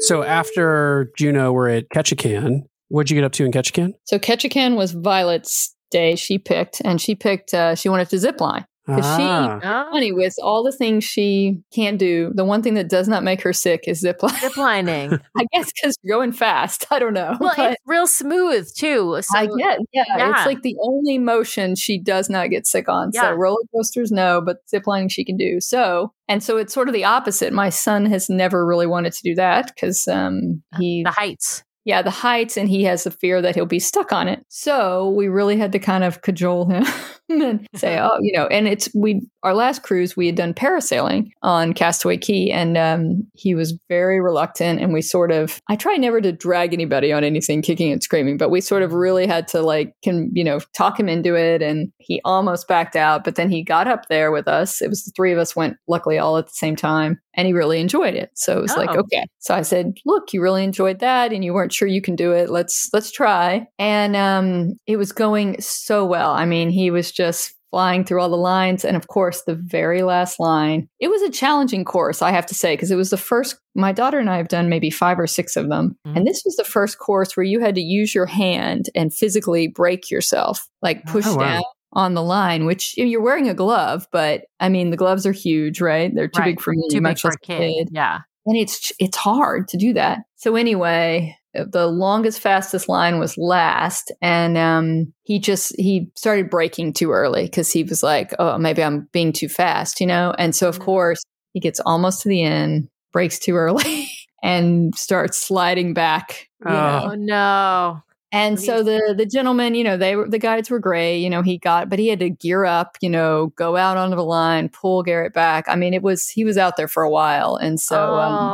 So 0.01 0.23
after 0.23 1.11
Juneau, 1.17 1.51
we're 1.51 1.69
at 1.69 1.89
Ketchikan. 1.89 2.61
What'd 2.87 3.11
you 3.11 3.15
get 3.15 3.25
up 3.25 3.33
to 3.33 3.45
in 3.45 3.51
Ketchikan? 3.51 3.93
So 4.05 4.17
Ketchikan 4.17 4.75
was 4.75 4.93
Violet's 4.93 5.75
day. 5.91 6.15
She 6.15 6.37
picked, 6.37 6.81
and 6.83 7.01
she 7.01 7.15
picked. 7.15 7.53
Uh, 7.53 7.75
she 7.75 7.89
wanted 7.89 8.09
to 8.09 8.17
zip 8.17 8.39
line. 8.39 8.65
'Cause 8.89 9.05
she- 9.17 9.23
Ah. 9.23 9.59
Oh, 9.87 9.91
Funny 9.91 10.11
with 10.11 10.35
all 10.41 10.63
the 10.63 10.71
things 10.71 11.03
she 11.03 11.59
can't 11.73 11.97
do, 11.97 12.31
the 12.35 12.43
one 12.45 12.61
thing 12.61 12.73
that 12.75 12.89
does 12.89 13.07
not 13.07 13.23
make 13.23 13.41
her 13.41 13.53
sick 13.53 13.83
is 13.87 13.99
zip 13.99 14.21
line. 14.23 14.35
zip 14.39 14.57
lining. 14.57 15.11
I 15.37 15.45
guess 15.53 15.71
because 15.73 15.97
you're 16.03 16.17
going 16.17 16.31
fast. 16.31 16.85
I 16.91 16.99
don't 16.99 17.13
know. 17.13 17.37
well, 17.39 17.53
it's 17.57 17.81
real 17.85 18.07
smooth 18.07 18.69
too. 18.75 19.17
So 19.21 19.37
I 19.37 19.45
get, 19.45 19.79
yeah, 19.91 20.03
yeah. 20.17 20.37
It's 20.37 20.45
like 20.45 20.61
the 20.61 20.75
only 20.81 21.17
motion 21.17 21.75
she 21.75 21.99
does 21.99 22.29
not 22.29 22.49
get 22.49 22.65
sick 22.67 22.87
on. 22.89 23.11
Yeah. 23.13 23.21
So 23.21 23.31
roller 23.33 23.57
coasters, 23.75 24.11
no, 24.11 24.41
but 24.45 24.57
zip 24.69 24.87
lining 24.87 25.09
she 25.09 25.23
can 25.25 25.37
do. 25.37 25.59
So, 25.59 26.13
and 26.27 26.43
so 26.43 26.57
it's 26.57 26.73
sort 26.73 26.87
of 26.87 26.93
the 26.93 27.05
opposite. 27.05 27.53
My 27.53 27.69
son 27.69 28.05
has 28.07 28.29
never 28.29 28.65
really 28.65 28.87
wanted 28.87 29.13
to 29.13 29.23
do 29.23 29.35
that 29.35 29.71
because 29.73 30.07
um, 30.07 30.61
he 30.77 31.03
the 31.03 31.11
heights. 31.11 31.63
Yeah, 31.89 32.03
the 32.03 32.11
heights, 32.11 32.55
and 32.55 32.69
he 32.69 32.83
has 32.83 33.03
the 33.03 33.09
fear 33.09 33.41
that 33.41 33.55
he'll 33.55 33.65
be 33.65 33.79
stuck 33.79 34.11
on 34.13 34.27
it. 34.27 34.45
So 34.47 35.09
we 35.09 35.27
really 35.27 35.57
had 35.57 35.71
to 35.71 35.79
kind 35.79 36.03
of 36.03 36.21
cajole 36.21 36.67
him 36.67 36.85
and 37.29 37.67
say, 37.73 37.97
oh, 38.01 38.15
you 38.21 38.31
know, 38.37 38.45
and 38.45 38.67
it's 38.67 38.89
we 38.93 39.27
our 39.41 39.55
last 39.55 39.81
cruise 39.81 40.15
we 40.15 40.27
had 40.27 40.35
done 40.35 40.53
parasailing 40.53 41.31
on 41.41 41.73
Castaway 41.73 42.17
Cay, 42.17 42.51
and 42.51 42.77
um, 42.77 43.25
he 43.33 43.55
was 43.55 43.73
very 43.87 44.21
reluctant, 44.21 44.79
and 44.79 44.93
we 44.93 45.01
sort 45.01 45.31
of 45.31 45.59
I 45.67 45.75
try 45.75 45.95
never 45.95 46.21
to 46.21 46.31
drag 46.31 46.73
anybody 46.75 47.11
on 47.11 47.23
anything, 47.23 47.63
kicking 47.63 47.91
and 47.91 48.03
screaming, 48.03 48.37
but 48.37 48.51
we 48.51 48.61
sort 48.61 48.83
of 48.83 48.93
really 48.93 49.25
had 49.25 49.47
to 49.47 49.61
like 49.63 49.95
can 50.03 50.29
you 50.31 50.43
know 50.43 50.59
talk 50.77 50.99
him 50.99 51.09
into 51.09 51.35
it, 51.35 51.63
and 51.63 51.91
he 51.97 52.21
almost 52.23 52.67
backed 52.67 52.95
out, 52.95 53.23
but 53.23 53.33
then 53.33 53.49
he 53.49 53.63
got 53.63 53.87
up 53.87 54.09
there 54.09 54.31
with 54.31 54.47
us. 54.47 54.79
It 54.79 54.89
was 54.89 55.05
the 55.05 55.11
three 55.15 55.31
of 55.31 55.39
us 55.39 55.55
went, 55.55 55.77
luckily 55.87 56.19
all 56.19 56.37
at 56.37 56.45
the 56.45 56.53
same 56.53 56.75
time, 56.75 57.19
and 57.33 57.47
he 57.47 57.53
really 57.53 57.79
enjoyed 57.79 58.13
it. 58.15 58.29
So 58.35 58.57
it 58.57 58.61
was 58.61 58.75
like, 58.75 58.89
Oh. 58.91 58.99
okay. 58.99 59.25
So 59.39 59.55
I 59.55 59.61
said, 59.61 59.93
look, 60.05 60.33
you 60.33 60.41
really 60.41 60.63
enjoyed 60.63 60.99
that, 60.99 61.31
and 61.31 61.43
you 61.43 61.53
weren't 61.53 61.71
sure 61.79 61.87
you 61.87 62.01
can 62.01 62.15
do 62.15 62.31
it. 62.33 62.49
Let's 62.49 62.89
let's 62.93 63.11
try. 63.11 63.67
And 63.79 64.15
um, 64.15 64.73
it 64.85 64.97
was 64.97 65.11
going 65.11 65.59
so 65.61 66.05
well. 66.05 66.31
I 66.31 66.45
mean, 66.45 66.69
he 66.69 66.91
was 66.91 67.11
just 67.11 67.53
flying 67.71 68.03
through 68.03 68.19
all 68.19 68.29
the 68.29 68.35
lines. 68.35 68.83
And 68.83 68.97
of 68.97 69.07
course, 69.07 69.43
the 69.43 69.53
very 69.53 70.01
last 70.01 70.39
line, 70.39 70.89
it 70.99 71.07
was 71.07 71.21
a 71.21 71.29
challenging 71.29 71.85
course, 71.85 72.23
I 72.23 72.31
have 72.31 72.47
to 72.47 72.55
say, 72.55 72.73
because 72.73 72.89
it 72.89 72.95
was 72.95 73.11
the 73.11 73.17
first, 73.17 73.57
my 73.75 73.91
daughter 73.91 74.17
and 74.17 74.27
I 74.27 74.37
have 74.37 74.47
done 74.47 74.69
maybe 74.69 74.89
five 74.89 75.19
or 75.19 75.27
six 75.27 75.55
of 75.55 75.69
them. 75.69 75.95
Mhm. 76.07 76.17
And 76.17 76.25
this 76.27 76.41
was 76.43 76.55
the 76.55 76.63
first 76.63 76.97
course 76.97 77.37
where 77.37 77.43
you 77.43 77.59
had 77.59 77.75
to 77.75 77.81
use 77.81 78.15
your 78.15 78.25
hand 78.25 78.89
and 78.95 79.13
physically 79.13 79.67
break 79.67 80.09
yourself, 80.09 80.67
like 80.81 81.05
push 81.05 81.25
Oh, 81.27 81.35
wow. 81.35 81.45
down 81.47 81.63
on 81.93 82.15
the 82.15 82.23
line, 82.23 82.65
which 82.65 82.97
you 82.97 83.05
know, 83.05 83.11
you're 83.11 83.21
wearing 83.21 83.47
a 83.49 83.53
glove, 83.53 84.07
but 84.11 84.45
I 84.59 84.67
mean, 84.69 84.89
the 84.89 84.97
gloves 84.97 85.27
are 85.27 85.31
huge, 85.31 85.79
right? 85.79 86.11
They're 86.13 86.27
too 86.27 86.39
Right. 86.41 86.55
big 86.55 86.61
for 86.61 86.71
me, 86.73 86.81
Too 86.89 86.95
big 86.97 87.03
much 87.03 87.21
for 87.21 87.27
less 87.27 87.35
a 87.35 87.45
kid. 87.45 87.89
Yeah. 87.91 88.19
and 88.47 88.57
it's 88.57 88.91
it's 88.99 89.17
hard 89.17 89.67
to 89.67 89.77
do 89.77 89.93
that. 89.93 90.19
So 90.37 90.55
anyway, 90.55 91.35
the 91.53 91.87
longest 91.87 92.39
fastest 92.39 92.87
line 92.87 93.19
was 93.19 93.37
last 93.37 94.11
and 94.21 94.57
um 94.57 95.11
he 95.23 95.39
just 95.39 95.73
he 95.79 96.09
started 96.15 96.49
braking 96.49 96.93
too 96.93 97.11
early 97.11 97.47
cuz 97.49 97.71
he 97.71 97.83
was 97.83 98.03
like, 98.03 98.33
"Oh, 98.39 98.57
maybe 98.57 98.83
I'm 98.83 99.07
being 99.13 99.33
too 99.33 99.49
fast," 99.49 99.99
you 99.99 100.07
know? 100.07 100.33
And 100.37 100.55
so 100.55 100.67
of 100.69 100.79
course, 100.79 101.23
he 101.53 101.59
gets 101.59 101.79
almost 101.85 102.21
to 102.23 102.29
the 102.29 102.43
end, 102.43 102.87
brakes 103.13 103.39
too 103.39 103.55
early 103.55 104.09
and 104.43 104.95
starts 104.95 105.37
sliding 105.39 105.93
back, 105.93 106.47
you 106.63 106.75
Oh. 106.77 106.81
know. 106.81 107.11
Oh 107.11 107.15
no. 107.15 108.03
And 108.31 108.53
What 108.57 108.61
so 108.61 108.83
the 108.83 109.15
the 109.17 109.25
gentleman, 109.25 109.73
you 109.73 109.83
know, 109.83 109.97
they 109.97 110.15
were 110.15 110.29
the 110.29 110.37
guides 110.39 110.69
were 110.69 110.77
great. 110.79 111.17
You 111.19 111.29
know, 111.31 111.41
he 111.41 111.57
got, 111.57 111.89
but 111.89 111.97
he 111.99 112.09
had 112.09 112.19
to 112.19 112.29
gear 112.29 112.63
up. 112.65 112.95
You 113.01 113.09
know, 113.09 113.47
go 113.55 113.75
out 113.75 113.97
onto 113.97 114.15
the 114.15 114.23
line, 114.23 114.69
pull 114.69 115.01
Garrett 115.03 115.33
back. 115.33 115.65
I 115.67 115.75
mean, 115.75 115.93
it 115.95 116.03
was 116.03 116.29
he 116.29 116.43
was 116.45 116.55
out 116.57 116.77
there 116.77 116.87
for 116.87 117.01
a 117.03 117.09
while, 117.09 117.55
and 117.55 117.79
so 117.79 118.19
um, 118.19 118.53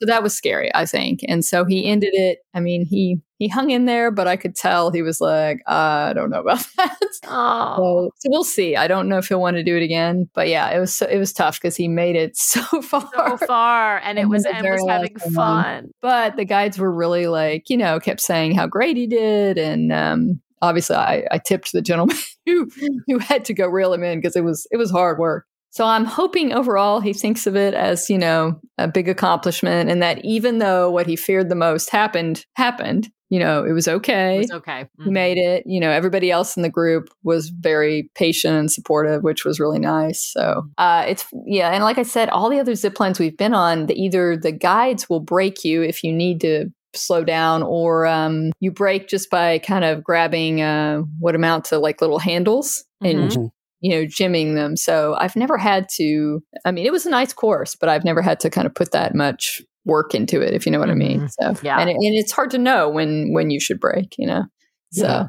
so 0.00 0.06
that 0.06 0.22
was 0.22 0.34
scary, 0.34 0.70
I 0.74 0.86
think. 0.86 1.20
And 1.28 1.44
so 1.44 1.64
he 1.64 1.86
ended 1.86 2.10
it. 2.12 2.38
I 2.54 2.60
mean, 2.60 2.84
he 2.86 3.20
he 3.38 3.46
hung 3.46 3.70
in 3.70 3.84
there, 3.84 4.10
but 4.10 4.26
I 4.26 4.36
could 4.36 4.56
tell 4.56 4.90
he 4.90 5.02
was 5.02 5.20
like, 5.20 5.60
I 5.66 6.12
don't 6.12 6.30
know 6.30 6.40
about 6.40 6.66
that. 6.76 6.98
Oh. 7.26 7.76
So, 7.76 8.10
so 8.16 8.28
we'll 8.30 8.44
see. 8.44 8.74
I 8.74 8.88
don't 8.88 9.08
know 9.08 9.18
if 9.18 9.28
he'll 9.28 9.40
want 9.40 9.56
to 9.56 9.62
do 9.62 9.76
it 9.76 9.82
again, 9.82 10.28
but 10.34 10.48
yeah, 10.48 10.68
it 10.70 10.80
was 10.80 10.94
so, 10.94 11.06
it 11.06 11.18
was 11.18 11.32
tough 11.32 11.60
because 11.60 11.76
he 11.76 11.86
made 11.88 12.16
it 12.16 12.36
so 12.36 12.62
far. 12.82 13.08
so 13.14 13.36
far 13.46 13.98
and 13.98 14.18
it 14.18 14.28
was 14.28 14.44
and 14.44 14.66
was 14.66 14.84
having 14.88 15.16
fun. 15.34 15.90
but 16.02 16.36
the 16.36 16.44
guides 16.44 16.78
were 16.78 16.92
really 16.92 17.26
like, 17.26 17.70
you 17.70 17.76
know, 17.76 18.00
kept 18.00 18.20
saying 18.20 18.54
how 18.54 18.66
great 18.66 18.96
he 18.96 19.06
did, 19.06 19.58
and 19.58 19.92
um, 19.92 20.40
obviously, 20.62 20.96
I, 20.96 21.24
I 21.30 21.38
tipped 21.38 21.72
the 21.72 21.82
gentleman 21.82 22.16
who 22.46 22.70
who 23.06 23.18
had 23.18 23.44
to 23.46 23.54
go 23.54 23.66
reel 23.66 23.92
him 23.92 24.02
in 24.02 24.18
because 24.18 24.36
it 24.36 24.44
was 24.44 24.66
it 24.70 24.76
was 24.76 24.90
hard 24.90 25.18
work. 25.18 25.46
So 25.78 25.86
I'm 25.86 26.06
hoping 26.06 26.52
overall 26.52 26.98
he 26.98 27.12
thinks 27.12 27.46
of 27.46 27.54
it 27.54 27.72
as 27.72 28.10
you 28.10 28.18
know 28.18 28.60
a 28.78 28.88
big 28.88 29.08
accomplishment, 29.08 29.88
and 29.88 30.02
that 30.02 30.24
even 30.24 30.58
though 30.58 30.90
what 30.90 31.06
he 31.06 31.14
feared 31.14 31.50
the 31.50 31.54
most 31.54 31.90
happened 31.90 32.44
happened, 32.56 33.08
you 33.30 33.38
know, 33.38 33.62
it 33.62 33.70
was 33.70 33.86
okay. 33.86 34.40
It 34.40 34.50
okay. 34.50 34.80
was 34.80 34.86
okay. 34.88 34.88
He 35.04 35.10
made 35.10 35.38
it. 35.38 35.62
You 35.66 35.78
know, 35.78 35.92
everybody 35.92 36.32
else 36.32 36.56
in 36.56 36.64
the 36.64 36.68
group 36.68 37.10
was 37.22 37.50
very 37.50 38.10
patient 38.16 38.56
and 38.56 38.72
supportive, 38.72 39.22
which 39.22 39.44
was 39.44 39.60
really 39.60 39.78
nice. 39.78 40.32
So 40.32 40.64
uh, 40.78 41.04
it's 41.06 41.24
yeah, 41.46 41.70
and 41.70 41.84
like 41.84 41.98
I 41.98 42.02
said, 42.02 42.28
all 42.28 42.50
the 42.50 42.58
other 42.58 42.74
zip 42.74 42.98
lines 42.98 43.20
we've 43.20 43.36
been 43.36 43.54
on, 43.54 43.86
the, 43.86 43.94
either 43.94 44.36
the 44.36 44.50
guides 44.50 45.08
will 45.08 45.20
break 45.20 45.62
you 45.62 45.82
if 45.82 46.02
you 46.02 46.12
need 46.12 46.40
to 46.40 46.70
slow 46.92 47.22
down, 47.22 47.62
or 47.62 48.04
um, 48.04 48.50
you 48.58 48.72
break 48.72 49.06
just 49.06 49.30
by 49.30 49.60
kind 49.60 49.84
of 49.84 50.02
grabbing 50.02 50.60
uh, 50.60 51.02
what 51.20 51.36
amount 51.36 51.66
to 51.66 51.78
like 51.78 52.00
little 52.00 52.18
handles 52.18 52.82
and 53.00 53.30
Mhm. 53.30 53.50
You 53.80 53.90
know 53.90 54.06
jimming 54.06 54.54
them. 54.54 54.76
So 54.76 55.14
I've 55.18 55.36
never 55.36 55.56
had 55.58 55.88
to. 55.96 56.40
I 56.64 56.72
mean, 56.72 56.86
it 56.86 56.92
was 56.92 57.06
a 57.06 57.10
nice 57.10 57.32
course, 57.32 57.76
but 57.76 57.88
I've 57.88 58.04
never 58.04 58.22
had 58.22 58.40
to 58.40 58.50
kind 58.50 58.66
of 58.66 58.74
put 58.74 58.92
that 58.92 59.14
much 59.14 59.60
work 59.84 60.14
into 60.14 60.40
it, 60.40 60.52
if 60.54 60.66
you 60.66 60.72
know 60.72 60.78
what 60.80 60.90
I 60.90 60.94
mean. 60.94 61.28
So 61.40 61.54
Yeah. 61.62 61.78
and, 61.80 61.88
it, 61.88 61.94
and 61.94 62.14
it's 62.16 62.32
hard 62.32 62.50
to 62.50 62.58
know 62.58 62.88
when 62.90 63.32
when 63.32 63.50
you 63.50 63.60
should 63.60 63.80
break, 63.80 64.14
you 64.18 64.26
know. 64.26 64.44
So. 64.92 65.04
Yeah. 65.06 65.24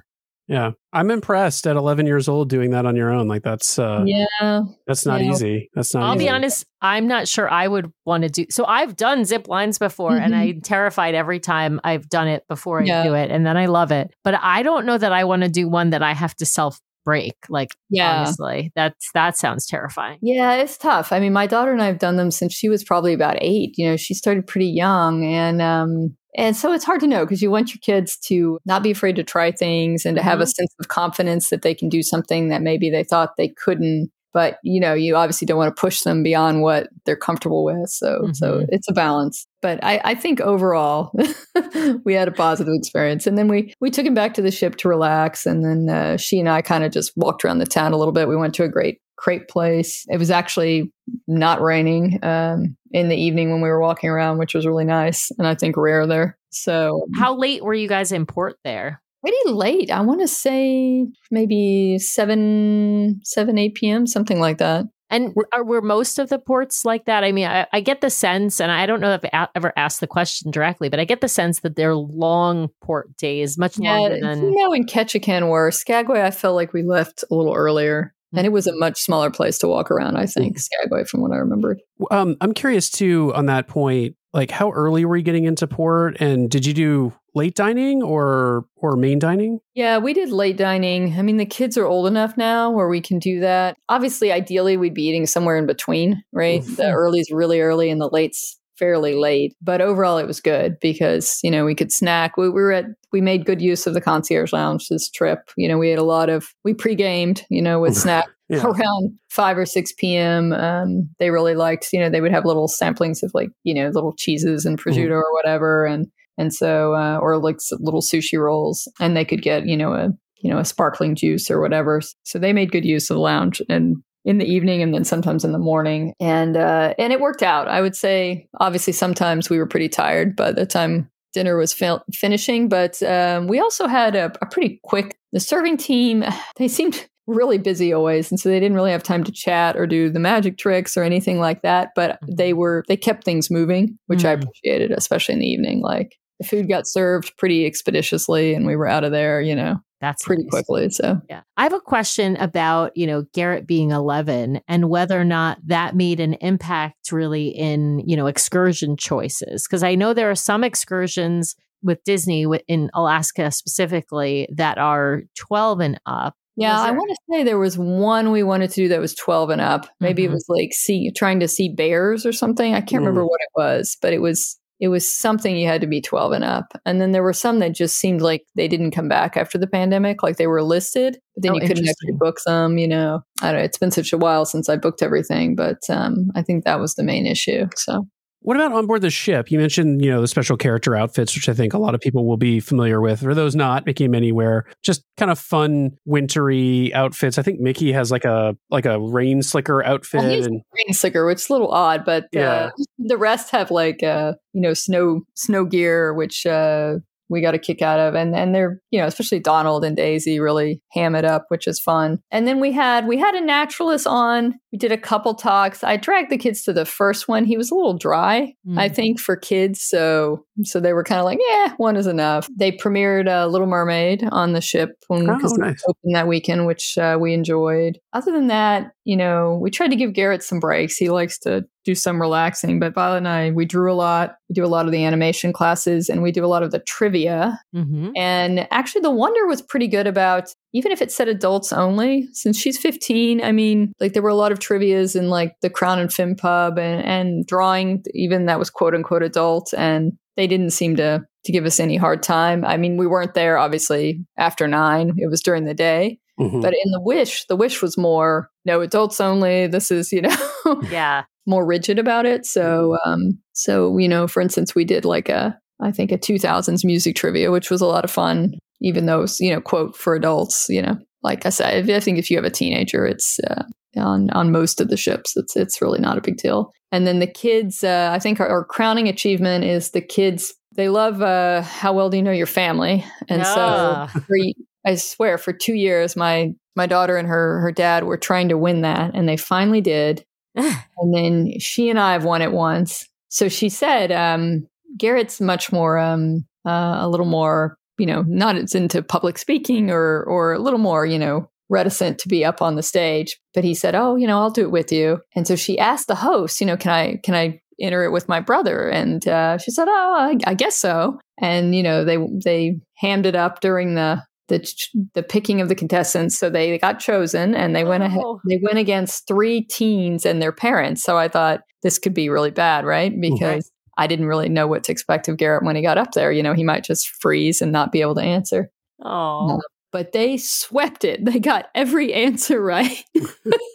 Yeah. 0.47 0.71
I'm 0.93 1.11
impressed 1.11 1.67
at 1.67 1.75
11 1.75 2.07
years 2.07 2.27
old 2.27 2.49
doing 2.49 2.71
that 2.71 2.87
on 2.87 2.95
your 2.95 3.11
own. 3.11 3.27
Like 3.27 3.43
that's 3.43 3.77
uh 3.77 4.03
Yeah. 4.07 4.61
that's 4.87 5.05
not 5.05 5.21
Yeah. 5.23 5.29
easy. 5.31 5.69
That's 5.75 5.93
not 5.93 6.01
I'll 6.03 6.15
easy. 6.15 6.25
be 6.25 6.29
honest, 6.29 6.65
I'm 6.81 7.07
not 7.07 7.27
sure 7.27 7.47
I 7.47 7.67
would 7.67 7.91
want 8.05 8.23
to 8.23 8.29
do. 8.29 8.47
So 8.49 8.65
I've 8.65 8.95
done 8.95 9.25
zip 9.25 9.47
lines 9.47 9.77
before 9.77 10.17
and 10.17 10.33
Mhm. 10.33 10.37
I'm 10.55 10.61
terrified 10.61 11.13
every 11.13 11.39
time 11.39 11.79
I've 11.83 12.09
done 12.09 12.27
it 12.27 12.43
before 12.49 12.81
I 12.81 12.85
Yeah. 12.85 13.03
do 13.03 13.13
it 13.13 13.29
and 13.29 13.45
then 13.45 13.57
I 13.57 13.67
love 13.67 13.91
it. 13.91 14.09
But 14.23 14.39
I 14.41 14.63
don't 14.63 14.87
know 14.87 14.97
that 14.97 15.11
I 15.13 15.23
want 15.25 15.43
to 15.43 15.49
do 15.49 15.69
one 15.69 15.91
that 15.91 16.01
I 16.01 16.13
have 16.13 16.33
to 16.37 16.45
self 16.47 16.79
break. 17.09 17.33
Like 17.49 17.75
Yeah. 17.89 18.17
honestly, 18.21 18.71
that's 18.75 19.09
that 19.13 19.37
sounds 19.37 19.65
terrifying. 19.65 20.19
Yeah, 20.21 20.53
it's 20.55 20.77
tough. 20.77 21.11
I 21.11 21.19
mean, 21.19 21.33
my 21.33 21.47
daughter 21.47 21.71
and 21.71 21.81
I 21.81 21.87
have 21.87 21.99
done 21.99 22.15
them 22.17 22.31
since 22.31 22.53
she 22.53 22.69
was 22.69 22.83
probably 22.83 23.13
about 23.13 23.37
eight. 23.41 23.73
You 23.77 23.89
know, 23.89 23.97
she 23.97 24.13
started 24.13 24.45
pretty 24.47 24.67
young, 24.67 25.25
and 25.25 25.61
um, 25.61 26.15
and 26.37 26.55
so 26.55 26.71
it's 26.71 26.85
hard 26.85 26.99
to 27.01 27.07
know 27.07 27.25
because 27.25 27.41
you 27.41 27.49
want 27.51 27.73
your 27.73 27.79
kids 27.81 28.15
to 28.27 28.59
not 28.65 28.83
be 28.83 28.91
afraid 28.91 29.15
to 29.15 29.23
try 29.23 29.51
things 29.51 30.05
and 30.05 30.15
to 30.17 30.21
have 30.23 30.39
a 30.41 30.45
sense 30.45 30.73
of 30.79 30.87
confidence 30.87 31.49
that 31.49 31.63
they 31.63 31.73
can 31.73 31.89
do 31.89 32.03
something 32.03 32.49
that 32.49 32.61
maybe 32.61 32.89
they 32.89 33.03
thought 33.03 33.35
they 33.37 33.49
couldn't. 33.49 34.11
But 34.31 34.59
you 34.63 34.79
know, 34.79 34.93
you 34.93 35.15
obviously 35.15 35.47
don't 35.47 35.57
want 35.57 35.75
to 35.75 35.79
push 35.81 36.01
them 36.01 36.21
beyond 36.21 36.61
what 36.61 36.87
they're 37.05 37.15
comfortable 37.15 37.63
with. 37.65 37.89
So, 37.89 38.29
so 38.33 38.59
Mhm. 38.59 38.65
it's 38.69 38.87
a 38.87 38.93
balance. 38.93 39.47
But 39.61 39.83
I, 39.83 39.99
I 40.03 40.15
think 40.15 40.39
overall, 40.41 41.11
we 42.05 42.13
had 42.13 42.27
a 42.27 42.31
positive 42.31 42.73
experience. 42.73 43.27
And 43.27 43.37
then 43.37 43.47
we 43.47 43.73
we 43.81 43.89
took 43.89 44.05
him 44.05 44.13
back 44.13 44.33
to 44.35 44.41
the 44.41 44.51
ship 44.51 44.77
to 44.77 44.89
relax, 44.89 45.45
and 45.45 45.63
then 45.65 45.89
uh, 45.89 46.17
she 46.17 46.39
and 46.39 46.49
I 46.49 46.61
kind 46.61 46.83
of 46.83 46.91
just 46.91 47.11
walked 47.15 47.43
around 47.43 47.59
the 47.59 47.65
town 47.65 47.93
a 47.93 47.97
little 47.97 48.13
bit. 48.13 48.27
We 48.27 48.37
went 48.37 48.55
to 48.55 48.63
a 48.63 48.69
great 48.69 48.99
crepe 49.17 49.49
place. 49.49 50.05
It 50.09 50.17
was 50.17 50.31
actually 50.31 50.91
not 51.27 51.61
raining 51.61 52.19
um, 52.23 52.77
in 52.91 53.09
the 53.09 53.17
evening 53.17 53.51
when 53.51 53.61
we 53.61 53.67
were 53.69 53.81
walking 53.81 54.09
around, 54.09 54.37
which 54.37 54.53
was 54.53 54.65
really 54.65 54.85
nice, 54.85 55.29
and 55.37 55.45
I 55.45 55.55
think 55.55 55.75
rare 55.75 56.07
there. 56.07 56.37
So 56.51 57.05
How 57.17 57.35
late 57.35 57.63
were 57.63 57.73
you 57.73 57.87
guys 57.89 58.11
in 58.11 58.25
port 58.25 58.57
there? 58.63 59.01
pretty 59.21 59.49
late. 59.51 59.91
I 59.91 59.99
want 60.01 60.21
to 60.21 60.27
say 60.29 61.05
maybe 61.29 61.97
seven, 61.99 63.19
seven, 63.23 63.57
eight 63.57 63.75
p.m., 63.75 64.07
something 64.07 64.39
like 64.39 64.59
that. 64.59 64.85
And 65.09 65.33
are, 65.51 65.63
were 65.63 65.81
most 65.81 66.19
of 66.19 66.29
the 66.29 66.37
ports 66.37 66.85
like 66.85 67.05
that? 67.05 67.23
I 67.23 67.31
mean, 67.31 67.47
I, 67.47 67.65
I 67.73 67.81
get 67.81 68.01
the 68.01 68.09
sense, 68.09 68.61
and 68.61 68.71
I 68.71 68.85
don't 68.85 68.99
know 69.01 69.13
if 69.13 69.25
I 69.25 69.29
a- 69.45 69.49
ever 69.55 69.73
asked 69.75 70.01
the 70.01 70.07
question 70.07 70.51
directly, 70.51 70.89
but 70.89 70.99
I 70.99 71.05
get 71.05 71.21
the 71.21 71.27
sense 71.27 71.61
that 71.61 71.75
they're 71.75 71.95
long 71.95 72.69
port 72.81 73.15
days, 73.17 73.57
much 73.57 73.79
longer 73.79 74.19
than. 74.19 74.43
you 74.43 74.55
know, 74.55 74.73
in 74.73 74.85
Ketchikan 74.85 75.49
were 75.49 75.71
Skagway. 75.71 76.21
I 76.21 76.31
felt 76.31 76.55
like 76.55 76.73
we 76.73 76.83
left 76.83 77.23
a 77.31 77.35
little 77.35 77.55
earlier, 77.55 78.13
and 78.35 78.45
it 78.45 78.51
was 78.51 78.67
a 78.67 78.75
much 78.75 78.99
smaller 78.99 79.31
place 79.31 79.57
to 79.59 79.67
walk 79.67 79.89
around. 79.89 80.15
I 80.15 80.27
think 80.27 80.59
Skagway, 80.59 81.05
from 81.05 81.21
what 81.21 81.31
I 81.31 81.37
remembered. 81.37 81.81
Um, 82.11 82.37
I'm 82.39 82.53
curious 82.53 82.89
too 82.89 83.33
on 83.33 83.47
that 83.47 83.67
point. 83.67 84.15
Like, 84.33 84.51
how 84.51 84.71
early 84.71 85.05
were 85.05 85.17
you 85.17 85.23
getting 85.23 85.45
into 85.45 85.67
port, 85.67 86.17
and 86.19 86.49
did 86.49 86.65
you 86.65 86.73
do 86.73 87.13
late 87.35 87.55
dining 87.55 88.03
or 88.03 88.65
or 88.75 88.95
main 88.95 89.19
dining? 89.19 89.59
Yeah, 89.73 89.97
we 89.97 90.13
did 90.13 90.29
late 90.29 90.57
dining. 90.57 91.17
I 91.17 91.21
mean, 91.21 91.37
the 91.37 91.45
kids 91.45 91.77
are 91.77 91.85
old 91.85 92.07
enough 92.07 92.37
now 92.37 92.69
where 92.69 92.89
we 92.89 93.01
can 93.01 93.19
do 93.19 93.39
that. 93.39 93.77
Obviously, 93.87 94.31
ideally, 94.31 94.77
we'd 94.77 94.93
be 94.93 95.07
eating 95.07 95.25
somewhere 95.25 95.57
in 95.57 95.65
between, 95.65 96.23
right? 96.31 96.63
The 96.63 96.91
early's 96.91 97.31
really 97.31 97.61
early 97.61 97.89
and 97.89 97.99
the 97.99 98.09
late's 98.09 98.59
fairly 98.79 99.13
late. 99.13 99.55
But 99.61 99.81
overall, 99.81 100.17
it 100.17 100.25
was 100.25 100.39
good 100.39 100.79
because, 100.79 101.39
you 101.43 101.51
know, 101.51 101.65
we 101.65 101.75
could 101.75 101.91
snack. 101.91 102.37
We, 102.37 102.49
we 102.49 102.61
were 102.61 102.71
at, 102.71 102.85
we 103.11 103.19
made 103.19 103.45
good 103.45 103.61
use 103.61 103.85
of 103.85 103.93
the 103.93 104.01
concierge 104.01 104.53
lounge 104.53 104.87
this 104.87 105.09
trip. 105.09 105.51
You 105.57 105.67
know, 105.67 105.77
we 105.77 105.89
had 105.89 105.99
a 105.99 106.03
lot 106.03 106.29
of, 106.29 106.47
we 106.63 106.73
pre 106.73 106.95
gamed, 106.95 107.45
you 107.49 107.61
know, 107.61 107.79
with 107.79 107.95
snack 107.97 108.27
Yeah. 108.49 108.65
around 108.65 109.19
5 109.29 109.57
or 109.59 109.65
6 109.65 109.93
p.m. 109.93 110.53
Um, 110.53 111.09
they 111.19 111.29
really 111.29 111.53
liked, 111.53 111.89
you 111.93 111.99
know, 111.99 112.09
they 112.09 112.21
would 112.21 112.31
have 112.31 112.45
little 112.45 112.67
samplings 112.67 113.21
of 113.21 113.31
like, 113.33 113.49
you 113.63 113.73
know, 113.75 113.89
little 113.89 114.13
cheeses 114.13 114.65
and 114.65 114.81
prosciutto 114.81 115.11
or 115.11 115.33
whatever. 115.33 115.85
And, 115.85 116.07
and 116.37 116.53
so, 116.53 116.95
uh, 116.95 117.19
or 117.21 117.37
like 117.37 117.57
little 117.73 118.01
sushi 118.01 118.39
rolls 118.39 118.91
and 118.99 119.15
they 119.15 119.25
could 119.25 119.43
get, 119.43 119.67
you 119.67 119.77
know, 119.77 119.93
a, 119.93 120.09
you 120.37 120.49
know, 120.49 120.57
a 120.57 120.65
sparkling 120.65 121.15
juice 121.15 121.51
or 121.51 121.61
whatever. 121.61 122.01
So 122.23 122.39
they 122.39 122.53
made 122.53 122.71
good 122.71 122.85
use 122.85 123.09
of 123.09 123.15
the 123.15 123.21
lounge 123.21 123.61
and 123.69 123.97
in 124.25 124.37
the 124.37 124.45
evening 124.45 124.81
and 124.81 124.93
then 124.93 125.03
sometimes 125.03 125.45
in 125.45 125.51
the 125.51 125.59
morning. 125.59 126.13
And, 126.19 126.57
uh, 126.57 126.93
and 126.97 127.13
it 127.13 127.21
worked 127.21 127.43
out. 127.43 127.67
I 127.67 127.81
would 127.81 127.95
say, 127.95 128.47
obviously, 128.59 128.93
sometimes 128.93 129.49
we 129.49 129.57
were 129.57 129.65
pretty 129.67 129.89
tired 129.89 130.35
by 130.35 130.51
the 130.51 130.65
time 130.65 131.09
dinner 131.33 131.55
was 131.55 131.73
finishing, 131.73 132.69
but, 132.69 133.01
um, 133.03 133.47
we 133.47 133.59
also 133.59 133.85
had 133.87 134.15
a, 134.15 134.31
a 134.41 134.45
pretty 134.47 134.79
quick, 134.83 135.17
the 135.31 135.39
serving 135.39 135.77
team, 135.77 136.23
they 136.57 136.67
seemed 136.67 137.07
really 137.29 137.57
busy 137.57 137.93
always. 137.93 138.31
And 138.31 138.39
so 138.39 138.49
they 138.49 138.59
didn't 138.59 138.75
really 138.75 138.91
have 138.91 139.03
time 139.03 139.23
to 139.23 139.31
chat 139.31 139.77
or 139.77 139.85
do 139.87 140.09
the 140.09 140.19
magic 140.19 140.57
tricks 140.57 140.97
or 140.97 141.03
anything 141.03 141.39
like 141.39 141.61
that. 141.61 141.89
But 141.95 142.19
they 142.27 142.53
were, 142.53 142.83
they 142.87 142.97
kept 142.97 143.23
things 143.23 143.49
moving, 143.51 143.97
which 144.07 144.25
I 144.25 144.35
Mm. 144.35 144.43
appreciated, 144.43 144.91
especially 144.91 145.33
in 145.33 145.39
the 145.39 145.47
evening. 145.47 145.81
Like 145.81 146.15
the 146.39 146.47
food 146.47 146.67
got 146.67 146.87
served 146.87 147.33
pretty 147.37 147.65
expeditiously 147.65 148.53
and 148.53 148.65
we 148.65 148.75
were 148.75 148.87
out 148.87 149.03
of 149.03 149.11
there, 149.11 149.41
you 149.41 149.55
know, 149.55 149.75
That's 150.01 150.23
pretty 150.23 150.43
nice. 150.43 150.49
quickly. 150.51 150.89
So 150.89 151.19
Yeah. 151.29 151.41
I 151.57 151.63
have 151.63 151.73
a 151.73 151.79
question 151.81 152.35
about, 152.37 152.95
you 152.95 153.05
know, 153.05 153.25
Garrett 153.33 153.67
being 153.67 153.91
11 153.91 154.61
and 154.67 154.89
whether 154.89 155.19
or 155.19 155.25
not 155.25 155.57
that 155.65 155.95
made 155.95 156.19
an 156.19 156.33
impact 156.35 157.11
really 157.11 157.47
in, 157.49 157.99
you 158.05 158.15
know, 158.15 158.27
excursion 158.27 158.95
choices. 158.97 159.67
Cause 159.67 159.83
I 159.83 159.95
know 159.95 160.13
there 160.13 160.29
are 160.31 160.35
some 160.35 160.63
excursions 160.63 161.55
with 161.83 162.03
Disney 162.03 162.45
in 162.67 162.89
Alaska 162.93 163.51
specifically 163.51 164.47
that 164.55 164.77
are 164.77 165.21
12 165.37 165.79
and 165.79 165.99
up. 166.05 166.35
Yeah, 166.59 166.79
I 166.79 166.91
want 166.91 167.09
to 167.09 167.17
say 167.31 167.43
there 167.43 167.57
was 167.59 167.77
one 167.77 168.31
we 168.31 168.43
wanted 168.43 168.69
to 168.71 168.75
do 168.75 168.87
that 168.89 168.99
was 168.99 169.15
12 169.15 169.49
and 169.49 169.61
up. 169.61 169.87
Maybe 169.99 170.23
Mhm. 170.23 170.25
it 170.27 170.31
was 170.31 170.45
like 170.49 170.73
see 170.73 171.11
trying 171.15 171.39
to 171.39 171.47
see 171.47 171.69
bears 171.69 172.25
or 172.25 172.31
something. 172.33 172.73
I 172.73 172.81
can't 172.81 173.01
remember 173.01 173.21
Mm. 173.23 173.29
what 173.29 173.41
it 173.41 173.49
was, 173.57 173.97
but 174.01 174.13
it 174.13 174.19
was 174.21 174.57
it 174.81 174.87
was 174.87 175.13
something 175.13 175.57
you 175.57 175.67
had 175.67 175.81
to 175.81 175.87
be 175.87 175.99
12 175.99 176.31
and 176.31 176.43
up. 176.45 176.71
And 176.85 177.01
then 177.01 177.11
there 177.11 177.21
were 177.23 177.33
some 177.33 177.59
that 177.59 177.73
just 177.75 177.97
seemed 177.97 178.21
like 178.21 178.43
they 178.55 178.65
didn't 178.69 178.91
come 178.91 179.09
back 179.09 179.35
after 179.35 179.57
the 179.57 179.67
pandemic, 179.67 180.23
like 180.23 180.37
they 180.37 180.47
were 180.47 180.63
listed, 180.63 181.17
but 181.35 181.43
then 181.43 181.51
Oh, 181.51 181.55
you 181.55 181.61
couldn't 181.67 181.85
actually 181.89 182.13
book 182.17 182.37
them. 182.45 182.77
You 182.77 182.87
know, 182.87 183.19
I 183.41 183.51
don't 183.51 183.59
know. 183.59 183.65
It's 183.65 183.77
been 183.77 183.91
such 183.91 184.13
a 184.13 184.17
while 184.17 184.45
since 184.45 184.69
I 184.69 184.77
booked 184.77 185.01
everything, 185.03 185.53
but 185.55 185.79
um, 185.89 186.31
I 186.33 186.41
think 186.43 186.63
that 186.63 186.79
was 186.79 186.95
the 186.95 187.03
main 187.03 187.25
issue. 187.25 187.67
So 187.75 188.07
What 188.41 188.55
about 188.55 188.71
on 188.71 188.87
board 188.87 189.01
the 189.01 189.09
ship? 189.09 189.51
You 189.51 189.59
mentioned, 189.59 190.03
you 190.03 190.09
know, 190.09 190.21
the 190.21 190.27
special 190.27 190.55
character 190.55 190.95
outfits, 190.95 191.35
which 191.35 191.49
I 191.49 191.53
think 191.53 191.73
a 191.73 191.77
lot 191.77 191.93
of 191.93 191.99
people 191.99 192.25
will 192.25 192.37
be 192.37 192.59
familiar 192.61 193.01
with. 193.01 193.19
For 193.19 193.35
those 193.35 193.53
not, 193.53 193.85
Mickey 193.85 194.05
and 194.05 194.11
Minnie 194.11 194.31
wear 194.31 194.65
just 194.81 195.03
kind 195.17 195.29
of 195.29 195.37
fun, 195.37 195.91
wintry 196.05 196.93
outfits. 196.93 197.37
I 197.37 197.41
think 197.41 197.59
Mickey 197.59 197.91
has 197.91 198.11
like 198.11 198.25
a 198.25 198.55
like 198.69 198.85
a 198.85 198.99
rain 198.99 199.41
slicker 199.41 199.83
outfit, 199.83 200.21
Well, 200.21 200.43
and 200.45 200.61
rain 200.87 200.93
slicker, 200.93 201.25
which 201.25 201.39
is 201.39 201.49
a 201.49 201.53
little 201.53 201.71
odd, 201.71 202.05
but 202.05 202.27
Yeah. 202.31 202.49
uh, 202.49 202.69
the 202.97 203.17
rest 203.17 203.51
have 203.51 203.71
like 203.71 204.03
uh, 204.03 204.33
you 204.53 204.61
know 204.61 204.73
snow 204.73 205.21
snow 205.35 205.65
gear, 205.65 206.13
which 206.13 206.45
uh, 206.45 206.95
we 207.27 207.41
got 207.41 207.53
a 207.53 207.59
kick 207.59 207.81
out 207.81 207.99
of, 207.99 208.15
and 208.15 208.35
and 208.35 208.55
they're 208.55 208.79
you 208.91 209.01
know 209.01 209.05
especially 209.07 209.39
Donald 209.39 209.83
and 209.83 209.97
Daisy 209.97 210.39
really 210.39 210.81
ham 210.93 211.13
it 211.13 211.25
up, 211.25 211.45
which 211.49 211.67
is 211.67 211.79
fun. 211.79 212.19
And 212.31 212.47
then 212.47 212.59
we 212.61 212.71
had 212.71 213.05
we 213.05 213.17
had 213.17 213.35
a 213.35 213.41
naturalist 213.41 214.07
on. 214.07 214.55
We 214.71 214.77
did 214.77 214.91
a 214.91 214.97
couple 214.97 215.33
talks. 215.33 215.83
I 215.83 215.97
dragged 215.97 216.29
the 216.31 216.37
kids 216.37 216.61
to 216.63 216.73
the 216.73 216.85
first 216.85 217.27
one. 217.27 217.43
He 217.45 217.57
was 217.57 217.71
a 217.71 217.75
little 217.75 217.97
dry, 217.97 218.53
Mm. 218.67 218.77
I 218.79 218.87
think, 218.89 219.19
for 219.19 219.35
kids. 219.35 219.81
So 219.81 220.45
so 220.63 220.79
they 220.81 220.91
were 220.93 221.03
kind 221.05 221.19
of 221.19 221.25
like, 221.25 221.39
yeah, 221.49 221.73
one 221.77 221.95
is 221.95 222.05
enough. 222.05 222.49
They 222.57 222.73
premiered 222.73 223.27
uh, 223.29 223.47
Little 223.47 223.65
Mermaid 223.67 224.27
on 224.31 224.51
the 224.53 224.59
ship 224.61 224.89
when 225.07 225.29
Oh, 225.29 225.37
nice. 225.37 225.81
opened 225.87 226.15
that 226.15 226.27
weekend, 226.27 226.67
which 226.67 226.97
uh, 226.97 227.17
we 227.19 227.33
enjoyed. 227.33 227.97
Other 228.11 228.31
than 228.33 228.47
that, 228.47 228.91
you 229.05 229.15
know, 229.15 229.57
we 229.61 229.71
tried 229.71 229.87
to 229.89 229.95
give 229.95 230.13
Garrett 230.13 230.43
some 230.43 230.59
breaks. 230.59 230.97
He 230.97 231.09
likes 231.09 231.39
to 231.39 231.63
do 231.85 231.95
some 231.95 232.19
relaxing, 232.19 232.77
but 232.79 232.93
Violet 232.93 233.17
and 233.19 233.27
I, 233.27 233.51
we 233.51 233.63
drew 233.65 233.91
a 233.91 233.95
lot. 233.95 234.35
We 234.49 234.53
do 234.53 234.65
a 234.65 234.67
lot 234.67 234.85
of 234.85 234.91
the 234.91 235.05
animation 235.05 235.53
classes 235.53 236.09
and 236.09 236.21
we 236.21 236.31
do 236.33 236.43
a 236.43 236.47
lot 236.47 236.61
of 236.61 236.71
the 236.71 236.79
trivia. 236.79 237.57
Mhm. 237.73 238.11
And 238.17 238.67
actually, 238.69 239.01
the 239.01 239.09
Wonder 239.11 239.47
was 239.47 239.61
pretty 239.61 239.87
good 239.87 240.05
about, 240.07 240.53
even 240.73 240.91
if 240.91 241.01
it 241.01 241.09
said 241.11 241.29
adults 241.29 241.71
only, 241.71 242.27
since 242.33 242.59
she's 242.59 242.77
15, 242.77 243.41
I 243.41 243.53
mean, 243.53 243.93
like 244.01 244.11
there 244.11 244.21
were 244.21 244.27
a 244.29 244.35
lot 244.35 244.51
of 244.51 244.58
trivias 244.59 245.15
in 245.15 245.29
like 245.29 245.55
the 245.61 245.69
Crown 245.69 245.99
and 245.99 246.11
Fin 246.11 246.35
Pub 246.35 246.77
and, 246.77 247.03
and 247.05 247.45
drawing, 247.47 248.03
even 248.13 248.45
that 248.45 248.59
was 248.59 248.69
quote 248.69 248.93
unquote 248.95 249.23
adult. 249.23 249.73
And 249.77 250.13
they 250.35 250.47
didn't 250.47 250.71
seem 250.71 250.95
to, 250.97 251.21
to 251.45 251.51
give 251.51 251.65
us 251.65 251.79
any 251.79 251.97
hard 251.97 252.23
time. 252.23 252.63
I 252.65 252.77
mean, 252.77 252.97
we 252.97 253.07
weren't 253.07 253.33
there 253.33 253.57
obviously 253.57 254.23
after 254.37 254.67
nine, 254.67 255.13
it 255.17 255.29
was 255.29 255.41
during 255.41 255.65
the 255.65 255.73
day. 255.73 256.19
Mhm. 256.39 256.61
But 256.61 256.73
in 256.73 256.91
the 256.91 257.01
Wish, 257.01 257.45
the 257.47 257.57
Wish 257.57 257.81
was 257.81 257.97
more, 257.97 258.49
no, 258.63 258.79
adults 258.79 259.19
only. 259.19 259.67
This 259.67 259.91
is, 259.91 260.11
you 260.13 260.21
know, 260.21 260.35
Yeah. 260.89 261.23
more 261.45 261.65
rigid 261.65 261.99
about 261.99 262.25
it. 262.25 262.45
So, 262.45 262.97
um, 263.05 263.39
so 263.53 263.97
you 263.97 264.07
know, 264.07 264.27
for 264.27 264.39
instance, 264.41 264.73
we 264.73 264.85
did 264.85 265.03
like 265.03 265.27
a, 265.27 265.57
I 265.81 265.91
think 265.91 266.11
a 266.11 266.17
2000s 266.17 266.85
music 266.85 267.15
trivia, 267.17 267.51
which 267.51 267.69
was 267.69 267.81
a 267.81 267.85
lot 267.87 268.05
of 268.05 268.11
fun, 268.11 268.53
even 268.81 269.05
though 269.05 269.23
it's 269.23 269.39
you 269.41 269.51
know, 269.53 269.59
quote 269.59 269.97
for 269.97 270.15
adults. 270.15 270.67
You 270.69 270.81
know, 270.81 270.97
like 271.23 271.45
I 271.45 271.49
said, 271.49 271.89
I 271.89 271.99
think 271.99 272.17
if 272.19 272.29
you 272.31 272.37
have 272.37 272.45
a 272.45 272.49
teenager, 272.49 273.05
it's 273.05 273.39
uh, 273.41 273.63
on 273.97 274.29
on 274.31 274.51
most 274.51 274.81
of 274.81 274.89
the 274.89 274.97
ships, 274.97 275.33
it's 275.35 275.55
it's 275.55 275.81
really 275.81 275.99
not 275.99 276.17
a 276.17 276.21
big 276.21 276.37
deal. 276.37 276.71
And 276.91 277.05
then 277.05 277.19
the 277.19 277.27
kids, 277.27 277.83
uh, 277.83 278.09
I 278.11 278.19
think 278.19 278.39
our, 278.39 278.47
our 278.47 278.65
crowning 278.65 279.07
achievement 279.07 279.63
is 279.63 279.91
the 279.91 280.01
kids. 280.01 280.53
They 280.75 280.89
love 280.89 281.21
uh, 281.21 281.61
how 281.61 281.93
well 281.93 282.09
do 282.09 282.17
you 282.17 282.23
know 282.23 282.31
your 282.31 282.45
family, 282.47 283.03
and 283.27 283.43
Ah. 283.45 284.09
so 284.13 284.19
for, 284.21 284.37
I 284.85 284.95
swear 284.95 285.37
for 285.37 285.53
two 285.53 285.73
years, 285.73 286.15
my 286.15 286.51
my 286.75 286.85
daughter 286.85 287.17
and 287.17 287.27
her 287.27 287.59
her 287.61 287.71
dad 287.71 288.03
were 288.05 288.17
trying 288.17 288.49
to 288.49 288.57
win 288.57 288.81
that, 288.81 289.11
and 289.13 289.27
they 289.27 289.37
finally 289.37 289.81
did. 289.81 290.23
and 290.55 291.13
then 291.13 291.59
she 291.59 291.89
and 291.89 291.99
I 291.99 292.13
have 292.13 292.25
won 292.25 292.41
it 292.41 292.51
once. 292.51 293.07
So 293.29 293.47
she 293.49 293.69
said, 293.69 294.11
um, 294.11 294.67
Garrett's 294.97 295.39
much 295.39 295.71
more, 295.71 295.99
um, 295.99 296.45
uh, 296.65 296.97
a 296.99 297.07
little 297.07 297.27
more, 297.27 297.77
you 297.99 298.05
know, 298.07 298.23
not 298.27 298.55
as 298.55 298.73
into 298.73 299.03
public 299.03 299.37
speaking 299.37 299.91
or 299.91 300.23
or 300.23 300.53
a 300.53 300.59
little 300.59 300.79
more, 300.79 301.05
you 301.05 301.19
know, 301.19 301.49
reticent 301.69 302.17
to 302.19 302.27
be 302.27 302.43
up 302.43 302.61
on 302.61 302.75
the 302.75 302.83
stage. 302.83 303.37
But 303.53 303.63
he 303.63 303.73
said, 303.73 303.95
"Oh, 303.95 304.15
you 304.15 304.27
know, 304.27 304.39
I'll 304.39 304.49
do 304.49 304.63
it 304.63 304.71
with 304.71 304.91
you." 304.91 305.19
And 305.35 305.47
so 305.47 305.55
she 305.55 305.79
asked 305.79 306.07
the 306.07 306.15
host, 306.15 306.59
you 306.59 306.67
know, 306.67 306.77
can 306.77 306.91
I 306.91 307.17
can 307.23 307.35
I 307.35 307.61
enter 307.81 308.03
it 308.03 308.11
with 308.11 308.27
my 308.27 308.39
brother? 308.39 308.89
And 308.89 309.25
uh, 309.27 309.57
she 309.57 309.71
said, 309.71 309.87
"Oh, 309.87 310.15
I, 310.17 310.37
I 310.49 310.53
guess 310.53 310.75
so." 310.75 311.19
And 311.39 311.75
you 311.75 311.83
know, 311.83 312.03
they 312.03 312.17
they 312.43 312.79
hammed 312.97 313.25
it 313.25 313.35
up 313.35 313.61
during 313.61 313.95
the 313.95 314.23
the 314.47 314.73
the 315.13 315.23
picking 315.23 315.61
of 315.61 315.69
the 315.69 315.75
contestants. 315.75 316.37
So 316.37 316.49
they 316.49 316.77
got 316.77 316.99
chosen, 316.99 317.55
and 317.55 317.75
they 317.75 317.83
went 317.83 318.03
ahead. 318.03 318.21
Oh. 318.23 318.39
They 318.47 318.59
went 318.61 318.79
against 318.79 319.27
three 319.27 319.61
teens 319.61 320.25
and 320.25 320.41
their 320.41 320.51
parents. 320.51 321.03
So 321.03 321.17
I 321.17 321.27
thought 321.27 321.61
this 321.83 321.99
could 321.99 322.13
be 322.13 322.29
really 322.29 322.51
bad, 322.51 322.85
right? 322.85 323.13
Because 323.19 323.71
I 323.97 324.07
didn't 324.07 324.25
really 324.27 324.49
know 324.49 324.67
what 324.67 324.83
to 324.85 324.91
expect 324.91 325.27
of 325.27 325.37
Garrett 325.37 325.63
when 325.63 325.75
he 325.75 325.81
got 325.81 325.97
up 325.97 326.11
there. 326.13 326.31
You 326.31 326.43
know, 326.43 326.53
he 326.53 326.63
might 326.63 326.83
just 326.83 327.09
freeze 327.21 327.61
and 327.61 327.71
not 327.71 327.91
be 327.91 328.01
able 328.01 328.15
to 328.15 328.21
answer. 328.21 328.69
Oh. 329.03 329.59
But 329.91 330.11
they 330.11 330.37
swept 330.37 331.03
it. 331.03 331.25
They 331.29 331.39
got 331.39 331.67
every 331.75 332.13
answer 332.13 332.61
right. 332.61 333.03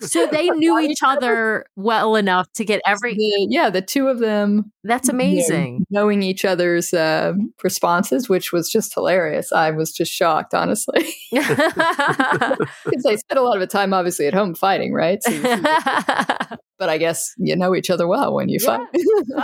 So 0.02 0.26
they 0.32 0.48
knew 0.50 0.78
each 0.80 0.98
other 1.04 1.66
well 1.76 2.16
enough 2.16 2.50
to 2.54 2.64
get 2.64 2.80
every. 2.86 3.14
The- 3.14 3.46
yeah, 3.50 3.70
the 3.70 3.82
two 3.82 4.08
of 4.08 4.18
them 4.18 4.72
That's 4.82 5.08
you 5.08 5.14
know, 5.14 5.24
amazing. 5.24 5.84
knowing 5.90 6.22
each 6.22 6.44
other's 6.44 6.92
uh, 6.92 7.32
responses, 7.62 8.28
which 8.28 8.52
was 8.52 8.70
just 8.70 8.94
hilarious. 8.94 9.52
I 9.52 9.70
was 9.70 9.92
just 9.92 10.12
shocked, 10.12 10.54
honestly, 10.54 11.06
because 11.32 13.06
I 13.06 13.16
spent 13.16 13.38
a 13.38 13.42
lot 13.42 13.56
of 13.56 13.60
the 13.60 13.66
time, 13.66 13.92
obviously, 13.94 14.26
at 14.26 14.34
home 14.34 14.54
fighting, 14.54 14.92
right? 14.92 15.22
So 15.22 15.30
but 16.78 16.88
I 16.88 16.98
guess 16.98 17.32
you 17.38 17.54
know 17.56 17.74
each 17.74 17.90
other 17.90 18.06
well 18.06 18.34
when 18.34 18.48
you 18.48 18.58
Yeah. 18.60 18.78
fight. 18.78 18.88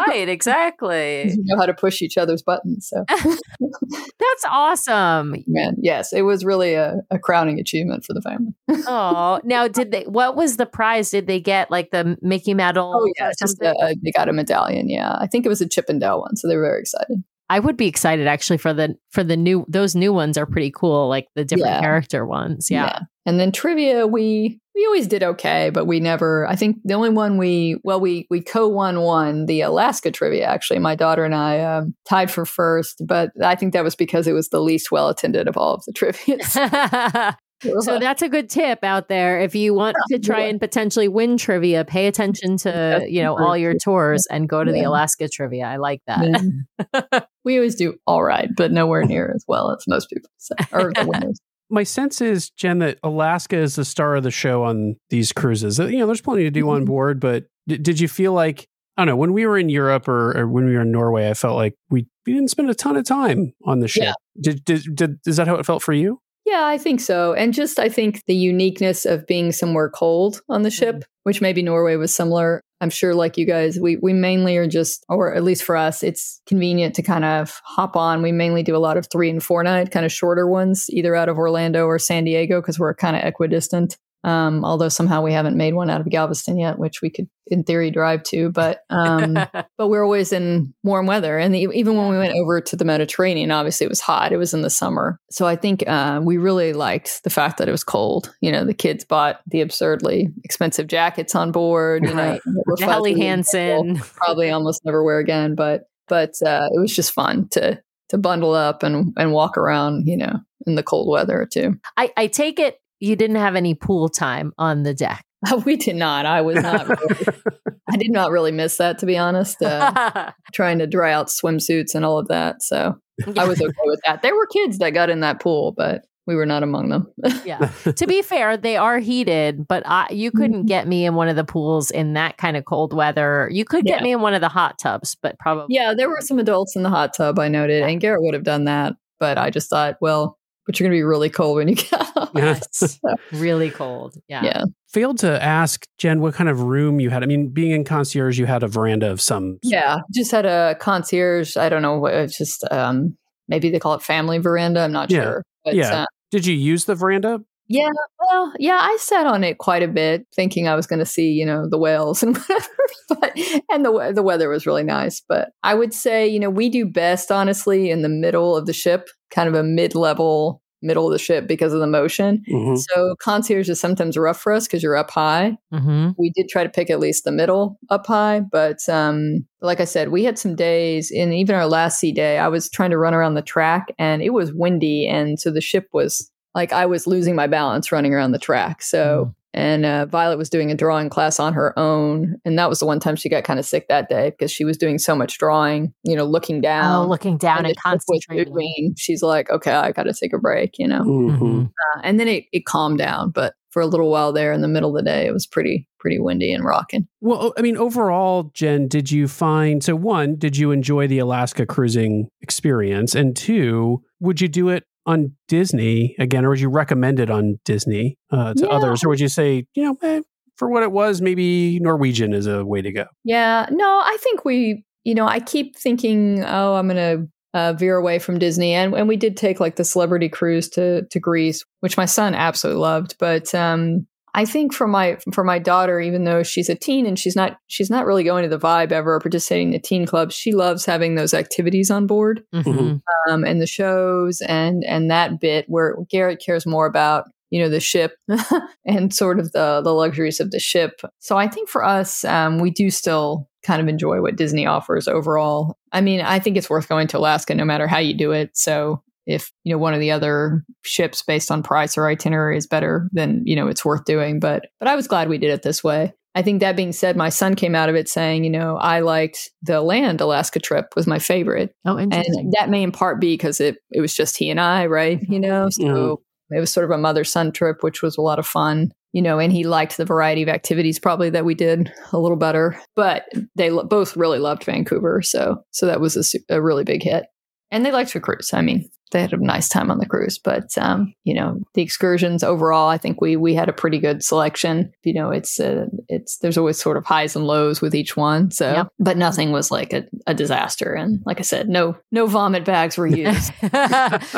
right, 0.08 0.28
exactly. 0.36 1.30
you 1.30 1.42
know 1.44 1.56
how 1.56 1.66
to 1.66 1.74
push 1.74 2.02
each 2.02 2.16
other's 2.18 2.42
buttons. 2.42 2.88
So, 2.88 3.04
That's 3.58 4.44
awesome. 4.48 5.34
man, 5.46 5.76
yes, 5.82 6.12
it 6.12 6.22
was 6.22 6.44
really 6.44 6.74
a, 6.74 6.96
a 7.10 7.18
crowning 7.18 7.58
achievement 7.58 8.04
for 8.04 8.14
the 8.14 8.22
family. 8.22 8.52
Oh, 8.86 9.40
now 9.44 9.68
did 9.68 9.90
they? 9.92 10.04
What 10.04 10.36
was 10.36 10.56
the 10.56 10.66
prize? 10.66 11.10
Did 11.10 11.26
they 11.26 11.40
get 11.40 11.70
like 11.70 11.90
the 11.90 12.16
Mickey 12.22 12.54
medal? 12.54 12.92
Oh 12.94 13.12
yeah, 13.18 13.30
just 13.38 13.58
something? 13.58 13.74
uh, 13.82 13.94
they 14.02 14.12
got 14.12 14.28
a 14.28 14.32
medallion. 14.32 14.88
Yeah, 14.88 15.16
I 15.20 15.26
think 15.26 15.44
it 15.46 15.48
was 15.48 15.60
a 15.60 15.68
Chip 15.68 15.86
'n' 15.88 15.98
Dale 15.98 16.20
one, 16.20 16.36
so 16.36 16.48
they 16.48 16.56
were 16.56 16.62
very 16.64 16.80
excited. 16.80 17.22
I 17.48 17.58
would 17.58 17.76
be 17.76 17.88
excited 17.88 18.26
actually 18.28 18.58
for 18.58 18.72
the 18.72 18.94
for 19.10 19.24
the 19.24 19.36
new. 19.36 19.64
Those 19.68 19.94
new 19.96 20.12
ones 20.12 20.38
are 20.38 20.46
pretty 20.46 20.70
cool, 20.74 21.08
like 21.08 21.26
the 21.34 21.44
different 21.44 21.74
Yeah. 21.74 21.80
character 21.80 22.24
ones. 22.24 22.70
Yeah. 22.70 23.00
and 23.26 23.38
then 23.40 23.52
trivia, 23.52 24.06
we 24.06 24.60
we 24.80 24.86
always 24.86 25.06
did 25.06 25.22
okay, 25.22 25.68
but 25.68 25.84
we 25.84 26.00
never. 26.00 26.46
I 26.46 26.56
think 26.56 26.78
the 26.84 26.94
only 26.94 27.10
one 27.10 27.36
we 27.36 27.76
well 27.84 28.00
we 28.00 28.26
we 28.30 28.40
co 28.40 28.66
won 28.66 29.02
one 29.02 29.44
the 29.44 29.60
Alaska 29.60 30.10
trivia. 30.10 30.46
Actually, 30.46 30.78
my 30.78 30.94
daughter 30.94 31.22
and 31.22 31.34
I 31.34 31.60
um, 31.60 31.94
tied 32.08 32.30
for 32.30 32.46
first, 32.46 33.02
but 33.06 33.30
I 33.44 33.56
think 33.56 33.74
that 33.74 33.84
was 33.84 33.94
because 33.94 34.26
it 34.26 34.32
was 34.32 34.48
the 34.48 34.60
least 34.60 34.90
well 34.90 35.10
attended 35.10 35.48
of 35.48 35.58
all 35.58 35.74
of 35.74 35.84
the 35.84 35.92
trivia. 35.94 36.38
so 37.82 37.98
that's 38.00 38.22
a 38.22 38.28
good 38.30 38.48
tip 38.48 38.82
out 38.82 39.08
there. 39.08 39.42
If 39.42 39.54
you 39.54 39.74
want 39.74 39.98
to 40.12 40.18
try 40.18 40.44
and 40.44 40.58
potentially 40.58 41.08
win 41.08 41.36
trivia, 41.36 41.84
pay 41.84 42.06
attention 42.06 42.56
to 42.58 43.04
you 43.06 43.20
know 43.20 43.36
all 43.36 43.58
your 43.58 43.74
tours 43.74 44.26
and 44.30 44.48
go 44.48 44.64
to 44.64 44.72
the 44.72 44.84
Alaska 44.84 45.28
trivia. 45.28 45.66
I 45.66 45.76
like 45.76 46.00
that. 46.06 47.28
We 47.44 47.56
always 47.56 47.74
do 47.74 47.96
all 48.06 48.22
right, 48.22 48.48
but 48.56 48.72
nowhere 48.72 49.04
near 49.04 49.30
as 49.34 49.44
well 49.46 49.72
as 49.72 49.84
most 49.86 50.08
people 50.08 50.30
say, 50.38 50.54
or 50.72 50.90
the 50.94 51.06
winners. 51.06 51.38
My 51.70 51.82
sense 51.84 52.20
is, 52.20 52.50
Jen, 52.50 52.78
that 52.80 52.98
Alaska 53.02 53.56
is 53.56 53.76
the 53.76 53.84
star 53.84 54.16
of 54.16 54.22
the 54.24 54.30
show 54.30 54.64
on 54.64 54.96
these 55.10 55.32
cruises. 55.32 55.78
Uh, 55.80 55.86
You 55.86 55.98
know, 55.98 56.06
there's 56.06 56.20
plenty 56.20 56.42
to 56.44 56.50
do 56.50 56.68
on 56.70 56.82
Mhm. 56.82 56.86
board, 56.86 57.20
but 57.20 57.44
d- 57.68 57.78
did 57.78 58.00
you 58.00 58.08
feel 58.08 58.32
like 58.32 58.66
I 58.96 59.02
don't 59.02 59.08
know 59.14 59.16
when 59.16 59.32
we 59.32 59.46
were 59.46 59.56
in 59.56 59.70
Europe 59.70 60.08
or, 60.08 60.36
or 60.36 60.46
when 60.46 60.66
we 60.66 60.74
were 60.74 60.82
in 60.82 60.90
Norway? 60.92 61.30
I 61.30 61.34
felt 61.34 61.56
like 61.56 61.74
we, 61.90 62.06
we 62.26 62.34
didn't 62.34 62.50
spend 62.50 62.68
a 62.68 62.74
ton 62.74 62.96
of 62.96 63.04
time 63.06 63.52
on 63.64 63.78
the 63.80 63.88
ship. 63.88 64.02
Yeah. 64.02 64.12
Did, 64.38 64.64
did 64.64 64.82
did 64.94 65.18
is 65.26 65.36
that 65.36 65.46
how 65.48 65.54
it 65.54 65.64
felt 65.64 65.82
for 65.82 65.94
you? 65.94 66.18
Yeah, 66.44 66.66
I 66.66 66.76
think 66.76 67.00
so. 67.00 67.32
And 67.32 67.54
just 67.54 67.78
I 67.78 67.88
think 67.88 68.22
the 68.26 68.34
uniqueness 68.34 69.06
of 69.06 69.26
being 69.26 69.52
somewhere 69.52 69.88
cold 69.88 70.42
on 70.50 70.62
the 70.62 70.70
ship, 70.70 71.04
which 71.22 71.40
maybe 71.40 71.62
Norway 71.62 71.96
was 71.96 72.14
similar. 72.14 72.60
I'm 72.80 72.90
sure 72.90 73.14
like 73.14 73.36
you 73.36 73.46
guys, 73.46 73.78
we 73.78 73.96
we 73.96 74.12
mainly 74.12 74.56
are 74.56 74.66
just 74.66 75.04
or 75.08 75.34
at 75.34 75.44
least 75.44 75.62
for 75.64 75.76
us, 75.76 76.02
it's 76.02 76.40
convenient 76.46 76.94
to 76.96 77.02
kind 77.02 77.24
of 77.24 77.60
hop 77.64 77.96
on. 77.96 78.22
We 78.22 78.32
mainly 78.32 78.62
do 78.62 78.76
a 78.76 78.78
lot 78.78 78.96
of 78.96 79.08
3 79.10 79.30
and 79.30 79.42
4 79.42 79.62
night 79.64 79.90
kind 79.90 80.06
of 80.06 80.12
shorter 80.12 80.46
ones 80.46 80.86
either 80.90 81.14
out 81.14 81.28
of 81.28 81.38
Orlando 81.38 81.86
or 81.86 81.98
San 81.98 82.24
Diego 82.24 82.60
because 82.60 82.78
we're 82.78 82.94
kind 82.94 83.16
of 83.16 83.22
equidistant. 83.22 83.98
Um, 84.22 84.64
although 84.64 84.90
somehow 84.90 85.22
we 85.22 85.32
haven't 85.32 85.56
made 85.56 85.74
one 85.74 85.88
out 85.88 86.00
of 86.00 86.08
Galveston 86.08 86.58
yet, 86.58 86.78
which 86.78 87.00
we 87.00 87.10
could 87.10 87.28
in 87.46 87.64
theory 87.64 87.90
drive 87.90 88.22
to, 88.22 88.50
but 88.50 88.82
um 88.90 89.34
but 89.78 89.88
we're 89.88 90.04
always 90.04 90.32
in 90.32 90.74
warm 90.82 91.06
weather. 91.06 91.38
And 91.38 91.54
the, 91.54 91.68
even 91.72 91.96
when 91.96 92.10
we 92.10 92.18
went 92.18 92.34
over 92.34 92.60
to 92.60 92.76
the 92.76 92.84
mediterranean 92.84 93.50
obviously 93.50 93.86
it 93.86 93.90
was 93.90 94.00
hot. 94.00 94.32
It 94.32 94.36
was 94.36 94.54
in 94.54 94.62
the 94.62 94.70
summer. 94.70 95.18
So 95.30 95.46
i 95.46 95.56
think 95.56 95.84
uh, 95.86 96.20
we 96.22 96.36
really 96.36 96.72
liked 96.72 97.24
the 97.24 97.30
fact 97.30 97.58
that 97.58 97.68
it 97.68 97.72
was 97.72 97.84
cold. 97.84 98.34
You 98.40 98.52
know 98.52 98.64
the 98.64 98.74
kids 98.74 99.04
bought 99.04 99.40
the 99.46 99.62
absurdly 99.62 100.28
expensive 100.44 100.86
jackets 100.86 101.34
on 101.34 101.52
board 101.52 102.04
you 102.04 102.14
know 102.14 102.38
Helly. 102.78 103.18
Hansen. 103.18 103.96
probably 104.16 104.50
almost 104.50 104.84
never 104.84 105.02
wear 105.02 105.18
again 105.18 105.54
but 105.54 105.84
but 106.08 106.34
uh, 106.44 106.68
it 106.72 106.80
was 106.80 106.94
just 106.94 107.12
fun 107.12 107.48
to 107.52 107.80
to 108.10 108.18
bundle 108.18 108.54
up 108.54 108.82
and 108.82 109.14
and 109.16 109.32
walk 109.32 109.56
around 109.56 110.06
you 110.06 110.16
know 110.16 110.40
in 110.66 110.74
the 110.74 110.82
cold 110.82 111.08
weather 111.08 111.48
too. 111.50 111.78
I, 111.96 112.12
I 112.16 112.26
take 112.26 112.58
it 112.58 112.79
you 113.00 113.16
didn't 113.16 113.36
have 113.36 113.56
any 113.56 113.74
pool 113.74 114.08
time 114.08 114.52
on 114.58 114.82
the 114.84 114.94
deck. 114.94 115.24
we 115.64 115.74
did 115.76 115.96
not 115.96 116.26
i 116.26 116.42
was 116.42 116.56
not 116.62 116.86
really, 116.86 117.26
I 117.90 117.96
did 117.96 118.10
not 118.10 118.30
really 118.30 118.52
miss 118.52 118.76
that, 118.76 118.98
to 118.98 119.06
be 119.06 119.16
honest. 119.16 119.60
Uh, 119.62 120.30
trying 120.52 120.78
to 120.80 120.86
dry 120.86 121.12
out 121.12 121.28
swimsuits 121.28 121.94
and 121.94 122.04
all 122.04 122.18
of 122.18 122.28
that. 122.28 122.62
So 122.62 122.94
I 123.38 123.44
was 123.48 123.60
okay 123.60 123.72
with 123.86 124.00
that. 124.06 124.22
There 124.22 124.34
were 124.36 124.46
kids 124.46 124.78
that 124.78 124.90
got 124.90 125.08
in 125.10 125.20
that 125.20 125.40
pool, 125.40 125.72
but 125.76 126.02
we 126.26 126.36
were 126.36 126.46
not 126.46 126.62
among 126.62 126.90
them. 126.90 127.06
yeah. 127.44 127.70
To 127.96 128.06
be 128.06 128.20
fair, 128.22 128.56
they 128.58 128.76
are 128.76 128.98
heated, 128.98 129.66
but 129.66 129.82
I, 129.86 130.06
you 130.10 130.30
couldn't 130.30 130.50
Mm-hmm. 130.58 130.66
get 130.66 130.86
me 130.86 131.06
in 131.06 131.14
one 131.14 131.28
of 131.28 131.34
the 131.36 131.44
pools 131.44 131.90
in 131.90 132.12
that 132.12 132.36
kind 132.36 132.56
of 132.56 132.64
cold 132.66 132.92
weather. 132.92 133.48
You 133.50 133.64
could 133.64 133.84
get 133.84 134.00
Yeah. 134.00 134.04
me 134.04 134.12
in 134.12 134.20
one 134.20 134.34
of 134.34 134.42
the 134.42 134.48
hot 134.48 134.78
tubs, 134.80 135.16
but 135.22 135.38
probably 135.40 135.74
yeah, 135.74 135.94
there 135.94 136.08
were 136.10 136.20
some 136.20 136.38
adults 136.38 136.76
in 136.76 136.82
the 136.82 136.90
hot 136.90 137.14
tub, 137.16 137.38
I 137.38 137.48
noted, 137.48 137.82
and 137.82 137.98
Garrett 138.00 138.22
would 138.22 138.34
have 138.34 138.44
done 138.44 138.64
that. 138.66 138.92
But 139.18 139.38
I 139.38 139.50
just 139.50 139.68
thought, 139.70 139.96
well, 140.00 140.38
but 140.70 140.78
you're 140.78 140.88
going 140.88 140.96
to 140.96 141.00
be 141.00 141.02
really 141.02 141.28
cold 141.30 141.56
when 141.56 141.66
you 141.66 141.74
get 141.74 141.92
out. 142.16 142.30
Yes. 142.34 143.00
really 143.32 143.70
cold. 143.70 144.14
Yeah. 144.28 144.44
Yeah. 144.44 144.62
Failed 144.92 145.18
to 145.18 145.42
ask 145.42 145.84
Jen 145.98 146.20
what 146.20 146.34
kind 146.34 146.48
of 146.48 146.62
room 146.62 147.00
you 147.00 147.10
had. 147.10 147.24
I 147.24 147.26
mean, 147.26 147.48
being 147.48 147.72
in 147.72 147.82
concierge, 147.82 148.38
you 148.38 148.46
had 148.46 148.62
a 148.62 148.68
veranda 148.68 149.10
of 149.10 149.20
some. 149.20 149.58
Yeah, 149.64 149.98
just 150.14 150.30
had 150.30 150.46
a 150.46 150.76
concierge. 150.78 151.56
I 151.56 151.68
don't 151.68 151.82
know 151.82 151.98
what 151.98 152.14
it's 152.14 152.38
just 152.38 152.64
um 152.70 153.16
maybe 153.48 153.68
they 153.70 153.80
call 153.80 153.94
it 153.94 154.02
family 154.02 154.38
veranda. 154.38 154.80
I'm 154.82 154.92
not 154.92 155.10
Yeah. 155.10 155.22
sure. 155.22 155.42
But, 155.64 155.74
Yeah. 155.74 156.02
uh, 156.02 156.06
Did 156.30 156.46
you 156.46 156.54
use 156.54 156.84
the 156.84 156.94
veranda? 156.94 157.40
yeah. 157.66 157.88
Well, 158.18 158.52
yeah, 158.58 158.78
I 158.80 158.96
sat 159.00 159.26
on 159.26 159.42
it 159.44 159.58
quite 159.58 159.82
a 159.84 159.88
bit, 159.88 160.26
thinking 160.34 160.66
I 160.68 160.74
was 160.74 160.86
going 160.88 160.98
to 161.00 161.06
see, 161.06 161.30
you 161.30 161.46
know, 161.46 161.68
the 161.68 161.78
whales 161.78 162.22
and 162.22 162.36
whatever. 162.38 162.68
But 163.08 163.32
and 163.72 163.84
the 163.84 164.12
the 164.14 164.22
weather 164.22 164.48
was 164.48 164.66
really 164.66 164.82
nice. 164.84 165.20
But 165.28 165.50
I 165.62 165.74
would 165.74 165.92
say, 165.94 166.26
you 166.28 166.38
know, 166.40 166.50
we 166.50 166.68
do 166.68 166.84
best 166.86 167.30
honestly 167.32 167.90
in 167.90 168.02
the 168.02 168.08
middle 168.08 168.56
of 168.56 168.66
the 168.66 168.72
ship, 168.72 169.08
kind 169.30 169.48
of 169.48 169.54
a 169.54 169.62
mid 169.62 169.94
level 169.94 170.59
middle 170.82 171.06
of 171.06 171.12
the 171.12 171.18
ship 171.18 171.46
because 171.46 171.72
of 171.72 171.80
the 171.80 171.86
motion. 171.86 172.42
Mhm. 172.50 172.78
So 172.78 173.14
concierge 173.20 173.68
is 173.68 173.78
sometimes 173.80 174.16
rough 174.16 174.40
for 174.40 174.52
us 174.52 174.66
because 174.66 174.82
you're 174.82 174.96
up 174.96 175.10
high. 175.10 175.56
Mm-hmm. 175.72 176.10
we 176.18 176.30
did 176.30 176.48
try 176.48 176.62
to 176.64 176.68
pick 176.70 176.90
at 176.90 176.98
least 177.00 177.24
the 177.24 177.32
middle 177.32 177.78
up 177.90 178.06
high 178.06 178.40
but 178.40 178.86
um 178.88 179.46
like 179.60 179.80
i 179.80 179.84
said 179.84 180.08
we 180.08 180.24
had 180.24 180.36
some 180.38 180.56
days 180.56 181.10
in 181.12 181.32
even 181.32 181.54
our 181.54 181.66
last 181.66 182.00
sea 182.00 182.10
day 182.12 182.38
i 182.38 182.48
was 182.48 182.68
trying 182.68 182.90
to 182.90 182.98
run 182.98 183.14
around 183.14 183.34
the 183.34 183.42
track 183.42 183.94
and 183.98 184.20
it 184.22 184.30
was 184.30 184.52
windy 184.52 185.06
and 185.06 185.38
so 185.38 185.50
the 185.50 185.60
ship 185.60 185.86
was 185.92 186.30
like 186.54 186.72
i 186.72 186.84
was 186.86 187.06
losing 187.06 187.36
my 187.36 187.46
balance 187.46 187.92
running 187.92 188.12
around 188.12 188.32
the 188.32 188.38
track 188.38 188.82
so 188.82 189.32
and 189.52 189.84
uh, 189.84 190.06
violet 190.06 190.38
was 190.38 190.48
doing 190.50 190.70
a 190.70 190.74
drawing 190.74 191.08
class 191.08 191.40
on 191.40 191.52
her 191.54 191.76
own 191.78 192.36
and 192.44 192.58
that 192.58 192.68
was 192.68 192.78
the 192.80 192.86
one 192.86 193.00
time 193.00 193.16
she 193.16 193.28
got 193.28 193.44
kind 193.44 193.58
of 193.58 193.66
sick 193.66 193.88
that 193.88 194.08
day 194.08 194.30
because 194.30 194.50
she 194.50 194.64
was 194.64 194.76
doing 194.76 194.98
so 194.98 195.14
much 195.16 195.38
drawing 195.38 195.92
you 196.04 196.14
know 196.16 196.24
looking 196.24 196.60
down 196.60 197.04
Oh, 197.04 197.08
looking 197.08 197.36
down 197.36 197.58
and 197.58 197.66
and, 197.66 197.74
the 197.76 197.80
ship 197.90 198.00
was 198.08 198.24
concentrating. 198.26 198.52
moving. 198.54 198.94
she's 198.96 199.22
like 199.22 199.50
okay 199.50 199.72
i 199.72 199.92
gotta 199.92 200.12
take 200.14 200.32
a 200.32 200.38
break 200.38 200.78
you 200.78 200.86
know 200.88 201.02
Mhm. 201.02 201.38
Mhm. 201.38 201.66
uh, 201.66 202.00
and 202.04 202.20
then 202.20 202.28
it, 202.28 202.44
it 202.52 202.64
calmed 202.66 202.98
down 202.98 203.30
but 203.30 203.54
for 203.70 203.82
a 203.82 203.86
little 203.86 204.10
while 204.10 204.32
there 204.32 204.52
in 204.52 204.62
the 204.62 204.68
middle 204.68 204.90
of 204.96 205.04
the 205.04 205.08
day 205.10 205.26
it 205.26 205.32
was 205.32 205.46
pretty 205.46 205.86
pretty 206.00 206.18
windy 206.18 206.52
and 206.52 206.64
rocking 206.64 207.06
Well, 207.20 207.52
I 207.58 207.60
mean, 207.60 207.76
overall, 207.76 208.50
Jen, 208.54 208.88
did 208.88 209.12
you 209.12 209.28
find 209.28 209.84
so 209.84 209.94
one, 209.94 210.36
did 210.36 210.56
you 210.56 210.70
enjoy 210.70 211.06
the 211.06 211.18
Alaska 211.18 211.66
cruising 211.66 212.28
experience? 212.40 213.14
And 213.14 213.36
two, 213.36 214.02
would 214.18 214.40
you 214.40 214.48
do 214.48 214.70
it 214.70 214.84
on 215.06 215.32
Disney 215.48 216.14
again, 216.18 216.44
or 216.44 216.50
would 216.50 216.60
you 216.60 216.68
recommend 216.68 217.20
it 217.20 217.30
on 217.30 217.58
Disney 217.64 218.16
uh, 218.30 218.54
to 218.54 218.62
Yeah. 218.66 218.68
others? 218.68 219.04
Or 219.04 219.08
would 219.08 219.20
you 219.20 219.28
say, 219.28 219.66
you 219.74 219.82
know, 219.84 219.96
eh, 220.02 220.20
for 220.56 220.68
what 220.68 220.82
it 220.82 220.92
was, 220.92 221.20
maybe 221.20 221.78
Norwegian 221.80 222.32
is 222.34 222.46
a 222.46 222.64
way 222.64 222.82
to 222.82 222.92
go? 222.92 223.06
Yeah, 223.24 223.66
no, 223.70 223.86
I 224.04 224.16
think 224.20 224.44
we, 224.44 224.84
you 225.04 225.14
know, 225.14 225.26
I 225.26 225.40
keep 225.40 225.76
thinking, 225.76 226.44
oh, 226.44 226.74
I'm 226.74 226.86
going 226.88 226.96
to 226.96 227.28
uh, 227.58 227.72
veer 227.72 227.96
away 227.96 228.18
from 228.20 228.38
Disney, 228.38 228.74
and 228.74 228.94
and 228.94 229.08
we 229.08 229.16
did 229.16 229.36
take 229.36 229.58
like 229.58 229.74
the 229.76 229.84
celebrity 229.84 230.28
cruise 230.28 230.68
to 230.70 231.04
to 231.10 231.18
Greece, 231.18 231.64
which 231.80 231.96
my 231.96 232.04
son 232.04 232.34
absolutely 232.34 232.80
loved. 232.80 233.16
But 233.18 233.52
um, 233.54 234.06
I 234.34 234.44
think 234.44 234.72
for 234.72 234.86
my 234.86 235.18
for 235.32 235.42
my 235.44 235.58
daughter, 235.58 236.00
even 236.00 236.24
though 236.24 236.42
she's 236.42 236.68
a 236.68 236.74
teen 236.74 237.06
and 237.06 237.18
she's 237.18 237.34
not 237.36 237.58
she's 237.66 237.90
not 237.90 238.06
really 238.06 238.24
going 238.24 238.42
to 238.44 238.48
the 238.48 238.58
vibe 238.58 238.92
ever 238.92 239.14
or 239.14 239.20
participating 239.20 239.68
in 239.68 239.72
the 239.72 239.78
teen 239.80 240.06
clubs, 240.06 240.34
she 240.34 240.52
loves 240.52 240.84
having 240.84 241.14
those 241.14 241.34
activities 241.34 241.90
on 241.90 242.06
board 242.06 242.42
Mhm. 242.54 243.00
um, 243.28 243.44
and 243.44 243.60
the 243.60 243.66
shows 243.66 244.40
and 244.42 244.84
and 244.84 245.10
that 245.10 245.40
bit 245.40 245.64
where 245.68 245.96
Garrett 246.10 246.42
cares 246.44 246.66
more 246.66 246.86
about 246.86 247.24
you 247.50 247.60
know 247.60 247.68
the 247.68 247.80
ship 247.80 248.12
and 248.84 249.12
sort 249.12 249.40
of 249.40 249.52
the 249.52 249.80
the 249.82 249.92
luxuries 249.92 250.38
of 250.40 250.50
the 250.52 250.60
ship. 250.60 251.00
So 251.18 251.36
I 251.36 251.48
think 251.48 251.68
for 251.68 251.84
us, 251.84 252.24
um, 252.24 252.58
we 252.60 252.70
do 252.70 252.90
still 252.90 253.48
kind 253.64 253.82
of 253.82 253.88
enjoy 253.88 254.22
what 254.22 254.36
Disney 254.36 254.66
offers 254.66 255.06
overall. 255.08 255.76
I 255.92 256.00
mean, 256.00 256.20
I 256.20 256.38
think 256.38 256.56
it's 256.56 256.70
worth 256.70 256.88
going 256.88 257.08
to 257.08 257.18
Alaska 257.18 257.54
no 257.54 257.64
matter 257.64 257.86
how 257.86 257.98
you 257.98 258.14
do 258.14 258.32
it. 258.32 258.50
So 258.56 259.02
if 259.30 259.50
you 259.64 259.72
know 259.72 259.78
one 259.78 259.94
of 259.94 260.00
the 260.00 260.10
other 260.10 260.64
ships 260.82 261.22
based 261.22 261.50
on 261.50 261.62
price 261.62 261.96
or 261.96 262.06
itinerary 262.08 262.56
is 262.56 262.66
better, 262.66 263.08
then 263.12 263.42
you 263.46 263.56
know 263.56 263.68
it's 263.68 263.84
worth 263.84 264.04
doing. 264.04 264.40
But 264.40 264.66
but 264.78 264.88
I 264.88 264.96
was 264.96 265.08
glad 265.08 265.28
we 265.28 265.38
did 265.38 265.50
it 265.50 265.62
this 265.62 265.82
way. 265.84 266.12
I 266.34 266.42
think 266.42 266.60
that 266.60 266.76
being 266.76 266.92
said, 266.92 267.16
my 267.16 267.28
son 267.28 267.56
came 267.56 267.74
out 267.74 267.88
of 267.88 267.96
it 267.96 268.08
saying, 268.08 268.44
you 268.44 268.50
know, 268.50 268.76
I 268.76 269.00
liked 269.00 269.50
the 269.62 269.80
land 269.80 270.20
Alaska 270.20 270.60
trip 270.60 270.86
was 270.94 271.06
my 271.08 271.18
favorite. 271.18 271.74
Oh, 271.84 271.98
interesting. 271.98 272.34
And 272.38 272.52
that 272.58 272.70
may 272.70 272.84
in 272.84 272.92
part 272.92 273.20
be 273.20 273.32
because 273.34 273.60
it, 273.60 273.78
it 273.90 274.00
was 274.00 274.14
just 274.14 274.36
he 274.36 274.48
and 274.48 274.60
I, 274.60 274.86
right? 274.86 275.18
You 275.28 275.40
know, 275.40 275.68
so 275.70 275.82
Mhm. 275.82 276.16
it 276.56 276.60
was 276.60 276.72
sort 276.72 276.84
of 276.84 276.92
a 276.92 276.98
mother 276.98 277.24
son 277.24 277.50
trip, 277.50 277.78
which 277.82 278.00
was 278.00 278.16
a 278.16 278.20
lot 278.20 278.38
of 278.38 278.46
fun, 278.46 278.92
you 279.12 279.20
know, 279.22 279.40
and 279.40 279.52
he 279.52 279.64
liked 279.64 279.96
the 279.96 280.04
variety 280.04 280.42
of 280.44 280.48
activities 280.48 281.00
probably 281.00 281.30
that 281.30 281.44
we 281.44 281.56
did 281.56 281.92
a 282.12 282.18
little 282.18 282.38
better. 282.38 282.78
But 282.94 283.24
they 283.56 283.70
lo- 283.70 283.82
both 283.82 284.16
really 284.16 284.38
loved 284.38 284.62
Vancouver. 284.62 285.22
So, 285.22 285.56
so 285.72 285.86
that 285.86 286.00
was 286.00 286.16
a, 286.16 286.22
su- 286.22 286.38
a 286.48 286.62
really 286.62 286.84
big 286.84 287.02
hit. 287.02 287.24
And 287.70 287.84
they 287.86 287.92
liked 287.92 288.12
the 288.12 288.20
cruise. 288.20 288.50
I 288.52 288.62
mean, 288.62 288.88
they 289.12 289.20
had 289.20 289.32
a 289.32 289.36
nice 289.44 289.68
time 289.68 289.90
on 289.90 289.98
the 289.98 290.06
cruise, 290.06 290.38
but 290.38 290.66
um, 290.78 291.12
you 291.24 291.34
know, 291.34 291.58
the 291.74 291.82
excursions 291.82 292.44
overall, 292.44 292.88
I 292.88 292.96
think 292.96 293.20
we 293.20 293.34
we 293.36 293.54
had 293.54 293.68
a 293.68 293.72
pretty 293.72 293.98
good 293.98 294.22
selection. 294.22 294.92
You 295.02 295.14
know, 295.14 295.30
it's 295.30 295.58
uh, 295.58 295.86
it's 296.08 296.38
there's 296.38 296.56
always 296.58 296.80
sort 296.80 296.96
of 296.96 297.04
highs 297.04 297.34
and 297.34 297.44
lows 297.44 297.80
with 297.80 297.92
each 297.94 298.16
one. 298.16 298.52
So, 298.52 298.72
Yep. 298.72 298.88
but 299.00 299.16
nothing 299.16 299.50
was 299.50 299.70
like 299.72 299.92
a, 299.92 300.04
a 300.28 300.34
disaster. 300.34 300.92
And 300.94 301.20
like 301.26 301.40
I 301.40 301.42
said, 301.42 301.68
no 301.68 301.96
no 302.12 302.26
vomit 302.26 302.64
bags 302.64 302.96
were 302.96 303.06
used. 303.08 303.52
That's 303.62 304.34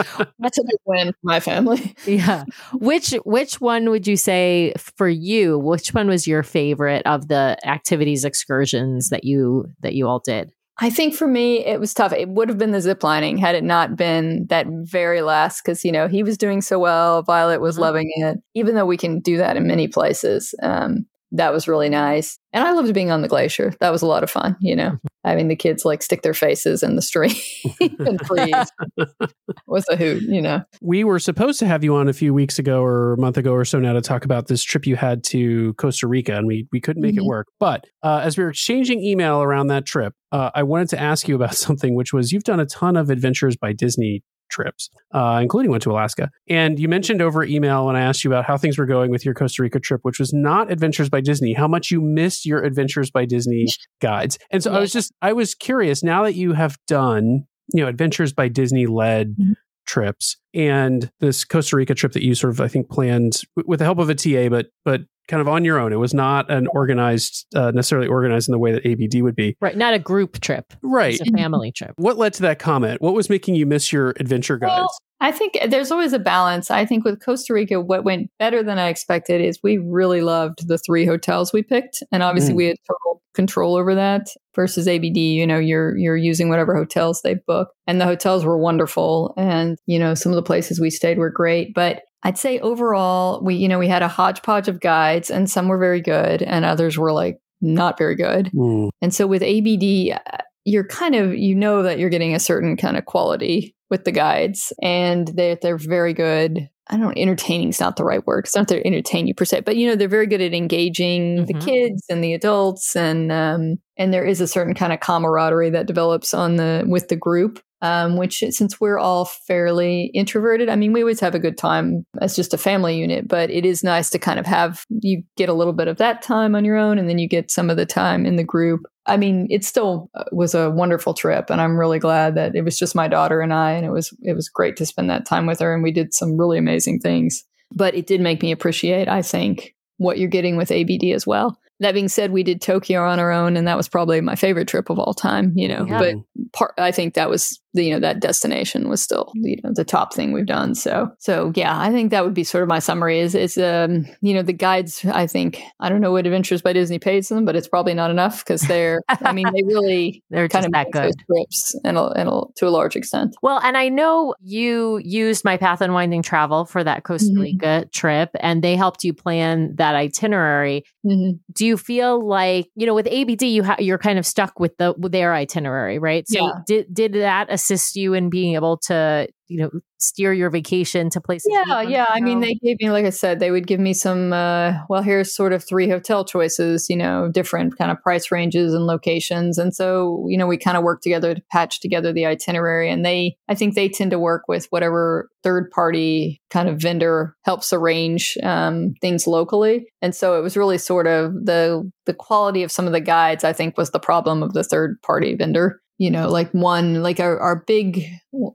a 0.59 0.65
big 0.65 0.79
win 0.87 1.09
for 1.13 1.19
my 1.23 1.41
family. 1.41 1.95
yeah. 2.07 2.45
Which 2.73 3.11
which 3.27 3.61
one 3.61 3.91
would 3.91 4.07
you 4.07 4.17
say 4.17 4.73
for 4.97 5.09
you? 5.09 5.59
Which 5.59 5.93
one 5.93 6.09
was 6.09 6.27
your 6.27 6.43
favorite 6.43 7.03
of 7.07 7.29
the 7.29 7.59
activities 7.65 8.25
excursions 8.25 9.11
that 9.11 9.25
you 9.25 9.67
that 9.81 9.95
you 9.95 10.09
all 10.09 10.19
did? 10.25 10.51
I 10.83 10.91
think 10.91 11.15
for 11.15 11.29
me, 11.29 11.65
it 11.65 11.79
was 11.79 11.95
tough. 11.95 12.13
It 12.13 12.29
would 12.29 12.49
have 12.49 12.59
been 12.59 12.73
the 12.73 12.81
zip 12.81 13.05
lining 13.05 13.39
had 13.39 13.55
it 13.55 13.63
not 13.63 13.95
been 13.97 14.47
that 14.49 14.67
very 14.69 15.23
last, 15.23 15.63
because, 15.65 15.85
you 15.85 15.93
know, 15.93 16.09
he 16.09 16.25
was 16.25 16.37
doing 16.37 16.61
so 16.61 16.77
well. 16.81 17.23
Violet 17.23 17.61
was 17.61 17.77
Mhm. 17.77 17.81
loving 17.81 18.11
it, 18.17 18.39
even 18.55 18.75
though 18.75 18.85
we 18.85 18.97
can 18.97 19.21
do 19.21 19.37
that 19.37 19.57
in 19.57 19.65
many 19.69 19.87
places. 19.87 20.55
Um, 20.61 21.07
that 21.31 21.53
was 21.53 21.69
really 21.69 21.89
nice. 21.89 22.37
And 22.53 22.65
I 22.65 22.73
loved 22.73 22.93
being 22.95 23.13
on 23.13 23.23
the 23.23 23.29
glacier. 23.29 23.73
That 23.81 23.91
was 23.93 24.03
a 24.03 24.07
lot 24.09 24.25
of 24.25 24.31
fun, 24.31 24.57
you 24.61 24.75
know, 24.75 24.99
having 25.25 25.49
the 25.49 25.57
kids 25.57 25.85
like 25.85 26.03
stick 26.03 26.23
their 26.23 26.35
faces 26.35 26.83
in 26.83 26.97
the 26.97 27.03
stream 27.03 27.35
and 28.01 28.21
freeze 28.27 28.71
was 29.67 29.85
a 29.89 29.97
hoot, 29.97 30.23
you 30.23 30.43
know. 30.43 30.63
We 30.81 31.05
were 31.05 31.19
supposed 31.19 31.59
to 31.61 31.67
have 31.67 31.85
you 31.85 31.95
on 31.97 32.09
a 32.09 32.13
few 32.13 32.35
weeks 32.35 32.59
ago 32.59 32.83
or 32.83 33.13
a 33.15 33.19
month 33.19 33.37
ago 33.37 33.53
or 33.53 33.65
so 33.65 33.79
now 33.79 33.93
to 33.93 34.01
talk 34.01 34.25
about 34.25 34.49
this 34.49 34.63
trip 34.63 34.87
you 34.87 34.97
had 34.97 35.23
to 35.25 35.75
Costa 35.75 36.07
Rica, 36.07 36.37
and 36.37 36.47
we, 36.47 36.67
we 36.73 36.81
couldn't 36.81 37.03
make 37.03 37.17
it 37.17 37.21
Mhm. 37.23 37.27
work. 37.27 37.47
But 37.61 37.87
uh, 38.03 38.21
as 38.25 38.37
we 38.37 38.45
were 38.45 38.51
exchanging 38.51 39.01
email 39.03 39.43
around 39.43 39.69
that 39.69 39.87
trip, 39.87 40.15
uh, 40.33 40.51
I 40.55 40.63
wanted 40.65 40.89
to 40.91 41.01
ask 41.01 41.29
you 41.29 41.35
about 41.37 41.55
something, 41.67 41.95
which 41.95 42.13
was 42.13 42.33
you've 42.33 42.45
done 42.45 42.61
a 42.61 42.67
ton 42.67 42.97
of 42.97 43.11
adventures 43.11 43.57
by 43.57 43.73
Disney 43.73 44.23
trips, 44.53 44.89
uh, 45.13 45.41
including 45.43 45.71
one 45.73 45.81
to 45.81 45.91
Alaska. 45.91 46.31
And 46.49 46.79
you 46.79 46.89
mentioned 46.89 47.21
over 47.21 47.43
email 47.43 47.87
when 47.87 47.97
I 47.97 48.03
asked 48.03 48.23
you 48.23 48.31
about 48.31 48.45
how 48.45 48.57
things 48.57 48.79
were 48.79 48.87
going 48.87 49.11
with 49.11 49.25
your 49.25 49.35
Costa 49.35 49.63
Rica 49.63 49.81
trip, 49.81 50.01
which 50.05 50.21
was 50.21 50.33
not 50.33 50.71
Adventures 50.71 51.09
by 51.09 51.21
Disney, 51.21 51.55
how 51.55 51.67
much 51.67 51.91
you 51.91 52.01
missed 52.01 52.47
your 52.47 52.63
Adventures 52.63 53.11
by 53.11 53.25
Disney 53.25 53.67
guides. 54.01 54.39
And 54.51 54.63
so 54.63 54.73
I 54.73 54.79
was 54.79 54.93
just, 54.93 55.13
I 55.23 55.33
was 55.33 55.55
curious 55.57 56.05
now 56.05 56.23
that 56.23 56.35
you 56.35 56.53
have 56.53 56.77
done, 56.87 57.47
you 57.75 57.83
know, 57.83 57.89
Adventures 57.89 58.33
by 58.33 58.47
Disney 58.49 58.87
led 58.87 59.35
Mhm. 59.41 59.55
trips 59.87 60.37
and 60.55 61.11
this 61.21 61.45
Costa 61.45 61.75
Rica 61.77 61.95
trip 61.95 62.13
that 62.13 62.23
you 62.25 62.35
sort 62.37 62.53
of, 62.53 62.61
I 62.61 62.69
think, 62.69 62.89
planned 62.89 63.41
with 63.67 63.81
the 63.81 63.85
help 63.85 63.99
of 63.99 64.09
a 64.11 64.15
TA, 64.15 64.49
but, 64.49 64.67
but 64.85 65.01
kind 65.33 65.41
of 65.41 65.49
on 65.49 65.65
your 65.65 65.79
own. 65.79 65.93
It 65.93 65.97
was 65.97 66.13
not 66.13 66.51
an 66.51 66.67
organized, 66.75 67.47
uh, 67.57 67.71
necessarily 67.71 68.07
organized 68.07 68.49
in 68.49 68.53
the 68.53 68.59
way 68.59 68.73
that 68.73 68.85
ABD 68.87 69.23
would 69.23 69.35
be. 69.35 69.57
Right, 69.61 69.77
not 69.77 69.95
a 69.95 69.99
group 69.99 70.41
trip. 70.41 70.73
Right. 70.83 71.19
It's 71.19 71.29
a 71.29 71.33
family 71.33 71.73
trip. 71.73 71.93
What 71.97 72.19
led 72.19 72.35
to 72.35 72.43
that 72.43 72.59
comment? 72.59 73.01
What 73.01 73.15
was 73.15 73.31
making 73.31 73.55
you 73.55 73.65
miss 73.65 73.93
your 73.93 74.11
adventure 74.21 74.59
guides? 74.59 74.77
Well, 74.77 74.99
I 75.21 75.33
think 75.33 75.57
there's 75.69 75.91
always 75.91 76.13
a 76.13 76.19
balance. 76.19 76.71
I 76.71 76.85
think 76.85 77.05
with 77.05 77.25
Costa 77.25 77.55
Rica, 77.55 77.81
what 77.81 78.05
went 78.05 78.29
better 78.39 78.63
than 78.63 78.79
I 78.79 78.89
expected 78.89 79.41
is 79.41 79.59
we 79.63 79.79
really 79.79 80.21
loved 80.21 80.69
the 80.69 80.77
three 80.79 81.07
hotels 81.07 81.53
we 81.53 81.63
picked, 81.63 82.03
and 82.13 82.23
obviously 82.23 82.53
Mm. 82.53 82.57
we 82.57 82.67
had 82.67 82.77
total 82.87 83.23
control 83.35 83.77
over 83.77 83.95
that. 83.95 84.27
Versus 84.55 84.87
ABD, 84.87 85.17
you 85.17 85.47
know, 85.47 85.59
you're 85.59 85.97
you're 85.97 86.17
using 86.17 86.51
whatever 86.51 86.75
hotels 86.77 87.23
they 87.23 87.35
book, 87.47 87.69
and 87.87 88.01
the 88.01 88.05
hotels 88.05 88.45
were 88.45 88.59
wonderful, 88.59 89.33
and 89.39 89.79
you 89.87 89.99
know 89.99 90.13
some 90.15 90.31
of 90.33 90.37
the 90.37 90.43
places 90.43 90.79
we 90.81 90.91
stayed 90.91 91.19
were 91.19 91.31
great, 91.31 91.73
but. 91.75 92.03
I'd 92.23 92.39
say 92.39 92.59
overall, 92.61 93.43
we 93.43 93.55
you 93.55 93.69
know 93.69 93.79
we 93.79 93.89
had 93.89 94.03
a 94.03 94.09
hodgepodge 94.09 94.69
of 94.69 94.81
guides, 94.81 95.31
and 95.31 95.51
some 95.51 95.69
were 95.69 95.79
very 95.79 96.01
good, 96.01 96.43
and 96.43 96.65
others 96.65 96.99
were 96.99 97.13
like 97.13 97.41
not 97.61 97.99
very 97.99 98.17
good. 98.17 98.51
Mm. 98.55 98.91
And 99.01 99.15
so 99.15 99.27
with 99.27 99.43
ABD, 99.43 100.19
uh, 100.19 100.43
you're 100.65 100.87
kind 100.87 101.15
of 101.15 101.35
you 101.35 101.55
know 101.55 101.83
that 101.83 101.99
you're 101.99 102.11
getting 102.11 102.35
a 102.35 102.41
certain 102.41 102.77
kind 102.77 102.97
of 102.97 103.05
quality 103.07 103.75
with 103.91 104.05
the 104.05 104.13
guides, 104.13 104.73
and 104.83 105.29
they 105.29 105.59
they're 105.61 105.79
very 105.79 106.15
good. 106.15 106.69
I 106.93 106.99
don't 106.99 107.17
entertaining 107.17 107.71
is 107.71 107.81
not 107.81 107.97
the 107.97 108.05
right 108.05 108.25
word. 108.27 108.45
It's 108.45 108.55
not 108.55 108.69
that 108.69 108.83
they 108.83 108.89
entertain 108.89 109.27
you 109.27 109.35
per 109.35 109.45
se, 109.45 109.63
but 109.63 109.77
you 109.77 109.89
know, 109.89 109.97
they're 109.97 110.09
very 110.09 110.27
good 110.27 110.43
at 110.43 110.53
engaging 110.53 111.39
mm-hmm. 111.39 111.45
the 111.47 111.65
kids 111.65 112.05
and 112.09 112.23
the 112.23 112.35
adults 112.35 112.95
and 112.95 113.33
um 113.33 113.77
and 113.97 114.13
there 114.13 114.25
is 114.25 114.41
a 114.41 114.47
certain 114.47 114.75
kind 114.75 114.93
of 114.93 115.01
camaraderie 115.01 115.71
that 115.71 115.87
develops 115.87 116.35
on 116.35 116.57
the 116.57 116.85
with 116.87 117.09
the 117.09 117.17
group 117.17 117.61
um, 117.83 118.17
which 118.17 118.45
since 118.51 118.81
we're 118.81 118.99
all 118.99 119.25
fairly 119.25 120.05
introverted, 120.15 120.69
I 120.69 120.77
mean, 120.77 120.93
we 120.93 121.03
always 121.03 121.19
have 121.19 121.35
a 121.35 121.41
good 121.41 121.59
time 121.59 122.07
as 122.21 122.37
just 122.37 122.55
a 122.55 122.59
family 122.59 122.97
unit, 122.97 123.27
but 123.27 123.51
it 123.51 123.67
is 123.67 123.83
nice 123.83 124.09
to 124.11 124.21
kind 124.21 124.39
of 124.39 124.47
have 124.47 124.85
you 124.89 125.25
get 125.37 125.49
a 125.49 125.53
little 125.53 125.73
bit 125.73 125.89
of 125.89 125.97
that 125.97 126.23
time 126.23 126.55
on 126.55 126.65
your 126.65 126.77
own 126.77 126.97
and 126.97 127.09
then 127.09 127.19
you 127.19 127.29
get 127.29 127.51
some 127.51 127.69
of 127.69 127.77
the 127.77 127.85
time 127.85 128.25
in 128.25 128.37
the 128.37 128.45
group. 128.45 128.87
I 129.07 129.17
mean, 129.17 129.49
it 129.51 129.65
still 129.65 130.11
uh, 130.15 130.25
was 130.31 130.55
a 130.55 130.71
wonderful 130.71 131.15
trip 131.15 131.51
and 131.51 131.61
I'm 131.61 131.79
really 131.79 131.99
glad 131.99 132.37
that 132.37 132.55
it 132.55 132.63
was 132.63 132.79
just 132.79 132.95
my 132.95 133.09
daughter 133.09 133.41
and 133.41 133.53
I 133.53 133.73
and 133.73 133.85
it 133.85 133.91
was 133.91 134.17
it 134.23 134.35
was 134.35 134.49
great 134.49 134.77
to 134.77 134.87
spend 134.87 135.11
that 135.11 135.27
time 135.27 135.47
with 135.47 135.61
her 135.61 135.75
and 135.75 135.83
we 135.83 135.91
did 135.91 136.15
some 136.15 136.39
really 136.39 136.59
amazing 136.59 137.01
things. 137.01 137.45
But 137.75 137.95
it 137.95 138.07
did 138.07 138.21
make 138.21 138.43
me 138.43 138.53
appreciate, 138.53 139.09
I 139.09 139.23
think, 139.23 139.75
what 139.97 140.19
you're 140.19 140.29
getting 140.29 140.57
with 140.57 140.71
ABD 140.71 141.05
as 141.15 141.27
well. 141.27 141.59
That 141.81 141.95
being 141.95 142.09
said, 142.09 142.31
we 142.31 142.43
did 142.43 142.61
Tokyo 142.61 143.03
on 143.03 143.19
our 143.19 143.33
own, 143.33 143.57
and 143.57 143.67
that 143.67 143.77
was 143.77 143.89
probably 143.89 144.21
my 144.21 144.37
favorite 144.37 144.69
trip 144.69 144.91
of 144.91 144.99
all 144.99 145.15
time. 145.15 145.53
You 145.57 145.69
know, 145.69 145.87
yeah. 145.89 145.99
but 145.99 146.15
part, 146.53 146.75
I 146.79 146.93
think 146.93 147.15
that 147.15 147.31
was 147.31 147.59
the, 147.75 147.85
you 147.85 147.93
know 147.93 148.01
that 148.01 148.21
destination 148.21 148.89
was 148.89 149.03
still 149.03 149.33
you 149.35 149.57
know 149.63 149.71
the 149.75 149.85
top 149.85 150.15
thing 150.15 150.33
we've 150.33 150.47
done. 150.47 150.75
So 150.75 151.11
so 151.19 151.53
yeah, 151.55 151.79
I 151.79 151.91
think 151.91 152.11
that 152.11 152.25
would 152.25 152.35
be 152.35 152.45
sort 152.45 152.63
of 152.63 152.69
my 152.69 152.79
summary. 152.79 153.21
Is 153.21 153.35
is 153.35 153.59
um 153.59 154.07
you 154.21 154.35
know 154.35 154.43
the 154.43 154.53
guides? 154.53 155.05
I 155.05 155.27
think 155.27 155.63
I 155.81 155.89
don't 155.89 156.01
know 156.01 156.13
what 156.13 156.27
Adventures 156.27 156.63
by 156.63 156.73
Disney 156.73 156.99
pays 156.99 157.29
them, 157.29 157.45
but 157.45 157.57
it's 157.57 157.69
probably 157.69 157.95
not 157.95 158.11
enough 158.11 158.45
because 158.45 158.63
they're 158.63 159.01
I 159.09 159.33
mean 159.33 159.47
they 159.53 159.63
really 159.63 160.23
they're 160.31 160.49
kind 160.49 160.67
of 160.67 160.73
that 160.73 160.91
good 160.91 161.15
trips 161.27 161.75
and, 161.85 161.97
and 161.97 162.45
to 162.57 162.69
a 162.69 162.71
large 162.71 162.97
extent. 162.97 163.37
Well, 163.43 163.61
and 163.63 163.77
I 163.77 163.89
know 163.89 164.35
you 164.41 164.99
used 164.99 165.45
my 165.45 165.57
Path 165.57 165.81
Unwinding 165.81 166.23
Travel 166.23 166.65
for 166.65 166.85
that 166.85 167.05
Costa 167.05 167.31
mm-hmm. 167.31 167.41
Rica 167.41 167.67
mm-hmm. 167.67 167.89
trip, 167.91 168.31
and 168.41 168.63
they 168.63 168.77
helped 168.77 169.05
you 169.05 169.15
plan 169.15 169.77
that 169.77 169.95
itinerary. 169.95 170.85
Mm-hmm. 171.07 171.39
Do 171.53 171.67
you 171.67 171.77
feel 171.77 172.27
like 172.27 172.69
you 172.75 172.87
know 172.87 172.95
with 172.95 173.07
ABD 173.07 173.43
you 173.43 173.65
ha- 173.65 173.77
you're 173.79 173.99
kind 173.99 174.19
of 174.19 174.27
stuck 174.27 174.61
with 174.61 174.77
the 174.77 174.95
with 174.99 175.13
their 175.13 175.35
itinerary, 175.35 175.99
right? 175.99 176.29
So 176.29 176.47
yeah. 176.47 176.53
did 176.67 176.95
did 176.95 177.13
that 177.15 177.51
assist 177.63 177.97
you 177.97 178.15
in 178.15 178.29
being 178.29 178.55
able 178.55 178.77
to 178.77 179.29
you 179.49 179.59
know 179.59 179.71
steer 179.99 180.33
your 180.33 180.51
vacation 180.51 181.11
to 181.11 181.21
places 181.21 181.53
yeah 181.53 181.83
yeah 181.83 182.07
i 182.09 182.21
mean 182.21 182.41
they 182.41 182.55
gave 182.55 182.77
me 182.81 182.91
like 182.91 183.05
i 183.05 183.11
said 183.11 183.39
they 183.39 183.51
would 183.51 183.67
give 183.67 183.79
me 183.79 183.93
some 183.93 184.33
uh, 184.33 184.73
well 184.89 185.03
here's 185.03 185.35
sort 185.35 185.53
of 185.53 185.63
three 185.63 185.89
hotel 185.89 186.25
choices 186.25 186.87
you 186.89 186.97
know 186.97 187.29
different 187.29 187.77
kind 187.77 187.91
of 187.91 188.01
price 188.01 188.31
ranges 188.33 188.75
and 188.75 188.87
locations. 188.87 189.59
And 189.59 189.75
so 189.75 190.27
you 190.29 190.39
know 190.39 190.47
we 190.47 190.57
kind 190.57 190.77
of 190.77 190.83
work 190.83 191.03
together 191.03 191.35
to 191.35 191.43
patch 191.53 191.81
together 191.81 192.13
the 192.13 192.27
itinerary 192.27 192.91
and 192.91 193.05
they 193.05 193.37
i 193.49 193.55
think 193.55 193.75
they 193.75 193.89
tend 193.89 194.11
to 194.11 194.19
work 194.19 194.43
with 194.49 194.67
whatever 194.71 195.29
third 195.43 195.71
party 195.71 196.41
kind 196.51 196.69
of 196.69 196.81
vendor 196.81 197.37
helps 197.45 197.73
arrange 197.73 198.37
um, 198.43 198.95
things 199.01 199.27
locally. 199.27 199.87
And 200.01 200.15
so 200.15 200.39
it 200.39 200.43
was 200.43 200.57
really 200.57 200.79
sort 200.79 201.07
of 201.07 201.33
the 201.33 201.91
the 202.07 202.15
quality 202.15 202.63
of 202.63 202.73
some 202.73 202.87
of 202.87 202.93
the 202.93 203.01
guides 203.01 203.45
i 203.45 203.53
think 203.53 203.77
was 203.77 203.91
the 203.91 204.01
problem 204.01 204.43
of 204.43 204.53
the 204.55 204.65
third 204.65 205.01
party 205.03 205.35
vendor 205.35 205.81
you 206.03 206.11
know 206.11 206.29
like 206.29 206.51
one 206.51 207.01
like 207.01 207.21
our, 207.21 207.39
our 207.39 207.63
big 207.65 208.05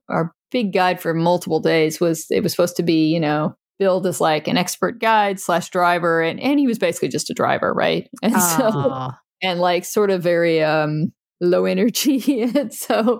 our 0.09 0.33
big 0.51 0.73
guide 0.73 0.99
for 0.99 1.13
multiple 1.13 1.61
days 1.61 1.97
was 1.97 2.25
it 2.29 2.43
was 2.43 2.51
supposed 2.51 2.75
to 2.75 2.83
be 2.83 3.07
you 3.07 3.21
know 3.21 3.55
billed 3.79 4.05
as 4.05 4.19
like 4.19 4.49
an 4.49 4.57
expert 4.57 4.99
guide 4.99 5.39
slash 5.39 5.69
driver 5.69 6.21
and 6.21 6.41
and 6.41 6.59
he 6.59 6.67
was 6.67 6.77
basically 6.77 7.07
just 7.07 7.29
a 7.29 7.33
driver 7.33 7.73
right 7.73 8.09
and 8.21 8.33
so 8.33 9.11
and 9.41 9.61
like 9.61 9.85
sort 9.85 10.11
of 10.11 10.21
very 10.21 10.61
um 10.61 11.13
low 11.39 11.63
energy 11.63 12.41
and 12.55 12.73
so 12.73 13.19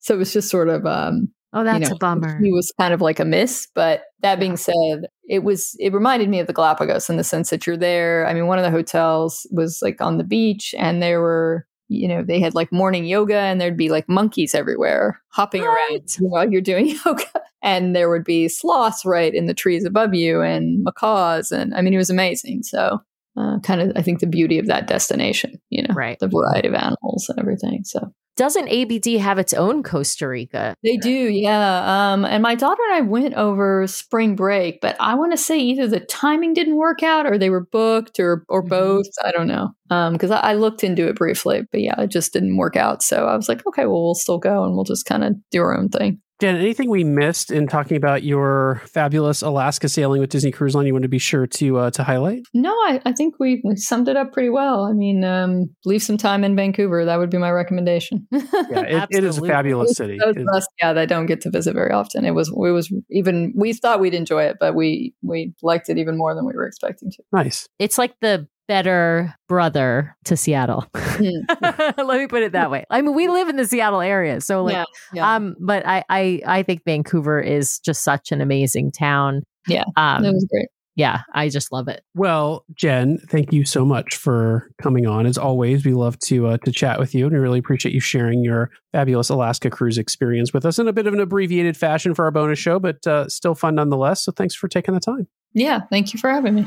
so 0.00 0.14
it 0.14 0.18
was 0.18 0.34
just 0.34 0.50
sort 0.50 0.68
of 0.68 0.84
um 0.84 1.28
Oh, 1.54 1.64
that's 1.64 1.82
you 1.82 1.90
know, 1.90 1.96
a 1.96 1.98
bummer. 1.98 2.40
He 2.42 2.50
was 2.50 2.72
kind 2.80 2.94
of 2.94 3.02
like 3.02 3.20
a 3.20 3.26
miss, 3.26 3.68
but 3.74 4.04
that 4.20 4.40
being 4.40 4.56
said, 4.56 5.04
it 5.28 5.44
was 5.44 5.76
it 5.78 5.92
reminded 5.92 6.30
me 6.30 6.40
of 6.40 6.46
the 6.46 6.54
Galapagos 6.54 7.10
in 7.10 7.18
the 7.18 7.24
sense 7.24 7.50
that 7.50 7.66
you're 7.66 7.76
there. 7.76 8.26
I 8.26 8.32
mean, 8.32 8.46
one 8.46 8.58
of 8.58 8.64
the 8.64 8.70
hotels 8.70 9.46
was 9.50 9.80
like 9.82 10.00
on 10.00 10.16
the 10.16 10.24
beach, 10.24 10.74
and 10.78 11.02
there 11.02 11.20
were 11.20 11.66
you 11.92 12.08
know, 12.08 12.22
they 12.22 12.40
had 12.40 12.54
like 12.54 12.72
morning 12.72 13.04
yoga 13.04 13.36
and 13.36 13.60
there'd 13.60 13.76
be 13.76 13.90
like 13.90 14.08
monkeys 14.08 14.54
everywhere 14.54 15.20
hopping 15.28 15.62
around 15.62 16.16
while 16.20 16.50
you're 16.50 16.60
doing 16.60 16.96
yoga. 17.04 17.24
And 17.62 17.94
there 17.94 18.10
would 18.10 18.24
be 18.24 18.48
sloths 18.48 19.04
right 19.04 19.32
in 19.32 19.46
the 19.46 19.54
trees 19.54 19.84
above 19.84 20.14
you 20.14 20.42
and 20.42 20.82
macaws. 20.82 21.52
And 21.52 21.74
I 21.74 21.82
mean, 21.82 21.94
it 21.94 21.98
was 21.98 22.10
amazing. 22.10 22.64
So, 22.64 23.00
uh, 23.36 23.60
kind 23.60 23.80
of, 23.80 23.92
I 23.96 24.02
think 24.02 24.18
the 24.18 24.26
beauty 24.26 24.58
of 24.58 24.66
that 24.66 24.88
destination, 24.88 25.60
you 25.70 25.82
know, 25.82 25.94
right. 25.94 26.18
the 26.18 26.28
variety 26.28 26.68
of 26.68 26.74
animals 26.74 27.28
and 27.28 27.38
everything. 27.38 27.84
So, 27.84 28.12
doesn't 28.36 28.68
ABD 28.68 29.20
have 29.20 29.38
its 29.38 29.52
own 29.52 29.82
Costa 29.82 30.26
Rica? 30.26 30.74
They 30.82 30.96
do, 30.96 31.10
yeah. 31.10 32.12
Um, 32.12 32.24
and 32.24 32.42
my 32.42 32.54
daughter 32.54 32.80
and 32.90 32.96
I 32.96 33.00
went 33.02 33.34
over 33.34 33.86
spring 33.86 34.34
break, 34.36 34.80
but 34.80 34.96
I 34.98 35.14
want 35.14 35.32
to 35.32 35.36
say 35.36 35.58
either 35.58 35.86
the 35.86 36.00
timing 36.00 36.54
didn't 36.54 36.76
work 36.76 37.02
out 37.02 37.26
or 37.26 37.36
they 37.36 37.50
were 37.50 37.66
booked 37.66 38.18
or 38.18 38.44
or 38.48 38.62
mm-hmm. 38.62 38.70
both. 38.70 39.06
I 39.22 39.32
don't 39.32 39.48
know. 39.48 39.74
Because 40.12 40.30
um, 40.30 40.38
I, 40.38 40.52
I, 40.52 40.54
looked 40.54 40.82
into 40.82 41.06
it 41.06 41.16
briefly, 41.16 41.66
but 41.70 41.82
yeah, 41.82 42.00
it 42.00 42.10
just 42.10 42.32
didn't 42.32 42.56
work 42.56 42.76
out. 42.76 43.02
So 43.02 43.26
I 43.26 43.36
was 43.36 43.46
like, 43.46 43.66
okay, 43.66 43.84
well, 43.84 44.02
we'll 44.02 44.14
still 44.14 44.38
go 44.38 44.64
and 44.64 44.74
we'll 44.74 44.84
just 44.84 45.04
kind 45.04 45.22
of 45.22 45.34
do 45.50 45.60
our 45.60 45.76
own 45.76 45.90
thing. 45.90 46.21
Jen, 46.40 46.56
anything 46.56 46.90
we 46.90 47.04
missed 47.04 47.52
in 47.52 47.68
talking 47.68 47.96
about 47.96 48.24
your 48.24 48.82
fabulous 48.86 49.42
Alaska 49.42 49.88
sailing 49.88 50.20
with 50.20 50.30
Disney 50.30 50.50
Cruise 50.50 50.74
Line 50.74 50.86
you 50.86 50.92
want 50.92 51.04
to 51.04 51.08
be 51.08 51.18
sure 51.18 51.46
to 51.46 51.78
uh, 51.78 51.90
to 51.92 52.02
highlight? 52.02 52.42
No, 52.52 52.70
I, 52.70 53.00
I 53.06 53.12
think 53.12 53.36
we, 53.38 53.62
we, 53.64 53.76
summed 53.76 54.08
it 54.08 54.16
up 54.16 54.32
pretty 54.32 54.48
well. 54.48 54.84
I 54.84 54.92
mean, 54.92 55.22
um, 55.22 55.66
leave 55.84 56.02
some 56.02 56.16
time 56.16 56.42
in 56.42 56.56
Vancouver. 56.56 57.04
That 57.04 57.18
would 57.18 57.30
be 57.30 57.38
my 57.38 57.50
recommendation. 57.50 58.26
yeah, 58.32 58.40
it, 58.42 59.08
it 59.10 59.24
is 59.24 59.38
a 59.38 59.46
fabulous 59.46 59.96
city. 59.96 60.18
Us, 60.20 60.66
yeah, 60.80 60.92
that 60.92 61.08
don't 61.08 61.26
get 61.26 61.40
to 61.42 61.50
visit 61.50 61.74
very 61.74 61.92
often. 61.92 62.24
It 62.24 62.32
was 62.32 62.48
it 62.48 62.56
was 62.56 62.92
even 63.10 63.52
we 63.56 63.72
thought 63.72 64.00
we'd 64.00 64.14
enjoy 64.14 64.44
it, 64.44 64.56
but 64.58 64.74
we 64.74 65.14
we 65.22 65.54
liked 65.62 65.88
it 65.88 65.98
even 65.98 66.18
more 66.18 66.34
than 66.34 66.44
we 66.44 66.54
were 66.54 66.66
expecting 66.66 67.10
to. 67.12 67.22
Nice. 67.32 67.68
It's 67.78 67.98
like 67.98 68.14
the 68.20 68.48
better 68.68 69.34
brother 69.48 70.16
to 70.24 70.36
Seattle. 70.36 70.84
Mm. 70.94 71.96
Let 71.98 72.18
me 72.18 72.26
put 72.26 72.42
it 72.42 72.52
that 72.52 72.70
way. 72.70 72.84
I 72.90 73.02
mean, 73.02 73.14
we 73.14 73.28
live 73.28 73.48
in 73.48 73.56
the 73.56 73.66
Seattle 73.66 74.00
area, 74.00 74.40
so 74.40 74.64
like, 74.64 74.74
yeah, 74.74 74.84
yeah. 75.12 75.34
um, 75.34 75.56
but 75.60 75.86
I, 75.86 76.04
I, 76.08 76.40
I 76.46 76.62
think 76.62 76.82
Vancouver 76.84 77.40
is 77.40 77.78
just 77.80 78.02
such 78.02 78.32
an 78.32 78.40
amazing 78.40 78.92
town. 78.92 79.42
Yeah, 79.68 79.84
um, 79.96 80.22
that 80.22 80.32
was 80.32 80.46
great. 80.50 80.68
Yeah, 80.94 81.22
I 81.32 81.48
just 81.48 81.72
love 81.72 81.88
it. 81.88 82.02
Well, 82.14 82.66
Jen, 82.74 83.18
thank 83.28 83.50
you 83.52 83.64
so 83.64 83.84
much 83.84 84.16
for 84.16 84.70
coming 84.80 85.06
on. 85.06 85.24
As 85.24 85.38
always, 85.38 85.86
we 85.86 85.94
love 85.94 86.18
to 86.20 86.48
uh, 86.48 86.58
to 86.64 86.72
chat 86.72 86.98
with 86.98 87.14
you, 87.14 87.26
and 87.26 87.32
we 87.32 87.38
really 87.38 87.58
appreciate 87.58 87.94
you 87.94 88.00
sharing 88.00 88.44
your 88.44 88.70
fabulous 88.92 89.30
Alaska 89.30 89.70
cruise 89.70 89.96
experience 89.96 90.52
with 90.52 90.66
us 90.66 90.78
in 90.78 90.88
a 90.88 90.92
bit 90.92 91.06
of 91.06 91.14
an 91.14 91.20
abbreviated 91.20 91.76
fashion 91.76 92.14
for 92.14 92.26
our 92.26 92.30
bonus 92.30 92.58
show, 92.58 92.78
but 92.78 93.06
uh, 93.06 93.26
still 93.28 93.54
fun 93.54 93.76
nonetheless. 93.76 94.24
So, 94.24 94.32
thanks 94.32 94.54
for 94.54 94.68
taking 94.68 94.92
the 94.92 95.00
time. 95.00 95.26
Yeah, 95.54 95.80
thank 95.90 96.12
you 96.12 96.18
for 96.18 96.30
having 96.30 96.54
me. 96.54 96.66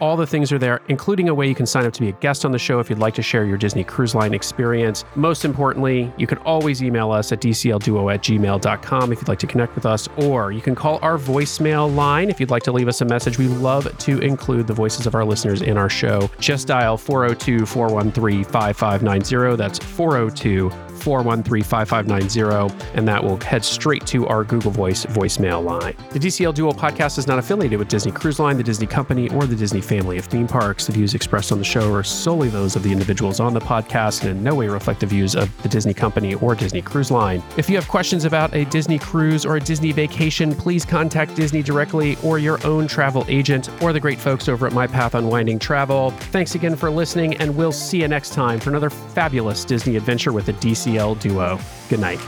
All 0.00 0.16
the 0.16 0.26
things 0.26 0.50
are 0.50 0.58
there, 0.58 0.80
including 0.88 1.28
a 1.28 1.34
way 1.34 1.48
you 1.48 1.54
can 1.54 1.66
sign 1.66 1.86
up 1.86 1.92
to 1.92 2.00
be 2.00 2.08
a 2.08 2.12
guest 2.12 2.44
on 2.44 2.52
the 2.52 2.58
show 2.58 2.80
if 2.80 2.90
you'd 2.90 2.98
like 2.98 3.14
to 3.14 3.22
share 3.22 3.44
your 3.44 3.56
Disney 3.56 3.84
Cruise 3.84 4.14
Line 4.14 4.34
experience. 4.34 5.04
Most 5.14 5.44
importantly, 5.44 6.12
you 6.16 6.26
can 6.26 6.38
always 6.38 6.82
email 6.82 7.12
us 7.12 7.30
at 7.32 7.40
dclduo 7.40 8.12
at 8.12 8.22
gmail.com 8.22 9.12
if 9.12 9.18
you'd 9.20 9.28
like 9.28 9.38
to 9.38 9.46
connect 9.46 9.74
with 9.74 9.86
us, 9.86 10.08
or 10.16 10.50
you 10.50 10.60
can 10.60 10.74
call 10.74 10.98
our 11.02 11.18
voicemail 11.18 11.94
line 11.94 12.30
if 12.30 12.40
you'd 12.40 12.50
like 12.50 12.64
to 12.64 12.72
leave 12.72 12.88
us 12.88 13.00
a 13.00 13.04
message. 13.04 13.38
We 13.38 13.48
love 13.48 13.96
to 13.98 14.18
include 14.20 14.66
the 14.66 14.74
voices 14.74 15.06
of 15.06 15.14
our 15.14 15.24
listeners 15.24 15.62
in 15.62 15.76
our 15.76 15.88
show. 15.88 16.30
Just 16.40 16.66
dial 16.66 16.96
402 16.96 17.66
413 17.66 18.44
5590. 18.44 19.56
That's 19.56 19.78
402 19.78 20.70
413 21.02 21.62
5590, 21.62 22.92
and 22.94 23.06
that 23.06 23.22
will 23.22 23.38
head 23.38 23.64
straight 23.64 24.06
to 24.06 24.26
our 24.26 24.44
Google 24.44 24.70
Voice 24.70 25.04
voicemail 25.06 25.62
line. 25.62 25.94
The 26.10 26.18
DCL 26.18 26.54
Duo 26.54 26.72
podcast 26.72 27.18
is 27.18 27.26
not 27.26 27.38
affiliated 27.38 27.78
with 27.78 27.88
Disney 27.88 28.12
Cruise 28.12 28.38
Line, 28.38 28.56
the 28.56 28.62
Disney 28.62 28.86
Company, 28.86 29.28
or 29.30 29.46
the 29.46 29.56
Disney 29.56 29.80
family 29.80 30.18
of 30.18 30.26
theme 30.26 30.46
parks. 30.46 30.86
The 30.86 30.92
views 30.92 31.14
expressed 31.14 31.52
on 31.52 31.58
the 31.58 31.64
show 31.64 31.92
are 31.92 32.02
solely 32.02 32.48
those 32.48 32.76
of 32.76 32.82
the 32.82 32.92
individuals 32.92 33.40
on 33.40 33.54
the 33.54 33.60
podcast 33.60 34.22
and 34.22 34.30
in 34.30 34.42
no 34.42 34.54
way 34.54 34.68
reflect 34.68 35.00
the 35.00 35.06
views 35.06 35.34
of 35.34 35.50
the 35.62 35.68
Disney 35.68 35.94
Company 35.94 36.34
or 36.34 36.54
Disney 36.54 36.82
Cruise 36.82 37.10
Line. 37.10 37.42
If 37.56 37.68
you 37.68 37.76
have 37.76 37.88
questions 37.88 38.24
about 38.24 38.54
a 38.54 38.64
Disney 38.66 38.98
cruise 38.98 39.44
or 39.44 39.56
a 39.56 39.60
Disney 39.60 39.92
vacation, 39.92 40.54
please 40.54 40.84
contact 40.84 41.34
Disney 41.34 41.62
directly 41.62 42.16
or 42.22 42.38
your 42.38 42.64
own 42.66 42.86
travel 42.86 43.24
agent 43.28 43.70
or 43.82 43.92
the 43.92 44.00
great 44.00 44.18
folks 44.18 44.48
over 44.48 44.66
at 44.66 44.72
My 44.72 44.86
Path 44.86 45.14
Unwinding 45.14 45.58
Travel. 45.58 46.10
Thanks 46.32 46.54
again 46.54 46.76
for 46.76 46.90
listening, 46.90 47.36
and 47.36 47.54
we'll 47.56 47.72
see 47.72 48.00
you 48.00 48.08
next 48.08 48.32
time 48.32 48.60
for 48.60 48.70
another 48.70 48.90
fabulous 48.90 49.64
Disney 49.64 49.96
adventure 49.96 50.32
with 50.32 50.46
the 50.46 50.52
DCL 50.92 51.18
duo. 51.18 51.58
Good 51.88 52.00
night. 52.00 52.20